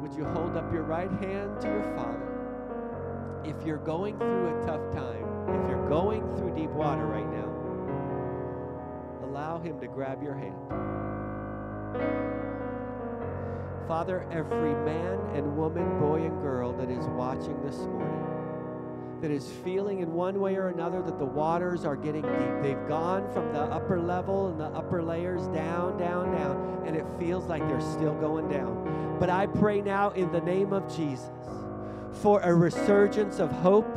would 0.02 0.14
you 0.14 0.26
hold 0.26 0.58
up 0.58 0.72
your 0.72 0.84
right 0.84 1.10
hand 1.10 1.62
to 1.62 1.68
your 1.68 1.96
Father? 1.96 2.32
If 3.46 3.66
you're 3.66 3.78
going 3.78 4.18
through 4.18 4.62
a 4.62 4.66
tough 4.66 4.92
time, 4.92 5.26
if 5.50 5.70
you're 5.70 5.88
going 5.88 6.22
through 6.36 6.56
deep 6.56 6.72
water 6.72 7.06
right 7.06 7.30
now, 7.32 7.50
allow 9.28 9.60
him 9.60 9.80
to 9.80 9.88
grab 9.88 10.22
your 10.22 10.34
hand. 10.36 10.56
Father, 13.88 14.28
every 14.32 14.74
man 14.74 15.20
and 15.36 15.56
woman, 15.56 16.00
boy 16.00 16.24
and 16.24 16.42
girl 16.42 16.74
that 16.74 16.90
is 16.90 17.06
watching 17.10 17.62
this 17.64 17.78
morning, 17.78 18.25
that 19.22 19.32
is 19.32 19.50
feeling 19.64 20.00
in 20.00 20.14
one 20.14 20.40
way 20.40 20.56
or 20.56 20.68
another 20.68 21.02
that 21.02 21.18
the 21.18 21.26
waters 21.26 21.86
are 21.86 21.96
getting 21.96 22.22
deep. 22.22 22.62
They've 22.62 22.88
gone 22.88 23.32
from 23.34 23.52
the 23.54 23.62
upper 23.62 24.00
level 24.00 24.48
and 24.48 24.60
the 24.60 24.66
upper 24.66 25.02
layers 25.02 25.48
down, 25.48 25.98
down, 25.98 26.32
down, 26.32 26.84
and 26.86 26.96
it 26.96 27.06
feels 27.20 27.46
like 27.46 27.68
they're 27.68 27.82
still 27.82 28.14
going 28.16 28.50
down. 28.50 29.18
But 29.20 29.30
I 29.30 29.48
pray 29.48 29.82
now 29.82 30.12
in 30.12 30.32
the 30.32 30.42
name 30.42 30.74
of 30.74 30.94
Jesus 30.96 31.30
for 32.22 32.40
a 32.42 32.54
resurgence 32.54 33.40
of 33.40 33.52
hope. 33.52 33.88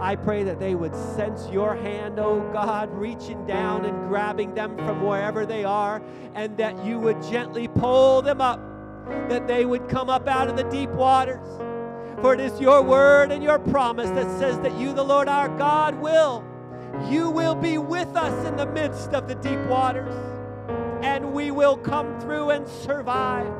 I 0.00 0.14
pray 0.14 0.44
that 0.44 0.58
they 0.58 0.74
would 0.74 0.94
sense 0.94 1.48
your 1.50 1.74
hand, 1.74 2.18
oh 2.18 2.40
God, 2.52 2.92
reaching 2.92 3.46
down 3.46 3.86
and 3.86 4.08
grabbing 4.08 4.54
them 4.54 4.76
from 4.76 5.02
wherever 5.02 5.46
they 5.46 5.64
are, 5.64 6.02
and 6.34 6.56
that 6.58 6.84
you 6.84 6.98
would 6.98 7.22
gently 7.22 7.66
pull 7.68 8.20
them 8.20 8.40
up, 8.40 8.60
that 9.28 9.46
they 9.46 9.64
would 9.64 9.88
come 9.88 10.10
up 10.10 10.28
out 10.28 10.48
of 10.48 10.56
the 10.56 10.64
deep 10.64 10.90
waters. 10.90 11.46
For 12.20 12.34
it 12.34 12.40
is 12.40 12.60
your 12.60 12.82
word 12.82 13.30
and 13.30 13.42
your 13.42 13.58
promise 13.58 14.10
that 14.10 14.38
says 14.38 14.58
that 14.60 14.76
you, 14.78 14.92
the 14.92 15.04
Lord 15.04 15.28
our 15.28 15.48
God, 15.56 15.94
will. 15.96 16.44
You 17.10 17.30
will 17.30 17.54
be 17.54 17.78
with 17.78 18.16
us 18.16 18.46
in 18.46 18.56
the 18.56 18.66
midst 18.66 19.12
of 19.12 19.28
the 19.28 19.34
deep 19.36 19.60
waters, 19.66 20.14
and 21.02 21.32
we 21.32 21.50
will 21.50 21.76
come 21.76 22.18
through 22.20 22.50
and 22.50 22.66
survive, 22.66 23.52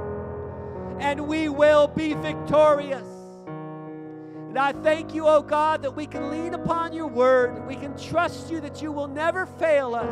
and 0.99 1.29
we 1.29 1.49
will 1.49 1.87
be 1.87 2.15
victorious. 2.15 3.07
And 4.49 4.59
I 4.59 4.73
thank 4.73 5.15
you, 5.15 5.27
oh 5.29 5.43
God, 5.43 5.83
that 5.83 5.95
we 5.95 6.07
can 6.07 6.31
lean 6.31 6.55
upon 6.55 6.95
your 6.95 7.09
word. 7.09 7.67
We 7.67 7.77
can 7.77 7.95
trust 7.99 8.51
you 8.51 8.59
that 8.63 8.81
you 8.81 8.91
will 8.91 9.07
never 9.07 9.45
fail 9.45 9.95
us. 9.95 10.11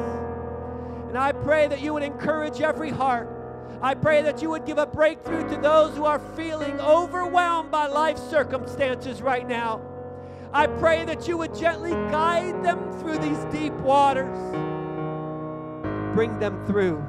And 1.08 1.16
I 1.16 1.32
pray 1.32 1.66
that 1.66 1.80
you 1.80 1.94
would 1.94 2.02
encourage 2.02 2.60
every 2.60 2.90
heart. 2.90 3.33
I 3.84 3.92
pray 3.92 4.22
that 4.22 4.40
you 4.40 4.48
would 4.48 4.64
give 4.64 4.78
a 4.78 4.86
breakthrough 4.86 5.46
to 5.46 5.56
those 5.58 5.94
who 5.94 6.06
are 6.06 6.18
feeling 6.18 6.80
overwhelmed 6.80 7.70
by 7.70 7.86
life 7.86 8.16
circumstances 8.16 9.20
right 9.20 9.46
now. 9.46 9.82
I 10.54 10.68
pray 10.68 11.04
that 11.04 11.28
you 11.28 11.36
would 11.36 11.54
gently 11.54 11.90
guide 11.90 12.64
them 12.64 12.98
through 12.98 13.18
these 13.18 13.44
deep 13.52 13.74
waters. 13.74 14.38
Bring 16.14 16.38
them 16.38 16.64
through. 16.64 17.04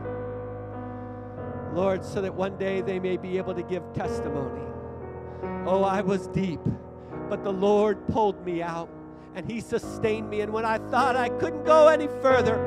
Lord, 1.73 2.03
so 2.03 2.21
that 2.21 2.35
one 2.35 2.57
day 2.57 2.81
they 2.81 2.99
may 2.99 3.15
be 3.15 3.37
able 3.37 3.55
to 3.55 3.63
give 3.63 3.81
testimony. 3.93 4.65
Oh, 5.65 5.81
I 5.81 6.01
was 6.01 6.27
deep, 6.27 6.59
but 7.29 7.41
the 7.45 7.53
Lord 7.53 8.05
pulled 8.09 8.45
me 8.45 8.61
out 8.61 8.89
and 9.33 9.49
He 9.49 9.61
sustained 9.61 10.29
me. 10.29 10.41
And 10.41 10.51
when 10.51 10.65
I 10.65 10.79
thought 10.89 11.15
I 11.15 11.29
couldn't 11.29 11.63
go 11.63 11.87
any 11.87 12.07
further, 12.21 12.57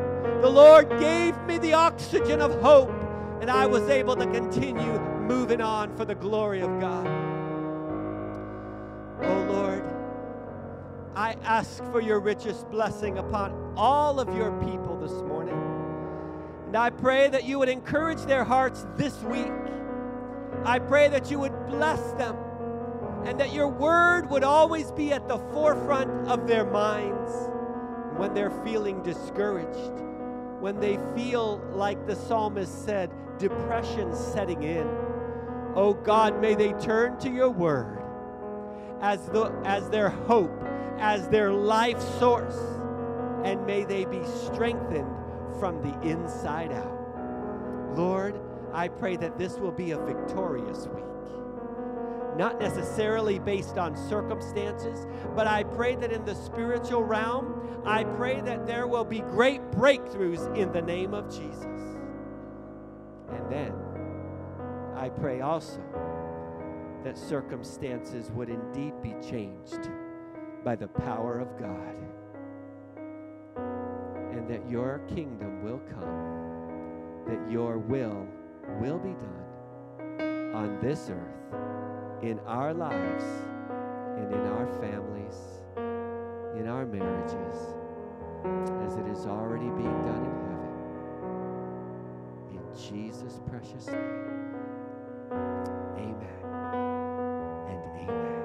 the 0.40 0.48
Lord 0.48 0.88
gave 0.98 1.38
me 1.42 1.59
the 1.59 1.74
oxygen 1.74 2.40
of 2.40 2.59
hope, 2.62 2.97
and 3.41 3.51
I 3.51 3.66
was 3.66 3.89
able 3.89 4.16
to 4.16 4.26
continue 4.26 4.99
moving 5.20 5.61
on 5.61 5.97
for 5.97 6.05
the 6.05 6.14
glory 6.14 6.61
of 6.61 6.80
God. 6.80 7.07
Oh 9.22 9.47
Lord, 9.49 9.84
I 11.14 11.36
ask 11.43 11.82
for 11.93 12.01
your 12.01 12.20
richest 12.20 12.68
blessing 12.70 13.18
upon 13.18 13.74
all 13.76 14.20
of 14.20 14.34
your 14.34 14.53
people 14.64 14.97
this 14.99 15.12
morning. 15.22 15.55
And 16.66 16.76
I 16.76 16.91
pray 16.91 17.28
that 17.28 17.45
you 17.45 17.59
would 17.59 17.68
encourage 17.68 18.22
their 18.22 18.45
hearts 18.45 18.86
this 18.97 19.20
week. 19.22 19.53
I 20.64 20.78
pray 20.78 21.09
that 21.09 21.30
you 21.30 21.39
would 21.39 21.66
bless 21.66 22.12
them 22.12 22.36
and 23.24 23.39
that 23.41 23.53
your 23.53 23.68
word 23.68 24.30
would 24.30 24.45
always 24.45 24.91
be 24.93 25.12
at 25.12 25.28
the 25.28 25.39
forefront 25.53 26.28
of 26.28 26.47
their 26.47 26.64
minds 26.64 27.32
when 28.16 28.34
they're 28.34 28.62
feeling 28.64 29.03
discouraged, 29.03 30.03
when 30.61 30.78
they 30.80 30.99
feel, 31.14 31.61
like 31.72 32.07
the 32.07 32.16
psalmist 32.16 32.84
said, 32.84 33.11
depression 33.39 34.14
setting 34.14 34.62
in. 34.62 34.86
Oh 35.74 35.95
God, 35.95 36.41
may 36.41 36.55
they 36.55 36.72
turn 36.74 37.18
to 37.20 37.30
your 37.30 37.51
word 37.51 38.03
as, 39.01 39.24
the, 39.26 39.53
as 39.64 39.89
their 39.91 40.09
hope, 40.09 40.62
as 40.99 41.28
their 41.28 41.53
life 41.53 42.01
source, 42.18 42.59
and 43.45 43.64
may 43.66 43.84
they 43.84 44.05
be 44.05 44.22
strengthened 44.24 45.14
from 45.61 45.80
the 45.82 46.01
inside 46.03 46.72
out. 46.72 47.97
Lord, 47.97 48.41
I 48.72 48.89
pray 48.89 49.16
that 49.16 49.39
this 49.39 49.59
will 49.59 49.72
be 49.72 49.93
a 49.93 49.99
victorious 49.99 50.86
week 50.89 51.05
not 52.39 52.61
necessarily 52.61 53.41
based 53.41 53.78
on 53.78 53.97
circumstances, 53.97 55.07
but 55.34 55.49
I 55.49 55.64
pray 55.64 55.97
that 55.97 56.12
in 56.12 56.24
the 56.24 56.36
spiritual 56.36 57.03
realm, 57.03 57.82
I 57.84 58.05
pray 58.05 58.41
that 58.43 58.64
there 58.64 58.86
will 58.86 59.05
be 59.05 59.20
great 59.20 59.61
breakthroughs 59.72 60.57
in 60.57 60.70
the 60.72 60.80
name 60.80 61.14
of 61.14 61.28
Jesus. 61.28 61.78
And 63.31 63.51
then 63.51 63.72
I 64.97 65.09
pray 65.09 65.41
also 65.41 65.83
that 67.05 67.16
circumstances 67.16 68.31
would 68.33 68.49
indeed 68.49 68.93
be 69.03 69.14
changed 69.26 69.91
by 70.64 70.74
the 70.74 70.89
power 70.89 71.39
of 71.39 71.57
God, 71.59 71.95
and 74.33 74.49
that 74.49 74.68
your 74.68 75.01
kingdom 75.09 75.62
will 75.62 75.81
come, 75.91 77.24
that 77.26 77.51
your 77.51 77.79
will 77.79 78.26
will 78.81 78.99
be 78.99 79.14
done 79.14 80.55
on 80.55 80.79
this 80.81 81.11
earth 81.11 82.22
in 82.22 82.41
our 82.41 82.74
lives 82.74 83.24
and 84.16 84.33
in 84.33 84.41
our 84.41 84.66
families, 84.81 85.62
in 86.59 86.66
our 86.66 86.85
marriages, 86.85 87.76
as 88.85 88.97
it 88.97 89.07
is 89.07 89.26
already 89.26 89.68
being 89.70 90.03
done 90.05 90.24
in 90.24 90.33
heaven. 90.33 90.47
Jesus' 92.77 93.41
precious 93.49 93.87
name. 93.89 94.55
Amen 95.97 96.45
and 97.53 97.85
amen. 98.09 98.38